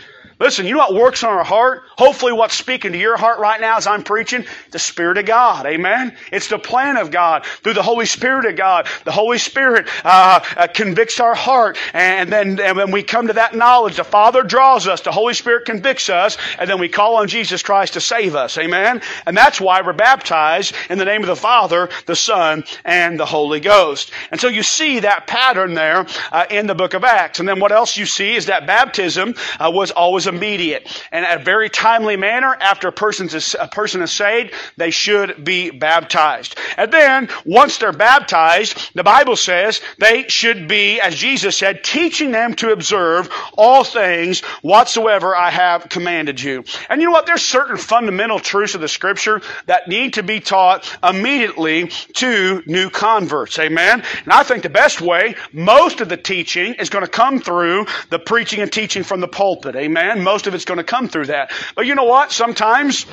Listen, 0.44 0.66
you 0.66 0.74
know 0.74 0.80
what 0.80 0.94
works 0.94 1.24
on 1.24 1.32
our 1.32 1.44
heart? 1.46 1.84
Hopefully, 1.98 2.34
what's 2.34 2.54
speaking 2.54 2.92
to 2.92 2.98
your 2.98 3.16
heart 3.16 3.40
right 3.40 3.62
now 3.62 3.78
as 3.78 3.88
I'm 3.88 4.04
preaching? 4.04 4.44
The 4.72 4.80
Spirit 4.80 5.18
of 5.18 5.26
God. 5.26 5.66
Amen? 5.66 6.18
It's 6.34 6.50
the 6.50 6.60
plan 6.60 6.98
of 6.98 7.12
God 7.12 7.46
through 7.46 7.76
the 7.76 7.82
Holy 7.82 8.06
Spirit 8.06 8.46
of 8.46 8.58
God. 8.58 8.90
The 9.06 9.12
Holy 9.14 9.38
Spirit 9.38 9.88
uh, 10.04 10.42
uh, 10.58 10.68
convicts 10.68 11.22
our 11.22 11.34
heart, 11.34 11.78
and 11.94 12.30
then 12.30 12.60
and 12.60 12.76
when 12.76 12.92
we 12.92 13.04
come 13.04 13.28
to 13.28 13.34
that 13.34 13.56
knowledge, 13.56 13.96
the 13.96 14.04
Father 14.04 14.44
draws 14.44 14.86
us, 14.86 15.00
the 15.00 15.14
Holy 15.14 15.34
Spirit 15.34 15.64
convicts 15.64 16.10
us, 16.10 16.38
and 16.60 16.70
then 16.70 16.78
we 16.78 16.90
call 16.90 17.16
on 17.16 17.30
Jesus 17.30 17.64
Christ 17.64 17.94
to 17.94 18.02
save 18.02 18.36
us. 18.36 18.58
Amen? 18.58 19.02
And 19.26 19.38
that's 19.38 19.62
why 19.62 19.82
we're 19.82 19.94
baptized 19.94 20.76
in 20.90 20.98
the 20.98 21.06
name 21.06 21.22
of 21.22 21.28
the 21.28 21.38
Father, 21.38 21.88
the 22.06 22.18
Son, 22.18 22.66
and 22.84 23.18
the 23.18 23.26
Holy 23.26 23.62
Ghost. 23.62 24.12
And 24.30 24.42
so 24.42 24.50
you 24.50 24.64
see 24.64 25.00
that 25.00 25.26
pattern 25.26 25.74
there 25.74 26.06
uh, 26.34 26.48
in 26.50 26.68
the 26.68 26.76
book 26.76 26.96
of 26.96 27.06
Acts. 27.06 27.40
And 27.40 27.48
then 27.48 27.62
what 27.62 27.72
else 27.72 27.96
you 27.96 28.06
see 28.06 28.36
is 28.36 28.48
that 28.48 28.68
baptism 28.68 29.36
uh, 29.58 29.72
was 29.74 29.92
always 29.92 30.28
immediate. 30.34 30.88
And 31.12 31.26
at 31.26 31.42
a 31.42 31.44
very 31.44 31.70
timely 31.70 32.18
manner, 32.18 32.56
after 32.60 32.88
a, 32.88 32.92
person's, 32.92 33.56
a 33.60 33.68
person 33.68 34.02
is 34.02 34.12
saved, 34.12 34.54
they 34.78 34.92
should 34.92 35.44
be 35.44 35.70
baptized. 35.70 36.58
And 36.78 36.92
then, 36.92 37.30
once 37.46 37.78
they're 37.78 37.92
baptized, 37.92 38.92
the 38.96 39.04
Bible 39.04 39.36
says 39.36 39.82
they 40.00 40.28
should 40.28 40.68
be, 40.68 41.00
as 41.00 41.16
Jesus 41.16 41.58
said, 41.58 41.84
teaching 41.84 42.32
them 42.32 42.54
to 42.56 42.72
observe 42.72 43.30
all 43.58 43.84
things 43.84 44.42
whatsoever 44.62 45.36
I 45.36 45.50
have 45.50 45.90
commanded 45.90 46.42
you. 46.42 46.64
And 46.90 47.02
you 47.02 47.08
know 47.08 47.14
what? 47.14 47.26
There's 47.26 47.44
certain 47.44 47.78
fundamental 47.78 48.40
truths 48.40 48.76
of 48.76 48.82
the 48.82 48.88
scripture 48.88 49.42
that 49.66 49.88
need 49.88 50.14
to 50.14 50.24
be 50.24 50.40
taught 50.40 50.90
immediately 51.04 51.90
to 52.16 52.64
new 52.66 52.90
converts. 52.90 53.60
Amen? 53.60 54.04
And 54.24 54.34
I 54.34 54.44
think 54.44 54.64
the 54.64 54.70
best 54.70 55.02
way, 55.02 55.36
most 55.52 56.02
of 56.02 56.10
the 56.10 56.18
teaching 56.18 56.76
is 56.76 56.90
going 56.90 57.06
to 57.06 57.12
come 57.12 57.40
through 57.40 57.86
the 58.10 58.20
preaching 58.20 58.62
and 58.62 58.72
teaching 58.72 59.04
from 59.04 59.20
the 59.20 59.28
pulpit. 59.28 59.76
Amen? 59.76 60.13
Most 60.22 60.48
of 60.48 60.54
it's 60.54 60.66
going 60.66 60.78
to 60.78 60.84
come 60.84 61.08
through 61.08 61.28
that. 61.28 61.52
But 61.76 61.86
you 61.86 61.96
know 61.96 62.04
what? 62.04 62.32
Sometimes 62.32 63.06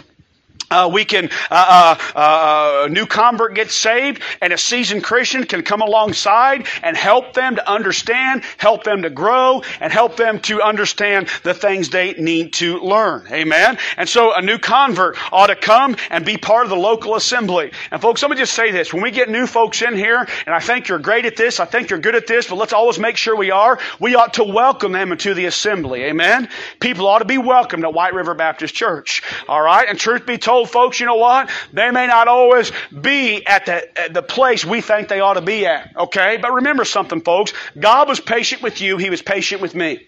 uh, 0.71 0.89
we 0.93 1.05
can, 1.05 1.31
uh, 1.51 1.97
uh, 2.15 2.19
uh, 2.19 2.87
a 2.87 2.89
new 2.89 3.07
convert 3.07 3.55
gets 3.55 3.75
saved, 3.75 4.23
and 4.41 4.53
a 4.53 4.59
seasoned 4.59 5.03
Christian 5.05 5.45
can 5.45 5.63
come 5.63 5.81
alongside 5.81 6.67
and 6.83 6.97
help 6.97 7.35
them 7.35 7.57
to 7.57 7.71
understand, 7.71 8.45
help 8.57 8.85
them 8.85 9.03
to 9.03 9.11
grow, 9.11 9.63
and 9.81 9.93
help 9.93 10.17
them 10.17 10.41
to 10.41 10.63
understand 10.63 11.29
the 11.43 11.55
things 11.55 11.91
they 11.91 12.13
need 12.15 12.53
to 12.55 12.79
learn. 12.81 13.27
Amen. 13.31 13.79
And 13.97 14.09
so 14.09 14.35
a 14.35 14.43
new 14.43 14.59
convert 14.59 15.17
ought 15.33 15.49
to 15.49 15.57
come 15.57 15.97
and 16.11 16.25
be 16.25 16.37
part 16.37 16.65
of 16.65 16.71
the 16.71 16.77
local 16.77 17.17
assembly. 17.17 17.73
And 17.91 18.01
folks, 18.01 18.23
let 18.23 18.31
me 18.31 18.37
just 18.37 18.53
say 18.53 18.71
this: 18.71 18.93
when 18.93 19.03
we 19.03 19.11
get 19.11 19.29
new 19.29 19.47
folks 19.47 19.83
in 19.83 19.97
here, 19.97 20.27
and 20.47 20.55
I 20.55 20.61
think 20.61 20.89
you're 20.89 20.99
great 20.99 21.27
at 21.27 21.37
this, 21.37 21.59
I 21.59 21.65
think 21.65 21.91
you're 21.91 21.99
good 21.99 22.15
at 22.15 22.27
this, 22.27 22.47
but 22.49 22.57
let's 22.57 22.73
always 22.73 22.99
make 22.99 23.17
sure 23.17 23.37
we 23.37 23.51
are. 23.51 23.79
We 23.99 24.15
ought 24.15 24.35
to 24.35 24.45
welcome 24.45 24.93
them 24.93 25.13
into 25.13 25.35
the 25.35 25.47
assembly. 25.47 26.05
Amen. 26.05 26.49
People 26.79 27.07
ought 27.09 27.21
to 27.21 27.25
be 27.25 27.39
welcomed 27.39 27.85
at 27.85 27.93
White 27.93 28.15
River 28.15 28.35
Baptist 28.35 28.75
Church. 28.75 29.23
All 29.49 29.61
right. 29.61 29.89
And 29.89 29.99
truth 29.99 30.27
be 30.27 30.39
told 30.39 30.60
Oh, 30.61 30.67
folks, 30.67 31.01
you 31.01 31.07
know 31.07 31.15
what? 31.15 31.49
They 31.73 31.91
may 31.91 32.07
not 32.07 32.29
always 32.29 32.71
be 33.01 33.47
at 33.47 33.65
the, 33.65 33.99
at 33.99 34.13
the 34.13 34.21
place 34.21 34.63
we 34.63 34.83
think 34.83 35.09
they 35.09 35.21
ought 35.21 35.35
to 35.35 35.41
be 35.41 35.65
at. 35.65 35.97
Okay? 35.97 36.37
But 36.37 36.53
remember 36.53 36.85
something, 36.85 37.23
folks. 37.23 37.55
God 37.79 38.09
was 38.09 38.21
patient 38.21 38.61
with 38.61 38.83
you. 38.83 38.99
He 38.99 39.09
was 39.09 39.23
patient 39.23 39.63
with 39.63 39.75
me. 39.75 40.07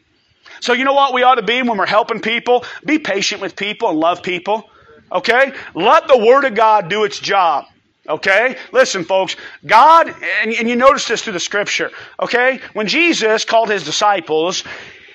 So 0.60 0.74
you 0.74 0.84
know 0.84 0.92
what 0.92 1.14
we 1.14 1.22
ought 1.22 1.36
to 1.36 1.42
be 1.42 1.62
when 1.62 1.78
we're 1.78 1.86
helping 1.86 2.20
people? 2.20 2.66
Be 2.84 2.98
patient 2.98 3.40
with 3.40 3.56
people 3.56 3.88
and 3.88 3.98
love 3.98 4.22
people. 4.22 4.68
Okay? 5.10 5.54
Let 5.74 6.06
the 6.06 6.18
Word 6.18 6.44
of 6.44 6.54
God 6.54 6.90
do 6.90 7.04
its 7.04 7.18
job. 7.18 7.64
Okay? 8.06 8.58
Listen, 8.72 9.02
folks. 9.06 9.36
God, 9.64 10.14
and, 10.42 10.52
and 10.52 10.68
you 10.68 10.76
notice 10.76 11.08
this 11.08 11.22
through 11.22 11.32
the 11.32 11.40
Scripture. 11.40 11.90
Okay? 12.20 12.60
When 12.74 12.88
Jesus 12.88 13.46
called 13.46 13.70
His 13.70 13.84
disciples, 13.84 14.64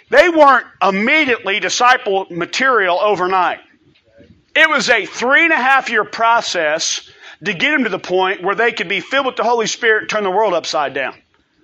they 0.10 0.30
weren't 0.30 0.66
immediately 0.82 1.60
disciple 1.60 2.26
material 2.32 3.00
overnight. 3.00 3.60
It 4.58 4.68
was 4.68 4.90
a 4.90 5.06
three 5.06 5.44
and 5.44 5.54
a 5.54 5.58
half 5.58 5.92
year 5.92 6.04
process 6.04 7.08
to 7.46 7.54
get 7.54 7.70
them 7.70 7.84
to 7.84 7.92
the 7.92 8.00
point 8.00 8.42
where 8.42 8.56
they 8.56 8.72
could 8.72 8.90
be 8.90 9.02
filled 9.02 9.28
with 9.28 9.36
the 9.36 9.44
Holy 9.44 9.68
Spirit 9.68 10.02
and 10.02 10.10
turn 10.10 10.24
the 10.24 10.32
world 10.32 10.56
upside 10.56 10.96
down. 10.96 11.14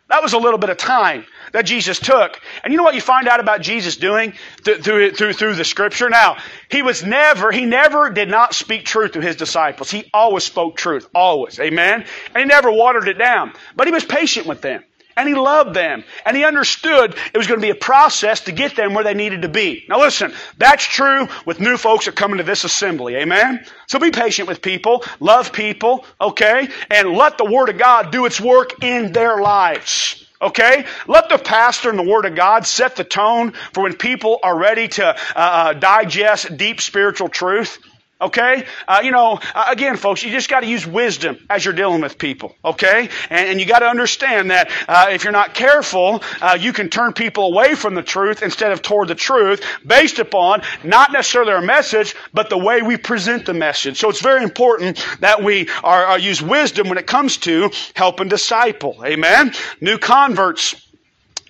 That 0.09 0.21
was 0.21 0.33
a 0.33 0.37
little 0.37 0.59
bit 0.59 0.69
of 0.69 0.77
time 0.77 1.25
that 1.53 1.65
Jesus 1.65 1.97
took. 1.97 2.39
And 2.63 2.71
you 2.71 2.77
know 2.77 2.83
what 2.83 2.93
you 2.93 3.01
find 3.01 3.27
out 3.27 3.39
about 3.39 3.61
Jesus 3.61 3.97
doing 3.97 4.33
through, 4.63 5.13
through, 5.13 5.33
through 5.33 5.55
the 5.55 5.63
scripture? 5.63 6.07
Now, 6.07 6.37
he 6.69 6.83
was 6.83 7.03
never, 7.03 7.51
he 7.51 7.65
never 7.65 8.11
did 8.11 8.29
not 8.29 8.53
speak 8.53 8.85
truth 8.85 9.13
to 9.13 9.21
his 9.21 9.37
disciples. 9.37 9.89
He 9.89 10.11
always 10.13 10.43
spoke 10.43 10.77
truth. 10.77 11.09
Always. 11.15 11.59
Amen? 11.59 12.05
And 12.35 12.37
he 12.37 12.45
never 12.45 12.71
watered 12.71 13.07
it 13.07 13.17
down. 13.17 13.53
But 13.75 13.87
he 13.87 13.93
was 13.93 14.05
patient 14.05 14.45
with 14.45 14.61
them. 14.61 14.83
And 15.15 15.27
he 15.27 15.35
loved 15.35 15.75
them. 15.75 16.03
And 16.25 16.35
he 16.35 16.43
understood 16.43 17.15
it 17.33 17.37
was 17.37 17.47
going 17.47 17.59
to 17.59 17.65
be 17.65 17.71
a 17.71 17.75
process 17.75 18.41
to 18.41 18.51
get 18.51 18.75
them 18.75 18.93
where 18.93 19.03
they 19.03 19.13
needed 19.13 19.43
to 19.43 19.49
be. 19.49 19.85
Now 19.87 19.99
listen, 19.99 20.33
that's 20.57 20.83
true 20.83 21.27
with 21.45 21.59
new 21.59 21.77
folks 21.77 22.05
that 22.05 22.15
come 22.15 22.31
into 22.31 22.43
this 22.43 22.63
assembly. 22.63 23.15
Amen? 23.15 23.65
So 23.87 23.99
be 23.99 24.11
patient 24.11 24.47
with 24.47 24.61
people, 24.61 25.03
love 25.19 25.53
people, 25.53 26.05
okay? 26.19 26.69
And 26.89 27.13
let 27.13 27.37
the 27.37 27.45
Word 27.45 27.69
of 27.69 27.77
God 27.77 28.11
do 28.11 28.25
its 28.25 28.39
work 28.41 28.83
in 28.83 29.11
their 29.11 29.41
lives. 29.41 30.25
Okay? 30.41 30.85
Let 31.07 31.29
the 31.29 31.37
pastor 31.37 31.89
and 31.89 31.97
the 31.97 32.03
Word 32.03 32.25
of 32.25 32.35
God 32.35 32.67
set 32.67 32.95
the 32.95 33.03
tone 33.03 33.53
for 33.71 33.83
when 33.83 33.95
people 33.95 34.39
are 34.43 34.57
ready 34.57 34.87
to 34.89 35.05
uh, 35.05 35.15
uh 35.35 35.73
digest 35.73 36.57
deep 36.57 36.81
spiritual 36.81 37.29
truth. 37.29 37.79
Okay? 38.23 38.65
Uh, 38.87 39.01
you 39.03 39.11
know, 39.11 39.39
uh, 39.53 39.65
again, 39.69 39.97
folks, 39.97 40.23
you 40.23 40.31
just 40.31 40.49
got 40.49 40.61
to 40.61 40.67
use 40.67 40.87
wisdom 40.87 41.37
as 41.49 41.63
you're 41.63 41.73
dealing 41.73 42.01
with 42.01 42.17
people. 42.17 42.55
Okay? 42.63 43.09
And, 43.29 43.49
and 43.49 43.59
you 43.59 43.65
got 43.65 43.79
to 43.79 43.87
understand 43.87 44.51
that 44.51 44.71
uh, 44.87 45.07
if 45.11 45.23
you're 45.23 45.33
not 45.33 45.53
careful, 45.53 46.23
uh, 46.41 46.57
you 46.59 46.73
can 46.73 46.89
turn 46.89 47.13
people 47.13 47.45
away 47.45 47.75
from 47.75 47.95
the 47.95 48.03
truth 48.03 48.41
instead 48.41 48.71
of 48.71 48.81
toward 48.81 49.09
the 49.09 49.15
truth 49.15 49.63
based 49.85 50.19
upon 50.19 50.61
not 50.83 51.11
necessarily 51.11 51.51
our 51.53 51.61
message, 51.61 52.15
but 52.33 52.49
the 52.49 52.57
way 52.57 52.81
we 52.81 52.97
present 52.97 53.45
the 53.45 53.53
message. 53.53 53.99
So 53.99 54.09
it's 54.09 54.21
very 54.21 54.43
important 54.43 55.05
that 55.19 55.43
we 55.43 55.69
are, 55.83 56.05
are 56.05 56.19
use 56.19 56.41
wisdom 56.41 56.89
when 56.89 56.97
it 56.97 57.07
comes 57.07 57.37
to 57.39 57.71
helping 57.95 58.29
disciple. 58.29 59.03
Amen? 59.05 59.53
New 59.81 59.97
converts 59.97 60.75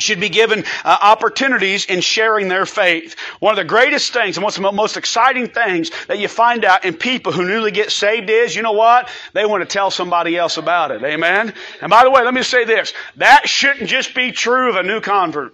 should 0.04 0.20
be 0.20 0.30
given 0.30 0.64
uh, 0.86 0.98
opportunities 1.02 1.86
in 1.86 2.02
sharing 2.02 2.48
their 2.48 2.66
faith. 2.66 3.16
One 3.40 3.52
of 3.52 3.58
the 3.58 3.64
greatest 3.64 4.14
things 4.14 4.38
and 4.38 4.44
one 4.44 4.52
of 4.52 4.62
the 4.62 4.72
most 4.72 4.98
exciting 4.98 5.48
things 5.48 5.92
that 6.08 6.20
you 6.20 6.28
find 6.28 6.66
out 6.66 6.86
in 6.86 6.94
people 6.94 7.32
who 7.32 7.46
newly 7.46 7.72
get 7.72 7.92
saved 7.92 8.30
is, 8.30 8.56
you 8.56 8.62
know 8.62 8.74
what? 8.74 9.10
They 9.34 9.46
want 9.46 9.62
to 9.62 9.68
tell 9.68 9.90
somebody 9.90 10.38
else 10.38 10.58
about 10.58 10.92
it. 10.92 11.04
Amen? 11.04 11.54
And 11.82 11.90
by 11.90 12.04
the 12.04 12.12
way, 12.12 12.24
let 12.24 12.34
me 12.34 12.44
say 12.44 12.66
this. 12.66 12.94
That 13.18 13.48
shouldn't 13.48 13.90
just 13.90 14.14
be 14.14 14.32
true 14.32 14.70
of 14.70 14.76
a 14.76 14.84
new 14.84 15.02
convert. 15.02 15.54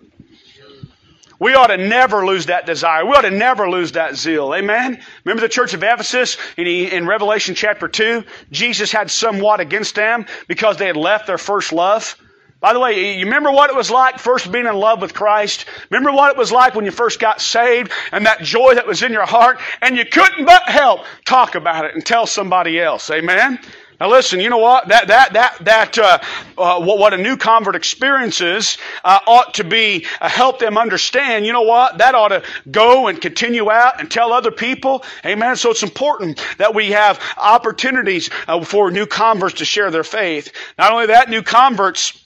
We 1.39 1.53
ought 1.53 1.67
to 1.67 1.77
never 1.77 2.25
lose 2.25 2.47
that 2.47 2.65
desire. 2.65 3.05
We 3.05 3.13
ought 3.13 3.21
to 3.21 3.31
never 3.31 3.69
lose 3.69 3.93
that 3.93 4.17
zeal. 4.17 4.53
Amen? 4.53 5.01
Remember 5.23 5.41
the 5.41 5.47
church 5.47 5.73
of 5.73 5.81
Ephesus 5.81 6.37
in, 6.57 6.67
in 6.67 7.07
Revelation 7.07 7.55
chapter 7.55 7.87
2? 7.87 8.25
Jesus 8.51 8.91
had 8.91 9.09
somewhat 9.09 9.61
against 9.61 9.95
them 9.95 10.25
because 10.47 10.75
they 10.75 10.87
had 10.87 10.97
left 10.97 11.27
their 11.27 11.37
first 11.37 11.71
love. 11.71 12.17
By 12.59 12.73
the 12.73 12.79
way, 12.79 13.17
you 13.17 13.23
remember 13.23 13.51
what 13.51 13.69
it 13.69 13.75
was 13.75 13.89
like 13.89 14.19
first 14.19 14.51
being 14.51 14.65
in 14.65 14.75
love 14.75 15.01
with 15.01 15.13
Christ? 15.13 15.65
Remember 15.89 16.11
what 16.11 16.31
it 16.31 16.37
was 16.37 16.51
like 16.51 16.75
when 16.75 16.83
you 16.83 16.91
first 16.91 17.17
got 17.17 17.39
saved 17.39 17.89
and 18.11 18.25
that 18.25 18.41
joy 18.41 18.75
that 18.75 18.85
was 18.85 19.01
in 19.01 19.13
your 19.13 19.25
heart 19.25 19.59
and 19.81 19.95
you 19.95 20.05
couldn't 20.05 20.43
but 20.43 20.63
help 20.63 21.05
talk 21.23 21.55
about 21.55 21.85
it 21.85 21.95
and 21.95 22.05
tell 22.05 22.25
somebody 22.25 22.77
else. 22.77 23.09
Amen? 23.11 23.59
Now 23.99 24.09
listen, 24.09 24.41
you 24.41 24.49
know 24.49 24.57
what? 24.57 24.89
That 24.89 25.07
that 25.07 25.33
that 25.33 25.57
that 25.61 25.97
uh, 25.97 26.19
uh, 26.57 26.81
what, 26.81 26.99
what 26.99 27.13
a 27.13 27.17
new 27.17 27.35
convert 27.35 27.75
experiences 27.75 28.77
uh, 29.03 29.19
ought 29.27 29.53
to 29.55 29.65
be 29.65 30.05
uh, 30.19 30.29
help 30.29 30.59
them 30.59 30.77
understand. 30.77 31.45
You 31.45 31.51
know 31.51 31.63
what? 31.63 31.97
That 31.97 32.15
ought 32.15 32.29
to 32.29 32.43
go 32.71 33.07
and 33.07 33.19
continue 33.19 33.69
out 33.69 33.99
and 33.99 34.09
tell 34.09 34.31
other 34.31 34.51
people. 34.51 35.03
Amen. 35.25 35.57
So 35.57 35.71
it's 35.71 35.83
important 35.83 36.41
that 36.57 36.73
we 36.73 36.91
have 36.91 37.21
opportunities 37.37 38.29
uh, 38.47 38.63
for 38.63 38.89
new 38.89 39.05
converts 39.05 39.55
to 39.55 39.65
share 39.65 39.91
their 39.91 40.05
faith. 40.05 40.53
Not 40.77 40.93
only 40.93 41.07
that, 41.07 41.29
new 41.29 41.41
converts 41.41 42.25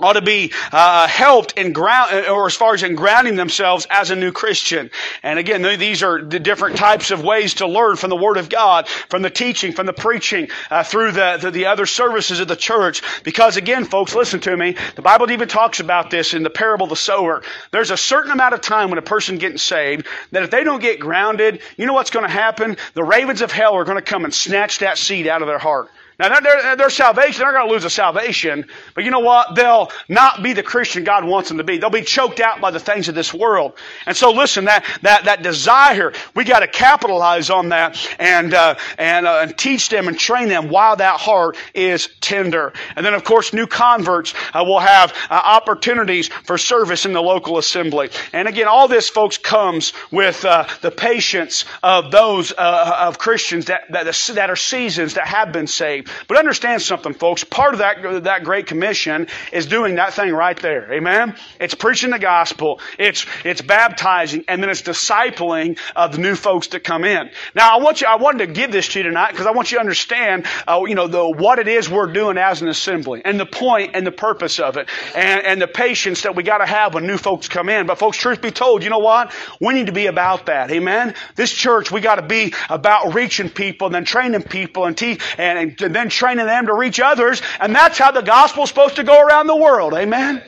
ought 0.00 0.14
to 0.14 0.22
be 0.22 0.52
uh, 0.72 1.06
helped 1.08 1.52
in 1.58 1.72
ground, 1.72 2.26
or 2.26 2.46
as 2.46 2.54
far 2.54 2.74
as 2.74 2.82
in 2.82 2.94
grounding 2.94 3.36
themselves 3.36 3.86
as 3.90 4.10
a 4.10 4.16
new 4.16 4.32
Christian. 4.32 4.90
And 5.22 5.38
again, 5.38 5.62
these 5.62 6.02
are 6.02 6.22
the 6.22 6.38
different 6.38 6.76
types 6.76 7.10
of 7.10 7.22
ways 7.22 7.54
to 7.54 7.66
learn 7.66 7.96
from 7.96 8.10
the 8.10 8.16
Word 8.16 8.36
of 8.36 8.48
God, 8.48 8.88
from 8.88 9.22
the 9.22 9.30
teaching, 9.30 9.72
from 9.72 9.86
the 9.86 9.92
preaching, 9.92 10.48
uh, 10.70 10.84
through 10.84 11.12
the, 11.12 11.38
the, 11.40 11.50
the 11.50 11.66
other 11.66 11.86
services 11.86 12.40
of 12.40 12.48
the 12.48 12.56
church. 12.56 13.02
Because 13.24 13.56
again, 13.56 13.84
folks, 13.84 14.14
listen 14.14 14.40
to 14.40 14.56
me. 14.56 14.76
The 14.96 15.02
Bible 15.02 15.30
even 15.30 15.48
talks 15.48 15.80
about 15.80 16.10
this 16.10 16.34
in 16.34 16.42
the 16.42 16.50
parable 16.50 16.84
of 16.84 16.90
the 16.90 16.96
sower. 16.96 17.42
There's 17.70 17.90
a 17.90 17.96
certain 17.96 18.32
amount 18.32 18.54
of 18.54 18.60
time 18.60 18.90
when 18.90 18.98
a 18.98 19.02
person 19.02 19.38
getting 19.38 19.58
saved 19.58 20.06
that 20.32 20.42
if 20.42 20.50
they 20.50 20.64
don't 20.64 20.80
get 20.80 21.00
grounded, 21.00 21.60
you 21.76 21.86
know 21.86 21.92
what's 21.92 22.10
going 22.10 22.26
to 22.26 22.32
happen? 22.32 22.76
The 22.94 23.04
ravens 23.04 23.42
of 23.42 23.52
hell 23.52 23.74
are 23.74 23.84
going 23.84 23.98
to 23.98 24.02
come 24.02 24.24
and 24.24 24.34
snatch 24.34 24.78
that 24.78 24.98
seed 24.98 25.26
out 25.26 25.42
of 25.42 25.48
their 25.48 25.58
heart. 25.58 25.90
Now, 26.18 26.40
their, 26.40 26.74
their 26.74 26.90
salvation, 26.90 27.42
they're 27.42 27.52
going 27.52 27.68
to 27.68 27.72
lose 27.72 27.84
a 27.84 27.90
salvation, 27.90 28.64
but 28.96 29.04
you 29.04 29.12
know 29.12 29.20
what? 29.20 29.54
They'll 29.54 29.92
not 30.08 30.42
be 30.42 30.52
the 30.52 30.64
Christian 30.64 31.04
God 31.04 31.24
wants 31.24 31.48
them 31.48 31.58
to 31.58 31.64
be. 31.64 31.78
They'll 31.78 31.90
be 31.90 32.02
choked 32.02 32.40
out 32.40 32.60
by 32.60 32.72
the 32.72 32.80
things 32.80 33.08
of 33.08 33.14
this 33.14 33.32
world. 33.32 33.74
And 34.04 34.16
so, 34.16 34.32
listen, 34.32 34.64
that 34.64 34.84
that 35.02 35.26
that 35.26 35.44
desire, 35.44 36.12
we 36.34 36.42
got 36.42 36.60
to 36.60 36.66
capitalize 36.66 37.50
on 37.50 37.68
that 37.68 38.04
and 38.18 38.52
uh, 38.52 38.74
and 38.98 39.28
uh, 39.28 39.42
and 39.42 39.56
teach 39.56 39.90
them 39.90 40.08
and 40.08 40.18
train 40.18 40.48
them 40.48 40.70
while 40.70 40.96
that 40.96 41.20
heart 41.20 41.56
is 41.72 42.08
tender. 42.20 42.72
And 42.96 43.06
then, 43.06 43.14
of 43.14 43.22
course, 43.22 43.52
new 43.52 43.68
converts 43.68 44.34
uh, 44.52 44.64
will 44.66 44.80
have 44.80 45.14
uh, 45.30 45.34
opportunities 45.34 46.26
for 46.26 46.58
service 46.58 47.06
in 47.06 47.12
the 47.12 47.22
local 47.22 47.58
assembly. 47.58 48.10
And 48.32 48.48
again, 48.48 48.66
all 48.66 48.88
this, 48.88 49.08
folks, 49.08 49.38
comes 49.38 49.92
with 50.10 50.44
uh, 50.44 50.66
the 50.80 50.90
patience 50.90 51.64
of 51.84 52.10
those 52.10 52.52
uh, 52.58 53.06
of 53.06 53.18
Christians 53.18 53.66
that 53.66 53.82
that, 53.90 54.12
that 54.34 54.50
are 54.50 54.56
seasons 54.56 55.14
that 55.14 55.28
have 55.28 55.52
been 55.52 55.68
saved. 55.68 56.07
But 56.26 56.38
understand 56.38 56.82
something, 56.82 57.14
folks. 57.14 57.44
Part 57.44 57.74
of 57.74 57.78
that, 57.78 58.24
that 58.24 58.44
Great 58.44 58.66
Commission 58.66 59.28
is 59.52 59.66
doing 59.66 59.96
that 59.96 60.14
thing 60.14 60.32
right 60.32 60.58
there. 60.60 60.92
Amen? 60.92 61.34
It's 61.60 61.74
preaching 61.74 62.10
the 62.10 62.18
gospel. 62.18 62.80
It's, 62.98 63.26
it's 63.44 63.62
baptizing 63.62 64.44
and 64.48 64.62
then 64.62 64.70
it's 64.70 64.82
discipling 64.82 65.78
of 65.96 66.12
the 66.12 66.18
new 66.18 66.34
folks 66.34 66.68
that 66.68 66.84
come 66.84 67.04
in. 67.04 67.30
Now, 67.54 67.76
I 67.76 67.82
want 67.82 68.00
you, 68.00 68.06
I 68.06 68.16
wanted 68.16 68.46
to 68.46 68.52
give 68.52 68.72
this 68.72 68.88
to 68.88 68.98
you 69.00 69.04
tonight 69.04 69.32
because 69.32 69.46
I 69.46 69.52
want 69.52 69.70
you 69.70 69.76
to 69.76 69.80
understand, 69.80 70.46
uh, 70.66 70.82
you 70.86 70.94
know, 70.94 71.06
the, 71.06 71.28
what 71.28 71.58
it 71.58 71.68
is 71.68 71.88
we're 71.88 72.12
doing 72.12 72.38
as 72.38 72.62
an 72.62 72.68
assembly 72.68 73.22
and 73.24 73.38
the 73.38 73.46
point 73.46 73.92
and 73.94 74.06
the 74.06 74.12
purpose 74.12 74.58
of 74.58 74.76
it 74.76 74.88
and, 75.14 75.44
and 75.44 75.62
the 75.62 75.68
patience 75.68 76.22
that 76.22 76.34
we 76.36 76.42
got 76.42 76.58
to 76.58 76.66
have 76.66 76.94
when 76.94 77.06
new 77.06 77.18
folks 77.18 77.48
come 77.48 77.68
in. 77.68 77.86
But 77.86 77.98
folks, 77.98 78.16
truth 78.16 78.40
be 78.40 78.50
told, 78.50 78.82
you 78.82 78.90
know 78.90 78.98
what? 78.98 79.34
We 79.60 79.74
need 79.74 79.86
to 79.86 79.92
be 79.92 80.06
about 80.06 80.46
that. 80.46 80.70
Amen? 80.70 81.14
This 81.36 81.52
church, 81.52 81.90
we 81.90 82.00
got 82.00 82.16
to 82.16 82.22
be 82.22 82.54
about 82.68 83.14
reaching 83.14 83.50
people 83.50 83.86
and 83.86 83.94
then 83.94 84.04
training 84.04 84.42
people 84.42 84.86
and, 84.86 84.96
te- 84.96 85.18
and, 85.36 85.58
and 85.58 85.76
then 85.98 86.08
training 86.08 86.46
them 86.46 86.66
to 86.66 86.74
reach 86.74 87.00
others. 87.00 87.42
And 87.60 87.74
that's 87.74 87.98
how 87.98 88.12
the 88.12 88.22
gospel's 88.22 88.68
supposed 88.68 88.96
to 88.96 89.04
go 89.04 89.20
around 89.20 89.48
the 89.48 89.56
world. 89.56 89.94
Amen? 89.94 90.42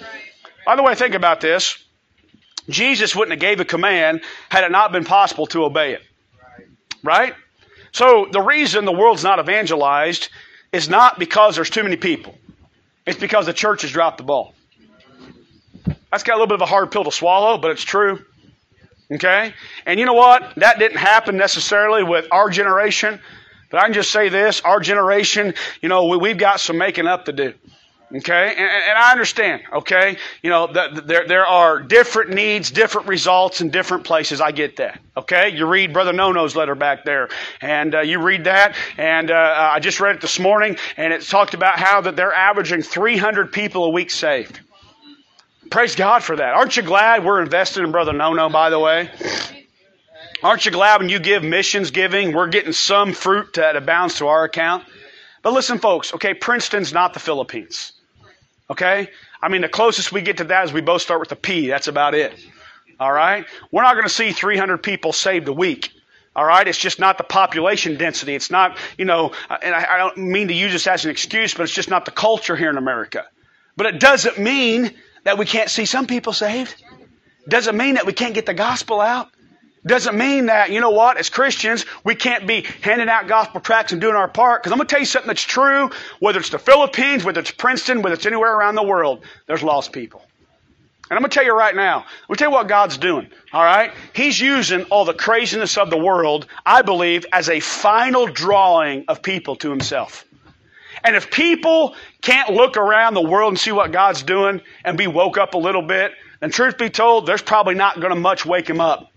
By 0.65 0.77
the 0.77 0.83
way, 0.83 0.95
think 0.95 1.15
about 1.15 1.41
this. 1.41 1.83
Jesus 2.69 3.17
wouldn't 3.17 3.33
have 3.33 3.41
gave 3.41 3.61
a 3.61 3.65
command 3.65 4.23
had 4.49 4.65
it 4.65 4.71
not 4.71 4.93
been 4.93 5.05
possible 5.05 5.47
to 5.49 5.65
obey 5.65 5.95
it. 5.95 6.03
Right? 7.03 7.35
So 7.93 8.29
the 8.31 8.41
reason 8.41 8.85
the 8.85 8.93
world's 8.93 9.25
not 9.25 9.41
evangelized 9.41 10.29
is 10.73 10.89
not 10.89 11.19
because 11.19 11.57
there's 11.57 11.71
too 11.71 11.83
many 11.83 11.97
people. 11.97 12.39
It's 13.07 13.19
because 13.19 13.47
the 13.47 13.53
church 13.53 13.83
has 13.83 13.91
dropped 13.91 14.19
the 14.19 14.25
ball. 14.25 14.55
That's 16.11 16.23
got 16.23 16.35
a 16.35 16.37
little 16.37 16.47
bit 16.47 16.55
of 16.55 16.63
a 16.63 16.67
hard 16.67 16.93
pill 16.93 17.05
to 17.05 17.13
swallow, 17.13 17.59
but 17.59 17.73
it's 17.73 17.83
true. 17.83 18.25
Okay? 19.11 19.55
And 19.87 19.99
you 19.99 20.07
know 20.07 20.13
what? 20.15 20.55
That 20.57 20.79
didn't 20.79 20.99
happen 20.99 21.37
necessarily 21.37 22.05
with 22.05 22.29
our 22.31 22.51
generation. 22.51 23.21
But 23.71 23.81
I 23.81 23.85
can 23.85 23.93
just 23.93 24.11
say 24.11 24.29
this, 24.29 24.61
our 24.63 24.81
generation, 24.81 25.55
you 25.81 25.89
know, 25.89 26.19
we, 26.19 26.31
have 26.31 26.39
got 26.39 26.61
some 26.61 26.77
making 26.77 27.07
up 27.07 27.25
to 27.27 27.33
do. 27.33 27.55
Okay? 28.13 28.49
And, 28.49 28.59
and 28.59 28.99
I 28.99 29.13
understand, 29.13 29.63
okay? 29.73 30.17
You 30.43 30.51
know, 30.51 30.67
the, 30.67 30.89
the, 30.95 31.01
there, 31.03 31.29
there 31.29 31.47
are 31.47 31.81
different 31.81 32.31
needs, 32.31 32.73
different 32.73 33.07
results 33.07 33.61
in 33.61 33.71
different 33.71 34.03
places. 34.03 34.41
I 34.41 34.51
get 34.51 34.77
that. 34.79 35.01
Okay? 35.17 35.51
You 35.51 35.67
read 35.67 35.93
Brother 35.93 36.13
Nono's 36.13 36.57
letter 36.57 36.75
back 36.75 37.05
there, 37.05 37.29
and 37.61 37.95
uh, 37.95 38.01
you 38.01 38.21
read 38.21 38.45
that, 38.45 38.75
and 38.99 39.31
uh, 39.31 39.71
I 39.73 39.79
just 39.79 40.01
read 40.01 40.17
it 40.17 40.21
this 40.21 40.41
morning, 40.41 40.77
and 40.97 41.13
it 41.13 41.23
talked 41.23 41.55
about 41.55 41.79
how 41.79 42.01
that 42.01 42.17
they're 42.17 42.35
averaging 42.35 42.83
300 42.83 43.53
people 43.53 43.85
a 43.85 43.91
week 43.91 44.11
saved. 44.11 44.59
Praise 45.71 45.95
God 45.95 46.25
for 46.25 46.35
that. 46.35 46.55
Aren't 46.55 46.77
you 46.77 46.83
glad 46.83 47.25
we're 47.25 47.41
invested 47.41 47.85
in 47.85 47.93
Brother 47.93 48.13
Nono, 48.13 48.49
by 48.49 48.71
the 48.71 48.79
way? 48.81 49.09
Aren't 50.43 50.65
you 50.65 50.71
glad 50.73 51.01
when 51.01 51.11
you 51.11 51.19
give 51.19 51.43
missions 51.43 51.91
giving, 51.91 52.33
we're 52.33 52.49
getting 52.49 52.73
some 52.73 53.13
fruit 53.13 53.55
that 53.55 53.77
abounds 53.77 54.17
to 54.17 54.29
our 54.29 54.45
account? 54.45 54.85
But 55.43 55.53
listen, 55.53 55.79
folks, 55.79 56.15
okay, 56.15 56.33
Princeton's 56.33 56.93
not 56.93 57.13
the 57.13 57.21
Philippines. 57.21 57.93
Okay? 58.71 59.11
I 59.43 59.49
mean, 59.49 59.61
the 59.61 59.69
closest 59.69 60.13
we 60.13 60.23
get 60.23 60.39
to 60.39 60.45
that 60.45 60.65
is 60.65 60.73
we 60.73 60.81
both 60.81 61.03
start 61.03 61.21
with 61.21 61.33
a 61.33 61.37
P. 61.37 61.69
That's 61.69 61.89
about 61.89 62.15
it. 62.15 62.33
All 62.99 63.13
right? 63.13 63.45
We're 63.71 63.83
not 63.83 63.95
going 63.95 64.07
to 64.07 64.13
see 64.13 64.33
300 64.33 64.79
people 64.79 65.13
saved 65.13 65.47
a 65.49 65.53
week. 65.53 65.93
All 66.35 66.45
right? 66.45 66.67
It's 66.67 66.79
just 66.79 66.99
not 66.99 67.19
the 67.19 67.25
population 67.25 67.97
density. 67.97 68.35
It's 68.35 68.51
not, 68.51 68.79
you 68.97 69.05
know, 69.05 69.33
and 69.63 69.75
I, 69.75 69.95
I 69.95 69.99
don't 69.99 70.17
mean 70.19 70.49
to 70.49 70.55
use 70.55 70.73
this 70.73 70.87
as 70.87 71.05
an 71.05 71.11
excuse, 71.11 71.53
but 71.53 71.65
it's 71.65 71.75
just 71.75 71.91
not 71.91 72.07
the 72.07 72.13
culture 72.13 72.57
here 72.57 72.71
in 72.71 72.79
America. 72.79 73.27
But 73.77 73.87
it 73.87 74.01
doesn't 74.01 74.39
mean 74.39 74.95
that 75.25 75.37
we 75.37 75.45
can't 75.45 75.69
see 75.69 75.85
some 75.85 76.07
people 76.07 76.33
saved. 76.33 76.83
Doesn't 77.49 77.77
mean 77.77 77.95
that 77.95 78.07
we 78.07 78.13
can't 78.13 78.35
get 78.35 78.47
the 78.47 78.55
gospel 78.55 79.01
out. 79.01 79.29
Doesn't 79.87 80.17
mean 80.17 80.47
that, 80.47 80.71
you 80.71 80.81
know 80.81 80.91
what, 80.91 81.17
as 81.17 81.31
Christians, 81.31 81.87
we 82.05 82.15
can't 82.15 82.47
be 82.47 82.67
handing 82.83 83.09
out 83.09 83.29
gospel 83.29 83.61
tracts 83.61 83.93
and 83.93 84.01
doing 84.01 84.15
our 84.15 84.29
part. 84.29 84.63
Because 84.63 84.73
I'm 84.73 84.79
going 84.79 84.87
to 84.87 84.93
tell 84.93 85.01
you 85.01 85.07
something 85.07 85.29
that's 85.29 85.43
true, 85.43 85.91
whether 86.19 86.39
it's 86.39 86.51
the 86.51 86.59
Philippines, 86.59 87.25
whether 87.25 87.41
it's 87.41 87.51
Princeton, 87.51 88.03
whether 88.03 88.15
it's 88.15 88.27
anywhere 88.27 88.55
around 88.55 88.75
the 88.75 88.83
world, 88.83 89.25
there's 89.47 89.63
lost 89.63 89.93
people. 89.93 90.23
And 91.11 91.17
I'm 91.17 91.23
going 91.23 91.31
to 91.31 91.35
tell 91.35 91.45
you 91.45 91.57
right 91.57 91.75
now, 91.75 92.01
I'm 92.01 92.27
going 92.29 92.37
to 92.37 92.37
tell 92.37 92.51
you 92.51 92.55
what 92.55 92.69
God's 92.69 92.99
doing. 92.99 93.29
All 93.53 93.65
right? 93.65 93.93
He's 94.15 94.39
using 94.39 94.85
all 94.85 95.05
the 95.05 95.15
craziness 95.15 95.77
of 95.77 95.91
the 95.91 95.99
world, 95.99 96.47
I 96.67 96.83
believe, 96.83 97.27
as 97.33 97.49
a 97.49 97.59
final 97.59 98.27
drawing 98.27 99.07
of 99.09 99.23
people 99.23 99.57
to 99.57 99.71
Himself. 99.71 100.25
And 101.03 101.17
if 101.17 101.31
people 101.31 101.97
can't 102.21 102.51
look 102.51 102.77
around 102.77 103.15
the 103.15 103.23
world 103.23 103.53
and 103.53 103.59
see 103.59 103.73
what 103.73 103.91
God's 103.91 104.23
doing 104.23 104.61
and 104.85 104.99
be 104.99 105.07
woke 105.07 105.39
up 105.39 105.55
a 105.55 105.59
little 105.59 105.83
bit, 105.83 106.13
then 106.41 106.51
truth 106.51 106.79
be 106.79 106.91
told, 106.91 107.27
there's 107.27 107.43
probably 107.43 107.75
not 107.75 107.97
going 107.97 108.11
to 108.11 108.21
much 108.21 108.45
wake 108.45 108.67
them 108.67 108.81
up. 108.81 109.10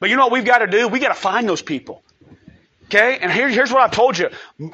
But 0.00 0.10
you 0.10 0.16
know 0.16 0.24
what 0.24 0.32
we've 0.32 0.44
got 0.44 0.58
to 0.58 0.66
do? 0.66 0.88
We've 0.88 1.02
got 1.02 1.14
to 1.14 1.20
find 1.20 1.48
those 1.48 1.62
people. 1.62 2.02
Okay? 2.86 3.18
And 3.18 3.30
here, 3.30 3.48
here's 3.48 3.72
what 3.72 3.82
I've 3.82 3.90
told 3.90 4.16
you. 4.18 4.30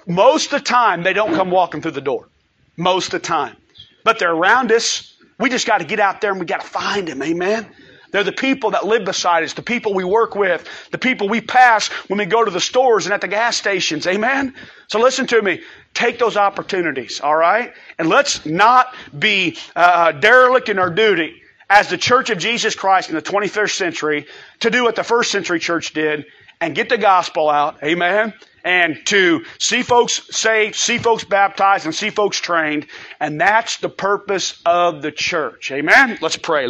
Most 0.07 0.53
of 0.53 0.61
the 0.61 0.64
time, 0.64 1.03
they 1.03 1.12
don't 1.12 1.35
come 1.35 1.51
walking 1.51 1.81
through 1.83 1.93
the 1.93 2.01
door. 2.01 2.29
Most 2.77 3.07
of 3.07 3.22
the 3.22 3.27
time. 3.27 3.57
But 4.05 4.18
they're 4.18 4.33
around 4.33 4.70
us. 4.70 5.14
We 5.39 5.49
just 5.49 5.66
got 5.66 5.79
to 5.79 5.85
get 5.85 5.99
out 5.99 6.20
there 6.20 6.31
and 6.31 6.39
we 6.39 6.47
got 6.47 6.61
to 6.61 6.66
find 6.66 7.09
them. 7.09 7.22
Amen? 7.22 7.66
They're 8.12 8.22
the 8.22 8.31
people 8.31 8.70
that 8.70 8.87
live 8.87 9.05
beside 9.05 9.43
us, 9.43 9.55
the 9.55 9.62
people 9.62 9.93
we 9.93 10.05
work 10.05 10.37
with, 10.37 10.68
the 10.93 10.99
people 10.99 11.29
we 11.29 11.41
pass 11.41 11.89
when 12.09 12.18
we 12.18 12.27
go 12.27 12.45
to 12.45 12.51
the 12.51 12.61
stores 12.61 13.07
and 13.07 13.12
at 13.12 13.20
the 13.20 13.27
gas 13.27 13.57
stations. 13.57 14.07
Amen? 14.07 14.55
So 14.87 15.01
listen 15.01 15.27
to 15.29 15.43
me. 15.43 15.62
Take 15.95 16.20
those 16.20 16.37
opportunities, 16.37 17.20
all 17.20 17.35
right? 17.35 17.72
And 17.99 18.09
let's 18.09 18.47
not 18.47 18.95
be 19.18 19.59
uh, 19.75 20.12
derelict 20.12 20.68
in 20.68 20.79
our 20.79 20.91
duty 20.91 21.43
as 21.69 21.89
the 21.89 21.99
Church 21.99 22.31
of 22.31 22.39
Jesus 22.39 22.75
Christ 22.75 23.09
in 23.09 23.15
the 23.15 23.23
21st 23.23 23.77
century 23.77 24.27
to 24.61 24.71
do 24.71 24.85
what 24.85 24.97
the 24.97 25.05
first 25.05 25.31
century 25.31 25.59
church 25.59 25.93
did 25.93 26.27
and 26.61 26.75
get 26.75 26.89
the 26.89 26.99
gospel 26.99 27.51
out. 27.51 27.83
Amen. 27.83 28.33
And 28.65 28.99
to 29.07 29.45
see 29.59 29.83
folks 29.83 30.23
saved, 30.35 30.75
see 30.75 30.97
folks 30.97 31.23
baptized, 31.25 31.85
and 31.85 31.95
see 31.95 32.09
folks 32.09 32.41
trained. 32.41 32.87
And 33.21 33.39
that's 33.39 33.77
the 33.77 33.91
purpose 33.91 34.61
of 34.65 35.03
the 35.03 35.12
church. 35.12 35.71
Amen. 35.71 36.17
Let's 36.23 36.37
pray. 36.39 36.67